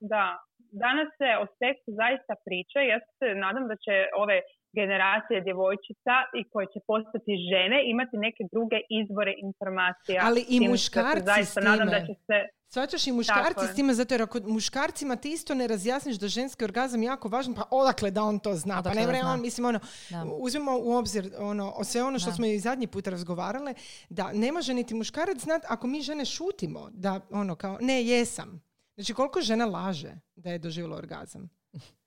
Da, 0.00 0.38
danas 0.84 1.08
se 1.18 1.28
o 1.42 1.44
seksu 1.60 1.90
zaista 2.02 2.34
priča. 2.46 2.78
Ja 2.92 2.98
se 3.18 3.26
nadam 3.44 3.64
da 3.70 3.76
će 3.84 3.94
ove 4.22 4.38
generacije 4.78 5.38
djevojčica 5.46 6.14
i 6.38 6.40
koje 6.52 6.66
će 6.72 6.80
postati 6.90 7.32
žene 7.50 7.78
imati 7.92 8.16
neke 8.26 8.42
druge 8.52 8.78
izvore 9.02 9.34
informacija. 9.48 10.18
Ali 10.28 10.40
i 10.54 10.58
tim 10.58 10.70
muškarci 10.70 11.26
zaista 11.34 11.60
s 11.60 11.64
nadam 11.64 11.88
da 11.88 12.00
time. 12.00 12.06
će 12.08 12.14
se 12.28 12.38
Svaćaš 12.68 13.06
i 13.06 13.12
muškarci 13.12 13.54
Tako 13.54 13.66
s 13.66 13.74
time, 13.74 13.94
zato 13.94 14.14
jer 14.14 14.22
ako 14.22 14.38
muškarcima 14.46 15.16
ti 15.16 15.32
isto 15.32 15.54
ne 15.54 15.66
razjasniš 15.66 16.16
da 16.16 16.28
ženski 16.28 16.64
orgazam 16.64 17.02
je 17.02 17.06
jako 17.06 17.28
važan, 17.28 17.54
pa 17.54 17.62
odakle 17.70 18.10
da 18.10 18.22
on 18.22 18.38
to 18.38 18.54
zna? 18.54 18.78
Odakle 18.78 19.04
pa 19.06 19.12
ne 19.12 19.20
zna. 19.20 19.32
on, 19.32 19.40
mislim 19.40 19.66
ono, 19.66 19.80
Da. 20.10 20.24
uzmimo 20.38 20.78
u 20.78 20.92
obzir 20.92 21.30
ono, 21.38 21.72
o 21.76 21.84
sve 21.84 22.02
ono 22.02 22.18
što 22.18 22.30
Da. 22.30 22.34
smo 22.36 22.46
i 22.46 22.58
zadnji 22.58 22.86
put 22.86 23.06
razgovarale, 23.06 23.74
da 24.08 24.32
ne 24.32 24.52
može 24.52 24.74
niti 24.74 24.94
muškarac 24.94 25.38
znat 25.38 25.62
ako 25.68 25.86
mi 25.86 26.00
žene 26.02 26.24
šutimo, 26.24 26.88
da 26.92 27.20
ono 27.30 27.54
kao, 27.54 27.78
ne, 27.80 28.04
jesam. 28.04 28.63
Znači 28.94 29.14
koliko 29.14 29.40
žena 29.40 29.64
laže 29.64 30.14
da 30.36 30.50
je 30.50 30.58
doživjela 30.58 30.96
orgazam? 30.96 31.48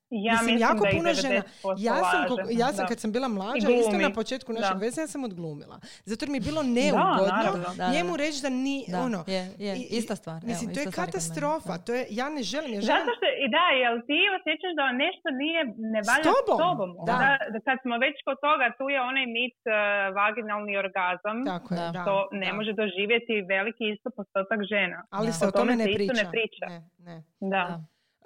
Ja 0.09 0.31
Mislim, 0.33 0.45
mislim, 0.47 0.61
jako 0.61 0.81
da 0.81 0.89
puno 0.91 1.09
žena- 1.15 1.41
90% 1.63 1.75
Ja 1.79 1.95
sam, 1.95 2.03
laže. 2.03 2.27
koliko- 2.27 2.49
ja 2.53 2.69
sam 2.69 2.83
Da. 2.83 2.87
kad 2.87 2.99
sam 2.99 3.11
bila 3.11 3.27
mlađa, 3.29 3.67
isto 3.73 3.97
na 3.99 4.11
početku 4.11 4.49
našeg 4.53 4.77
veze, 4.77 4.97
ja 5.01 5.07
sam 5.07 5.23
odglumila. 5.23 5.75
Zato 6.05 6.19
jer 6.19 6.29
mi 6.31 6.37
je 6.37 6.45
bilo 6.49 6.61
neugodno. 6.79 7.51
Da, 7.61 7.73
da, 7.79 7.85
njemu 7.89 8.11
reći 8.17 8.39
da 8.41 8.49
ni, 8.65 8.77
Da, 8.87 8.97
ono, 8.99 9.19
je, 9.27 9.41
je, 9.59 9.71
ista 9.91 10.15
stvar. 10.15 10.37
evo, 10.37 10.47
Mislim, 10.47 10.67
to 10.73 10.79
je 10.81 10.87
katastrofa. 10.93 11.73
To 11.77 11.91
je, 11.93 12.01
ja 12.11 12.27
ne 12.29 12.41
želim. 12.43 12.73
Ja 12.73 12.81
želim 12.81 12.99
Zato 12.99 13.11
što, 13.17 13.25
i 13.45 13.47
da, 13.55 13.65
jel 13.83 13.95
ti 14.07 14.17
osjećaš 14.37 14.73
da 14.75 14.85
nešto 15.03 15.27
nije, 15.41 15.59
ne 15.93 16.01
valja 16.09 16.23
s 16.23 16.27
tobom, 16.29 16.57
tobom? 16.65 16.89
da. 17.09 17.17
da 17.53 17.59
kad 17.67 17.77
smo 17.83 17.93
već 18.05 18.15
kod 18.27 18.37
toga, 18.47 18.65
tu 18.77 18.85
je 18.93 18.99
onaj 19.01 19.25
mit 19.39 19.57
uh, 19.65 19.73
vaginalni 20.21 20.73
orgazam. 20.77 21.37
Tako 21.51 21.69
je, 21.73 21.77
Da. 21.81 21.89
da. 21.97 22.01
to 22.07 22.15
ne 22.41 22.47
da. 22.49 22.53
može 22.57 22.71
doživjeti 22.81 23.33
veliki 23.53 23.83
isto 23.93 24.07
postotak 24.17 24.59
žena. 24.73 24.99
Ali 25.17 25.27
Da. 25.27 25.35
se 25.37 25.43
o 25.47 25.51
tome 25.51 25.73
ne 25.75 25.85
priča. 25.95 26.13
ne 26.21 26.25
priča. 26.35 26.65
Ne, 26.73 26.79
ne. 27.07 27.15
Da. 27.55 27.63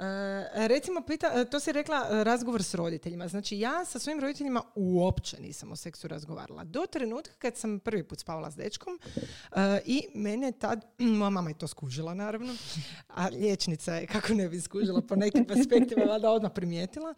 E, 0.02 0.68
recimo, 0.68 1.02
pita, 1.02 1.32
e, 1.36 1.45
to 1.45 1.60
si 1.60 1.72
rekla 1.72 2.08
e, 2.12 2.24
razgovor 2.24 2.64
s 2.64 2.74
roditeljima. 2.74 3.28
Znači, 3.28 3.60
ja 3.60 3.86
sa 3.86 3.99
svojim 3.99 4.20
roditeljima 4.20 4.62
uopće 4.76 5.38
nisam 5.41 5.72
o 5.72 5.76
seksu 5.76 6.08
razgovarala. 6.08 6.64
Do 6.64 6.86
trenutka 6.86 7.34
kad 7.39 7.58
sam 7.58 7.80
prvi 7.80 8.04
put 8.04 8.20
spavala 8.20 8.52
s 8.52 8.56
dečkom 8.56 8.99
i 9.86 10.04
mene 10.14 10.52
tad, 10.52 10.86
moja 11.20 11.30
mama 11.30 11.49
je 11.49 11.58
to 11.58 11.68
skužila 11.68 12.14
naravno, 12.14 12.56
a 13.08 13.28
liječnica 13.28 13.95
je, 13.95 14.08
kako 14.08 14.34
ne 14.34 14.49
bi 14.49 14.62
skužila, 14.62 15.02
po 15.02 15.16
nekim 15.16 15.45
aspektima 15.60 16.06
valjda 16.06 16.32
odmah 16.32 16.52
primijetila. 16.56 17.14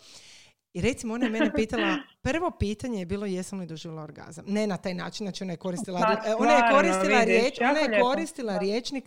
I 0.73 0.81
recimo 0.81 1.13
ona 1.13 1.25
je 1.25 1.31
mene 1.31 1.53
pitala, 1.53 1.97
prvo 2.21 2.51
pitanje 2.51 2.99
je 2.99 3.05
bilo 3.05 3.25
jesam 3.25 3.59
li 3.59 3.65
doživjela 3.65 4.03
orgazam. 4.03 4.45
Ne 4.47 4.67
na 4.67 4.77
taj 4.77 4.93
način, 4.93 5.25
znači 5.25 5.43
ona 5.43 5.53
je 5.53 5.57
koristila, 5.57 5.99
Pa, 5.99 6.05
ri- 6.05 6.31
e, 6.31 6.35
ona 6.35 6.51
je 6.51 6.57
stvarno, 6.57 6.77
koristila 6.77 7.19
vidiš, 7.19 7.25
riječ, 7.27 7.57
ona 7.61 7.79
je 7.79 8.01
koristila 8.01 8.57
riječnik 8.57 9.03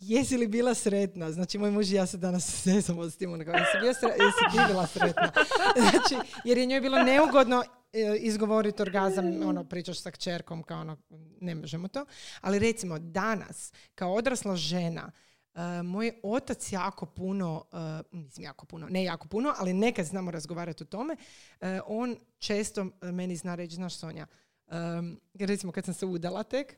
jesi 0.00 0.36
li 0.36 0.46
bila 0.46 0.74
sretna. 0.74 1.32
Znači 1.32 1.58
moj 1.58 1.70
muž 1.70 1.92
i 1.92 1.96
ja 1.96 2.06
se 2.06 2.16
danas 2.16 2.44
zezamo 2.64 3.04
s 3.04 3.16
tim, 3.16 3.32
on 3.32 3.44
kao, 3.44 3.54
jesi, 3.54 3.78
bio 3.80 3.92
sre- 3.92 4.22
jesi 4.24 4.68
bila 4.68 4.86
sretna. 4.86 5.32
Znači, 5.80 6.14
jer 6.44 6.58
je 6.58 6.66
njoj 6.66 6.80
bilo 6.80 6.98
neugodno 6.98 7.64
e, 7.92 8.16
izgovoriti 8.16 8.82
orgazam, 8.82 9.42
ono, 9.42 9.64
pričaš 9.64 10.00
sa 10.00 10.10
kćerkom, 10.10 10.62
kao 10.62 10.80
ono, 10.80 10.96
ne 11.40 11.54
možemo 11.54 11.88
to. 11.88 12.04
Ali 12.40 12.58
recimo, 12.58 12.98
danas, 12.98 13.72
kao 13.94 14.14
odrasla 14.14 14.56
žena, 14.56 15.10
e, 15.58 15.82
moj 15.82 16.12
otac 16.22 16.72
jako 16.72 17.06
puno, 17.06 17.64
e, 17.72 18.16
mislim 18.16 18.44
jako 18.44 18.66
puno, 18.66 18.86
ne 18.88 19.04
jako 19.04 19.28
puno, 19.28 19.54
ali 19.58 19.72
nekad 19.72 20.06
znamo 20.06 20.30
razgovarati 20.30 20.82
o 20.82 20.86
tome, 20.86 21.16
e, 21.60 21.80
on 21.86 22.16
često 22.38 22.86
meni 23.02 23.36
zna 23.36 23.54
reći, 23.54 23.74
znaš 23.74 23.94
Sonja, 23.96 24.26
em, 24.68 25.20
recimo 25.34 25.72
kad 25.72 25.84
sam 25.84 25.94
se 25.94 26.06
udala 26.06 26.42
tek, 26.42 26.76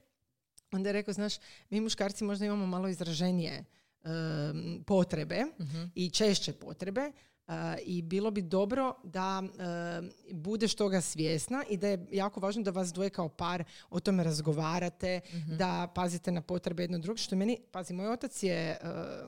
onda 0.72 0.88
je 0.88 0.92
rekao, 0.92 1.14
znaš, 1.14 1.34
mi 1.70 1.80
muškarci 1.80 2.24
možda 2.24 2.46
imamo 2.46 2.66
malo 2.66 2.88
izraženije 2.88 3.64
em, 4.04 4.84
potrebe 4.86 5.44
Mhm. 5.60 5.82
i 5.94 6.10
češće 6.10 6.52
potrebe 6.52 7.12
i 7.82 8.03
bilo 8.03 8.30
bi 8.30 8.42
dobro 8.42 8.94
da 9.05 9.42
em, 9.98 10.11
budeš 10.32 10.74
toga 10.74 11.01
svjesna 11.01 11.64
i 11.68 11.76
da 11.76 11.88
je 11.88 12.07
jako 12.11 12.40
važno 12.40 12.62
da 12.62 12.70
vas 12.70 12.92
dvoje 12.92 13.11
kao 13.11 13.28
par 13.28 13.64
o 13.90 14.01
tome 14.01 14.24
razgovarate, 14.24 15.20
Mhm. 15.30 15.57
da 15.57 15.92
pazite 15.94 16.32
na 16.32 16.40
potrebe 16.40 16.82
jedno 16.82 16.98
drugog, 16.98 17.18
što 17.18 17.36
meni, 17.36 17.59
pazi, 17.70 17.94
moj 17.94 18.09
otac 18.09 18.42
je 18.42 18.57
e, 18.57 18.78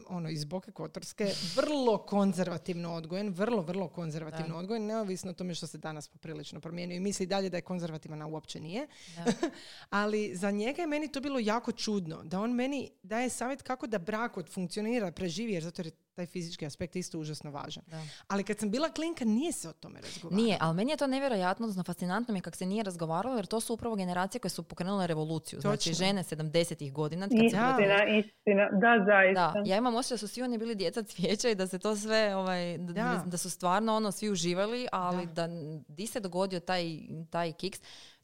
ono 0.09 0.29
iz 0.31 0.45
Boke 0.45 0.73
Kotorske 0.73 1.25
vrlo 1.57 1.99
konzervativno 1.99 2.93
odgojen, 2.93 3.31
vrlo, 3.31 3.63
vrlo 3.63 3.89
konzervativno 3.89 4.49
Da. 4.49 4.57
odgojen, 4.57 4.87
neovisno 4.87 5.31
o 5.31 5.35
tome 5.35 5.55
što 5.55 5.67
se 5.67 5.79
danas 5.79 6.09
poprilično 6.09 6.61
promijenio 6.61 6.97
i 6.97 7.01
misli 7.01 7.27
dalje 7.27 7.51
da 7.51 7.57
je 7.57 7.63
konzervativan, 7.63 8.23
a 8.23 8.27
uopće 8.27 8.61
nije. 8.61 8.87
Da. 9.17 9.25
Ali 9.91 10.37
za 10.37 10.51
njega 10.51 10.83
je 10.83 10.87
meni 10.87 11.09
to 11.09 11.21
bilo 11.21 11.39
jako 11.39 11.73
čudno, 11.73 12.23
da 12.25 12.41
on 12.41 12.53
meni 12.53 12.91
daje 13.03 13.29
savjet 13.29 13.63
kako 13.63 13.87
da 13.87 13.99
brak 13.99 14.37
od 14.37 14.51
funkcionira, 14.51 15.13
preživi, 15.13 15.53
jer 15.53 15.63
zato 15.63 15.83
jer 15.83 15.87
je 15.87 15.93
taj 16.13 16.27
fizički 16.27 16.67
aspekt 16.67 16.97
isto 16.97 17.19
užasno 17.19 17.51
važan. 17.51 17.83
Da. 17.87 18.03
Ali 18.29 18.45
kad 18.45 18.59
sam 18.59 18.71
bila 18.71 18.91
klinka, 18.91 19.25
nije 19.25 19.53
se 19.53 19.69
o 19.69 19.73
tome 19.73 20.01
razgovaralo. 20.01 20.43
Nije, 20.43 20.57
ali 20.61 20.77
meni 20.77 20.91
je 20.91 20.97
to 20.97 21.07
nevjerojatno, 21.07 21.65
odnosno 21.65 21.83
fascinantno 21.83 22.33
mi 22.33 22.39
je 22.39 22.43
kako 22.43 22.57
se 22.57 22.67
nije 22.67 22.83
razgovaralo, 22.83 23.37
jer 23.37 23.47
to 23.47 23.61
su 23.61 23.75
upravo 23.75 23.97
generacije 23.97 24.41
koje 24.41 24.51
su 24.51 24.63
pokrenule 24.63 25.07
revoluciju. 25.07 25.61
Znači, 25.61 25.91
Točno. 25.91 26.07
žene 26.07 26.23
70-ih 26.23 26.93
godina, 26.93 27.29
kad 27.29 27.43
Istina, 27.43 27.77
bile- 27.79 28.19
istina. 28.19 28.69
Da, 28.73 29.05
zaista. 29.07 29.53
Da, 29.55 29.63
ja 29.67 29.77
imam 29.77 29.95
osjećaj 29.95 30.15
da 30.15 30.19
su 30.19 30.29
svi 30.29 30.43
oni 30.43 30.59
bili 30.59 30.75
djeca 30.75 31.03
cvijeća 31.03 31.49
i 31.49 31.55
da 31.55 31.67
se 31.67 31.79
to 31.79 31.97
sve, 31.97 32.37
ovaj, 32.37 32.79
da, 32.79 32.93
Da. 32.93 33.23
da 33.27 33.37
su 33.37 33.51
stvarno 33.51 33.97
ono 33.97 34.13
svi 34.13 34.31
uživali, 34.31 34.87
ali 34.93 35.27
da, 35.27 35.49
di 35.89 36.07
se 36.07 36.21
dogodio 36.21 36.61
taj, 36.61 36.85
taj 37.31 37.53
kiks, 37.53 37.81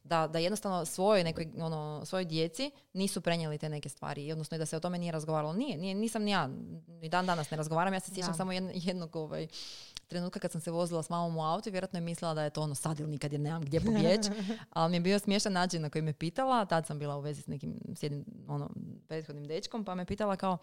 da, 0.09 0.27
da 0.27 0.39
jednostavno 0.39 0.85
svojoj 0.85 1.25
nekoj, 1.25 1.49
ono, 1.61 2.03
svojoj 2.05 2.25
djeci 2.25 2.71
nisu 2.93 3.21
prenijeli 3.21 3.59
te 3.59 3.69
neke 3.69 3.89
stvari, 3.89 4.33
odnosno 4.33 4.55
i 4.55 4.59
da 4.59 4.67
se 4.67 4.77
o 4.77 4.81
tome 4.81 4.99
nije 4.99 5.13
razgovaralo. 5.13 5.53
Nije, 5.53 5.77
nije 5.77 5.95
nisam 5.95 6.23
ni 6.23 6.31
ja, 6.31 6.47
ni 6.87 7.09
dan 7.09 7.27
danas 7.27 7.51
ne 7.51 7.57
razgovaram, 7.57 7.95
ja 7.95 8.01
se 8.01 8.15
sjećam 8.15 8.35
samo 8.35 8.53
jedno- 8.53 8.71
jednog 8.75 9.17
ovaj, 9.17 9.47
trenutka 10.07 10.41
kad 10.41 10.53
sam 10.53 10.61
se 10.61 10.71
vozila 10.71 11.03
s 11.03 11.11
mamom 11.11 11.37
u 11.37 11.45
auto 11.45 11.69
i 11.69 11.73
vjerojatno 11.73 11.97
je 11.97 12.01
mislila 12.01 12.35
da 12.35 12.43
je 12.43 12.51
to 12.51 12.63
ono 12.63 12.75
sad 12.75 13.01
ili 13.01 13.11
nikad 13.11 13.33
jer 13.33 13.41
nemam 13.41 13.63
gdje 13.63 13.81
pobjeći, 13.81 14.31
ali 14.71 14.91
mi 14.91 14.97
je 14.97 15.01
bio 15.01 15.19
smiješan 15.19 15.53
način 15.53 15.83
na 15.83 15.91
koji 15.91 16.03
me 16.03 16.13
pitala, 16.13 16.65
tad 16.65 16.87
sam 16.87 16.99
bila 16.99 17.17
u 17.17 17.21
vezi 17.21 17.43
s 17.43 17.47
nekim 17.47 17.75
s 17.95 18.03
jednim 18.03 18.25
ono, 18.49 18.71
prethodnim 19.09 19.45
dečkom, 19.47 19.85
pa 19.85 19.95
me 19.95 20.05
pitala 20.05 20.37
kao 20.37 20.59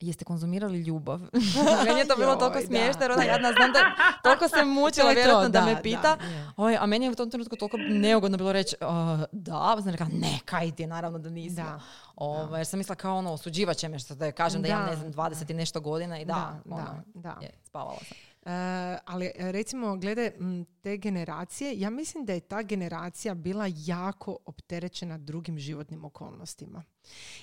jeste 0.00 0.24
konzumirali 0.24 0.78
ljubav? 0.78 1.20
meni 1.86 1.98
je 1.98 2.08
to 2.08 2.16
bilo 2.16 2.36
toliko 2.36 2.60
smiješno 2.60 3.02
jer 3.02 3.12
ona 3.12 3.22
jadna 3.24 3.52
znam 3.52 3.72
da 3.72 3.80
toliko 4.22 4.48
se 4.48 4.64
mučila 4.80 5.08
to, 5.08 5.14
vjerojatno 5.14 5.48
da, 5.48 5.60
da, 5.60 5.66
me 5.66 5.82
pita. 5.82 6.16
da, 6.16 6.24
je. 6.24 6.50
Oj, 6.56 6.76
a 6.80 6.86
meni 6.86 7.04
je 7.04 7.10
u 7.10 7.14
tom 7.14 7.30
trenutku 7.30 7.56
toliko 7.56 7.76
neugodno 7.76 8.36
bilo 8.36 8.52
reći 8.52 8.76
"Uh, 8.80 8.88
da, 9.32 9.76
sam 9.82 9.90
rekla 9.90 10.06
ne, 10.12 10.38
kaj 10.44 10.72
ti 10.72 10.82
je, 10.82 10.86
naravno 10.86 11.18
da 11.18 11.30
nismo. 11.30 11.64
Da. 11.64 11.80
Ovaj, 12.16 12.60
jer 12.60 12.66
sam 12.66 12.78
mislila 12.78 12.96
kao 12.96 13.16
ono, 13.16 13.32
osuđivat 13.32 13.76
će 13.76 13.88
me 13.88 13.98
što 13.98 14.14
da 14.14 14.32
kažem 14.32 14.62
da, 14.62 14.68
Da, 14.68 14.86
ne 14.86 14.96
znam 14.96 15.12
20 15.12 15.50
i 15.50 15.54
nešto 15.54 15.80
godina 15.80 16.18
i 16.20 16.24
da, 16.24 16.60
Da, 16.64 16.74
ono, 16.74 16.84
da, 17.14 17.20
da. 17.20 17.36
je, 17.42 17.50
spavala 17.64 17.98
sam. 18.08 18.16
E, 18.46 18.98
ali 19.04 19.26
e, 19.34 19.52
recimo 19.52 19.96
glede 19.96 20.32
te 20.82 20.96
generacije, 20.96 21.80
ja 21.80 21.90
mislim 21.90 22.24
da 22.24 22.32
je 22.32 22.40
ta 22.40 22.62
generacija 22.62 23.34
bila 23.34 23.66
jako 23.76 24.36
opterećena 24.44 25.18
drugim 25.18 25.58
životnim 25.58 26.04
okolnostima. 26.04 26.84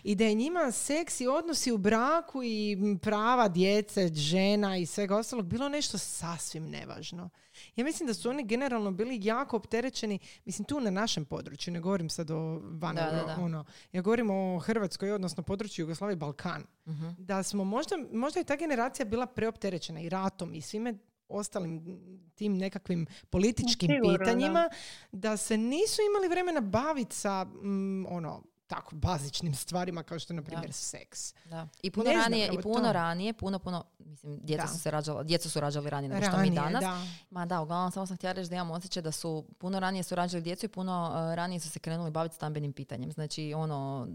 I 0.04 0.16
da 0.16 0.24
je 0.24 0.34
njima 0.34 0.72
seks 0.72 1.22
i 1.22 1.28
odnosi 1.28 1.72
u 1.72 1.78
braku 1.78 2.44
i 2.44 2.78
prava 3.02 3.48
djece, 3.48 4.08
žena 4.08 4.78
i 4.78 4.86
svega 4.86 5.18
ostalog 5.18 5.46
bilo 5.46 5.70
nešto 5.70 5.98
sasvim 5.98 6.70
nevažno. 6.70 7.30
Ja 7.76 7.84
mislim 7.84 8.08
da 8.08 8.14
su 8.14 8.30
oni 8.30 8.44
generalno 8.44 8.92
bili 8.92 9.20
jako 9.22 9.58
opterećeni, 9.58 10.20
mislim 10.46 10.66
tu 10.66 10.80
na 10.80 10.90
našem 10.90 11.26
području, 11.26 11.74
ne 11.74 11.80
govorim 11.80 12.10
sad 12.10 12.32
o 12.32 12.60
van, 12.64 12.98
ono, 13.40 13.66
ja 13.92 14.02
govorim 14.02 14.30
o 14.30 14.60
Hrvatskoj, 14.60 15.12
odnosno 15.12 15.44
području 15.44 15.84
Jugoslavije 15.84 16.16
Balkan. 16.16 16.64
Mhm. 16.88 17.10
Da 17.18 17.44
smo 17.44 17.64
možda, 17.64 17.96
možda 18.12 18.40
je 18.40 18.44
ta 18.44 18.56
generacija 18.56 19.06
bila 19.06 19.26
preopterećena 19.26 20.02
i 20.02 20.10
ratom 20.10 20.54
i 20.54 20.62
svime 20.62 20.94
ostalim 21.28 22.00
tim 22.36 22.58
nekakvim 22.58 23.06
političkim 23.30 23.90
pitanjima, 24.02 24.70
da. 25.12 25.38
se 25.38 25.58
nisu 25.58 26.02
imali 26.10 26.28
vremena 26.28 26.62
baviti 26.62 27.16
sa 27.16 27.44
mm, 27.44 28.06
ono, 28.06 28.44
tako 28.68 28.96
bazičnim 28.96 29.54
stvarima 29.54 30.04
kao 30.04 30.20
što 30.20 30.34
je 30.34 30.36
na 30.36 30.42
primjer 30.42 30.74
seks. 30.74 31.34
Da. 31.46 31.68
I 31.84 31.92
puno 31.92 32.12
ranije, 32.12 32.50
i 32.54 32.62
puno 32.62 32.92
ranije, 32.92 33.34
puno 33.34 33.60
puno 33.60 33.84
mislim 34.00 34.40
djeca 34.44 34.68
su 34.68 34.80
se 34.80 34.92
rađala, 34.92 35.24
djeca 35.24 35.50
su 35.50 35.60
rađali 35.60 35.90
ranije 35.90 36.10
nego 36.10 36.26
što 36.26 36.38
mi 36.38 36.50
danas. 36.50 36.82
Da. 36.82 37.02
Ma 37.30 37.46
da, 37.46 37.62
uglavnom 37.62 37.92
samo 37.92 38.06
sam 38.06 38.18
htjela 38.18 38.34
reći 38.34 38.50
da 38.50 38.56
imam 38.56 38.72
osjećaj 38.72 39.04
da 39.04 39.12
su 39.12 39.46
puno 39.58 39.80
ranije 39.80 40.04
su 40.04 40.16
rađali 40.16 40.44
djecu 40.44 40.66
i 40.66 40.70
puno 40.70 41.10
uh, 41.10 41.36
ranije 41.36 41.60
su 41.60 41.70
se 41.70 41.80
krenuli 41.80 42.12
baviti 42.12 42.36
stambenim 42.36 42.74
pitanjem. 42.74 43.12
Znači 43.12 43.54
ono 43.54 44.08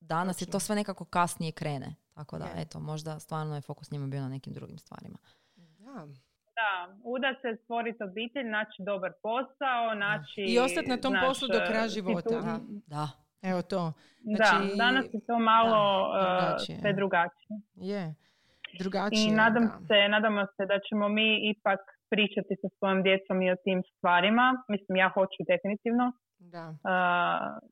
danas 0.00 0.42
je 0.42 0.46
to 0.46 0.60
sve 0.60 0.76
nekako 0.76 1.04
kasnije 1.04 1.52
krene. 1.52 1.94
Tako 2.14 2.38
da, 2.38 2.48
eto, 2.56 2.80
možda 2.80 3.18
stvarno 3.18 3.54
je 3.54 3.60
fokus 3.60 3.90
njima 3.90 4.06
bio 4.06 4.20
na 4.20 4.28
nekim 4.28 4.52
drugim 4.52 4.78
stvarima. 4.78 5.18
Da. 5.56 6.06
Da, 6.54 6.96
uda 7.04 7.34
se 7.42 7.62
stvoriti 7.64 8.02
obitelj, 8.02 8.46
naći 8.46 8.82
dobar 8.82 9.12
posao, 9.22 9.94
naći... 9.94 10.40
I 10.40 10.58
ostati 10.58 10.88
na 10.88 10.96
tom 10.96 11.14
poslu 11.26 11.48
do 11.48 11.60
kraja 11.68 11.88
života. 11.88 12.60
Da. 12.86 13.08
Evo 13.42 13.62
to. 13.62 13.92
Znači, 14.24 14.68
da, 14.68 14.84
danas 14.84 15.06
je 15.12 15.20
to 15.26 15.38
malo 15.38 16.12
da, 16.14 16.18
uh, 16.18 16.40
drugačije. 16.40 16.78
sve 16.80 16.92
drugačije. 16.92 17.54
Je, 17.74 18.14
drugačije. 18.78 19.28
I 19.28 19.30
nadam 19.30 19.64
se, 19.86 20.08
nadamo 20.08 20.46
se 20.56 20.62
da 20.66 20.76
ćemo 20.88 21.08
mi 21.08 21.50
ipak 21.50 21.80
pričati 22.10 22.52
sa 22.60 22.68
svojom 22.78 23.02
djecom 23.02 23.42
i 23.42 23.50
o 23.50 23.56
tim 23.64 23.82
stvarima. 23.96 24.46
Mislim, 24.68 24.96
ja 24.96 25.08
hoću 25.16 25.40
definitivno. 25.52 26.12
Da. 26.38 26.64
Uh, 26.68 27.68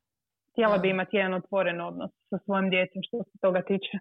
htjela 0.50 0.78
bi 0.78 0.88
imati 0.90 1.16
jedan 1.16 1.34
otvoren 1.34 1.80
odnos 1.80 2.10
sa 2.30 2.38
svojom 2.44 2.70
djecom 2.70 3.00
što 3.06 3.16
se 3.28 3.38
toga 3.40 3.62
tiče. 3.62 3.96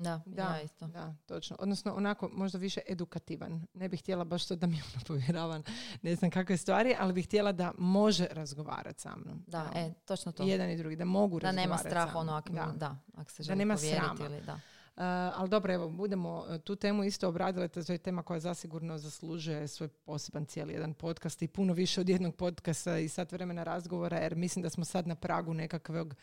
Da, 0.00 0.20
da, 0.26 0.60
isto. 0.64 0.86
Da, 0.86 1.14
točno. 1.26 1.56
Odnosno, 1.58 1.94
onako, 1.94 2.28
možda 2.32 2.58
više 2.58 2.80
edukativan. 2.88 3.66
Ne 3.74 3.88
bih 3.88 4.00
htjela 4.00 4.24
baš 4.24 4.46
to 4.46 4.56
da 4.56 4.66
mi 4.66 4.82
ono 4.94 5.04
povjeravan 5.06 5.62
ne 6.02 6.14
znam 6.14 6.30
kakve 6.30 6.56
stvari, 6.56 6.96
ali 6.98 7.12
bih 7.12 7.26
htjela 7.26 7.52
da 7.52 7.72
može 7.78 8.26
razgovarati 8.30 9.00
sa 9.00 9.16
mnom. 9.16 9.44
Da, 9.46 9.70
e, 9.74 9.92
točno 10.04 10.32
to. 10.32 10.42
Jedan 10.42 10.70
i 10.70 10.76
drugi, 10.76 10.96
da 10.96 11.04
mogu 11.04 11.40
da 11.40 11.46
razgovarati 11.46 11.68
nema 11.68 11.78
strah, 11.78 12.16
ono, 12.16 12.32
ako, 12.32 12.52
da. 12.52 12.72
da, 12.76 12.96
ako 13.16 13.30
se 13.30 13.42
želi 13.42 13.56
da 13.56 13.58
nema 13.58 13.76
srama. 13.76 14.26
Ili, 14.26 14.40
da. 14.46 14.54
Uh, 14.54 15.02
ali 15.06 15.48
dobro, 15.48 15.74
evo, 15.74 15.88
budemo 15.88 16.44
uh, 16.48 16.60
tu 16.60 16.76
temu 16.76 17.04
isto 17.04 17.28
obradile, 17.28 17.68
to 17.68 17.92
je 17.92 17.98
tema 17.98 18.22
koja 18.22 18.40
zasigurno 18.40 18.98
zaslužuje 18.98 19.68
svoj 19.68 19.88
poseban 19.88 20.46
cijeli 20.46 20.72
jedan 20.72 20.94
podcast 20.94 21.42
i 21.42 21.48
puno 21.48 21.72
više 21.72 22.00
od 22.00 22.08
jednog 22.08 22.36
podcasta 22.36 22.98
i 22.98 23.08
sat 23.08 23.32
vremena 23.32 23.62
razgovora, 23.62 24.18
jer 24.18 24.36
mislim 24.36 24.62
da 24.62 24.70
smo 24.70 24.84
sad 24.84 25.06
na 25.06 25.14
pragu 25.14 25.54
nekakvog 25.54 26.14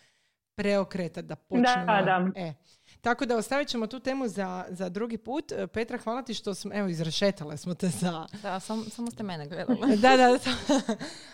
preokreta 0.57 1.21
da 1.21 1.35
počnemo. 1.35 1.85
Da, 1.85 2.01
da. 2.01 2.31
E. 2.35 2.53
Tako 3.01 3.25
da 3.25 3.37
ostavit 3.37 3.67
ćemo 3.67 3.87
tu 3.87 3.99
temu 3.99 4.27
za, 4.27 4.65
za 4.69 4.89
drugi 4.89 5.17
put. 5.17 5.51
E, 5.51 5.67
Petra, 5.67 5.97
hvala 5.97 6.21
ti 6.21 6.33
što 6.33 6.53
smo, 6.53 6.71
evo, 6.73 6.87
izrešetale 6.87 7.57
smo 7.57 7.73
te 7.73 7.87
za... 7.87 8.27
Da, 8.43 8.59
sam, 8.59 8.83
samo 8.89 9.11
ste 9.11 9.23
mene 9.23 9.47
gledali. 9.47 9.97
da, 10.03 10.17
da, 10.17 10.39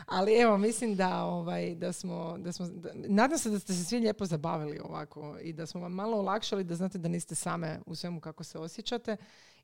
ali 0.05 0.33
evo, 0.33 0.57
mislim 0.57 0.95
da, 0.95 1.23
ovaj, 1.23 1.75
da 1.75 1.93
smo, 1.93 2.37
da 2.37 2.51
smo 2.51 2.67
nadam 2.93 3.37
se 3.37 3.49
da 3.49 3.59
ste 3.59 3.73
se 3.73 3.83
svi 3.83 3.99
lijepo 3.99 4.25
zabavili 4.25 4.79
ovako 4.83 5.37
i 5.41 5.53
da 5.53 5.65
smo 5.65 5.81
vam 5.81 5.91
malo 5.91 6.17
olakšali 6.17 6.63
da 6.63 6.75
znate 6.75 6.97
da 6.97 7.09
niste 7.09 7.35
same 7.35 7.79
u 7.85 7.95
svemu 7.95 8.19
kako 8.19 8.43
se 8.43 8.59
osjećate 8.59 9.17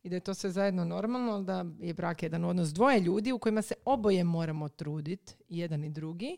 i 0.03 0.09
da 0.09 0.15
je 0.15 0.19
to 0.19 0.33
sve 0.33 0.51
zajedno 0.51 0.85
normalno, 0.85 1.41
da 1.41 1.65
je 1.79 1.93
brak 1.93 2.23
jedan 2.23 2.45
odnos 2.45 2.69
dvoje 2.69 2.99
ljudi 2.99 3.31
u 3.31 3.39
kojima 3.39 3.61
se 3.61 3.75
oboje 3.85 4.23
moramo 4.23 4.69
truditi, 4.69 5.35
jedan 5.49 5.83
i 5.83 5.89
drugi 5.89 6.37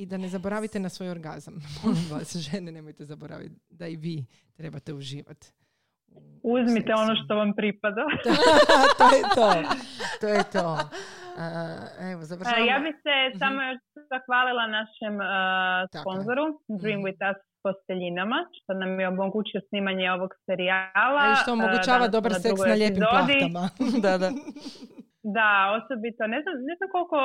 i 0.00 0.06
da 0.06 0.16
ne 0.16 0.28
zaboravite 0.28 0.80
na 0.80 0.88
svoj 0.88 1.10
orgazam. 1.10 1.54
Molim 1.84 2.06
vas, 2.10 2.36
žene, 2.36 2.72
nemojte 2.72 3.04
zaboraviti 3.04 3.54
da 3.70 3.86
i 3.86 3.96
vi 3.96 4.24
trebate 4.56 4.94
uživati. 4.94 5.52
Uzmite 6.42 6.92
ono 6.94 7.14
što 7.24 7.34
vam 7.34 7.52
pripada. 7.56 8.04
to 9.00 9.06
je 9.16 9.22
to. 9.34 9.50
To 10.20 10.28
je 10.28 10.42
to. 10.52 10.78
Uh, 11.30 12.10
evo, 12.12 12.22
završavamo. 12.24 12.66
Ja 12.66 12.78
bih 12.78 12.94
se 13.04 13.14
uh 13.34 13.38
samo 13.38 13.62
još 13.62 13.80
zahvalila 14.12 14.66
našem 14.78 15.14
uh, 15.14 16.00
sponzoru 16.00 16.44
Dream 16.80 17.00
mhm. 17.00 17.06
With 17.06 17.20
Us 17.30 17.40
posteljinama, 17.62 18.38
što 18.56 18.72
nam 18.74 19.00
je 19.00 19.08
omogućio 19.08 19.60
snimanje 19.68 20.10
ovog 20.10 20.30
serijala. 20.46 21.22
I 21.32 21.36
što 21.42 21.52
omogućava 21.52 22.08
dobar 22.08 22.32
seks 22.34 22.60
na 22.66 22.74
lijepim 22.74 23.04
plahtama. 23.10 23.64
da, 24.04 24.18
da. 24.18 24.30
Da, 25.22 25.78
osobito. 25.78 26.22
Ne 26.34 26.38
znam, 26.42 26.54
ne 26.68 26.74
znam 26.78 26.88
koliko 26.94 27.18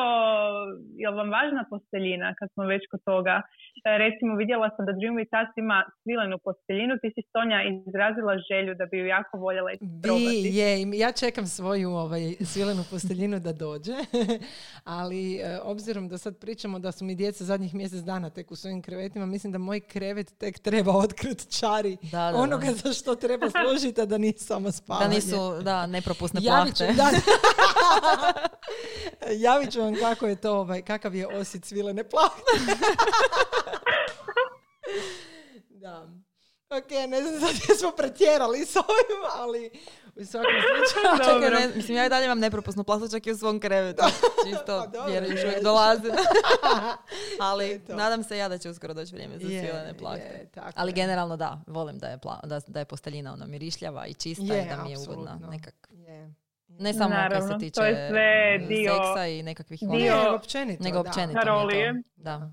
je 1.01 1.09
vam 1.19 1.29
važna 1.37 1.63
posteljina 1.69 2.27
kad 2.39 2.47
smo 2.53 2.63
već 2.73 2.83
kod 2.91 3.01
toga. 3.11 3.35
E, 3.41 3.97
recimo 4.03 4.31
vidjela 4.41 4.69
sam 4.75 4.85
da 4.85 4.91
Dream 4.99 5.15
With 5.19 5.33
Us 5.41 5.51
ima 5.63 5.77
svilenu 6.03 6.37
posteljinu. 6.47 6.93
Ti 7.01 7.09
si 7.15 7.21
Sonja 7.31 7.59
izrazila 7.87 8.33
želju 8.49 8.71
da 8.79 8.85
bi 8.85 8.95
ju 8.99 9.05
jako 9.15 9.33
voljela 9.37 9.71
isprobati. 9.71 10.49
je, 10.59 10.69
ja 11.03 11.11
čekam 11.21 11.45
svoju 11.45 11.89
ovaj, 12.03 12.23
svilenu 12.51 12.83
posteljinu 12.91 13.39
da 13.39 13.53
dođe. 13.53 13.97
Ali 14.99 15.23
e, 15.35 15.59
obzirom 15.63 16.07
da 16.11 16.17
sad 16.17 16.33
pričamo 16.43 16.79
da 16.79 16.91
su 16.91 17.05
mi 17.05 17.15
djeca 17.15 17.43
zadnjih 17.43 17.73
mjesec 17.73 18.01
dana 18.11 18.29
tek 18.29 18.51
u 18.51 18.55
svojim 18.55 18.81
krevetima, 18.81 19.25
mislim 19.25 19.51
da 19.53 19.57
moj 19.57 19.79
krevet 19.79 20.37
tek 20.39 20.59
treba 20.59 20.91
otkriti 21.05 21.59
čari 21.59 21.97
da, 22.11 22.31
da, 22.31 22.37
onoga 22.37 22.67
za 22.83 22.93
što 22.93 23.15
treba 23.15 23.47
služiti, 23.49 24.01
a 24.01 24.05
da 24.05 24.17
nije 24.17 24.33
samo 24.33 24.71
spavanje. 24.71 25.07
Da 25.07 25.15
nisu, 25.15 25.63
da, 25.63 25.87
nepropusne 25.87 26.41
plahte. 26.47 26.93
da. 26.97 27.09
Javit 29.45 29.71
ću 29.71 29.81
vam 29.81 29.95
kako 29.95 30.27
je 30.27 30.35
to, 30.35 30.53
ovaj, 30.57 30.81
kakav 30.81 31.15
je 31.15 31.27
osit 31.27 31.65
svilene 31.65 32.09
plahte. 32.09 32.51
da. 35.83 36.07
Ok, 36.69 36.91
ne 37.09 37.21
znam 37.21 37.39
sad 37.39 37.77
smo 37.77 37.91
pretjerali 37.91 38.65
s 38.65 38.75
ovim, 38.75 39.21
ali 39.33 39.71
u 40.15 40.25
svakom 40.25 40.51
slučaju... 40.51 41.41
Čekaj, 41.41 41.59
ne, 41.59 41.75
mislim, 41.75 41.97
ja 41.97 42.05
i 42.05 42.09
dalje 42.09 42.25
imam 42.25 42.39
nepropusnu 42.39 42.83
plahtu 42.83 43.09
čak 43.09 43.27
i 43.27 43.31
u 43.31 43.37
svom 43.37 43.59
krevetu. 43.59 44.03
Čisto, 44.45 44.85
pa 44.93 45.11
jer 45.11 45.23
još 45.23 45.43
uvijek 45.43 45.63
dolazi. 45.63 46.11
ali 47.49 47.81
nadam 47.87 48.23
se 48.23 48.37
ja 48.37 48.49
da 48.49 48.57
će 48.57 48.69
uskoro 48.69 48.93
doći 48.93 49.15
vrijeme 49.15 49.39
za 49.39 49.47
svilene 49.47 49.97
plahte. 49.97 50.49
ali 50.75 50.93
generalno 50.93 51.37
da, 51.37 51.61
volim 51.67 51.97
da 51.97 52.07
je, 52.07 52.17
pla, 52.17 52.39
da, 52.43 52.61
da 52.67 52.79
je 52.79 52.85
posteljina 52.85 53.33
ono 53.33 53.45
mirišljava 53.45 54.07
i 54.07 54.13
čista 54.13 54.43
i 54.43 54.69
da 54.69 54.83
mi 54.83 54.91
je 54.91 54.97
ugodna. 54.99 55.39
Nekak. 55.49 55.89
Ne 56.67 56.93
samo 56.93 57.09
Naravno, 57.09 57.47
se 57.47 57.57
tiče 57.59 57.73
to 57.73 57.85
je 57.85 58.09
sve 58.09 58.57
dio, 58.67 58.91
seksa 58.93 59.27
i 59.27 59.43
nekakvih 59.43 59.79
dio, 59.79 60.15
nego 60.15 60.35
općenito. 60.35 60.83
Nego 60.83 60.99
općenito. 60.99 61.39
Da. 62.15 62.37
da. 62.37 62.51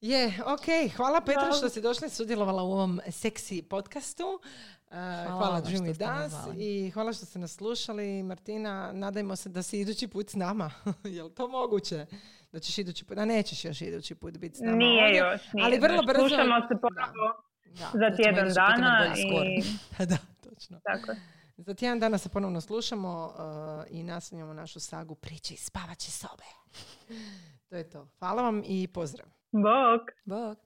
Je, 0.00 0.32
ok. 0.46 0.94
Hvala 0.96 1.20
Petra 1.20 1.52
što 1.58 1.68
si 1.68 1.80
došla 1.80 2.06
i 2.06 2.10
sudjelovala 2.10 2.62
u 2.62 2.72
ovom 2.72 3.00
seksi 3.10 3.62
podcastu. 3.62 4.24
Uh, 4.24 4.92
hvala, 4.92 5.38
hvala 5.38 5.62
Jimmy 5.62 5.96
Das 5.96 6.32
i 6.56 6.90
hvala 6.90 7.12
što 7.12 7.26
ste 7.26 7.38
nas 7.38 7.54
slušali. 7.54 8.22
Martina, 8.22 8.92
nadajmo 8.92 9.36
se 9.36 9.48
da 9.48 9.62
si 9.62 9.80
idući 9.80 10.08
put 10.08 10.30
s 10.30 10.34
nama. 10.34 10.70
je 11.04 11.22
li 11.22 11.34
to 11.34 11.48
moguće? 11.48 12.06
Da 12.52 12.60
ćeš 12.60 12.78
idući 12.78 13.04
put, 13.04 13.18
a 13.18 13.24
nećeš 13.24 13.64
još 13.64 13.80
idući 13.80 14.14
put 14.14 14.38
biti 14.38 14.56
s 14.56 14.60
nama. 14.60 14.76
Nije 14.76 15.04
ovdje. 15.04 15.18
još, 15.18 15.52
nije. 15.52 15.66
Ali 15.66 15.78
vrlo 15.78 16.02
brzo... 16.02 16.28
Slušamo 16.28 16.60
se 16.68 16.74
ponovo 16.80 17.42
za 17.92 18.16
tjedan 18.16 18.48
dana. 18.54 19.14
I... 19.16 19.62
da, 20.10 20.16
točno. 20.42 20.80
Tako 20.84 21.12
za 21.56 21.74
tjedan 21.74 22.00
dana 22.00 22.18
se 22.18 22.28
ponovno 22.28 22.60
slušamo 22.60 23.26
uh, 23.26 23.84
i 23.90 24.02
nastavljamo 24.02 24.52
našu 24.52 24.80
sagu 24.80 25.14
priče 25.14 25.54
iz 25.54 25.60
spavaće 25.60 26.10
sobe. 26.10 26.44
to 27.68 27.76
je 27.76 27.90
to. 27.90 28.08
Hvala 28.18 28.42
vam 28.42 28.62
i 28.66 28.88
pozdrav. 28.88 29.28
Bog. 29.52 30.00
Bog. 30.24 30.56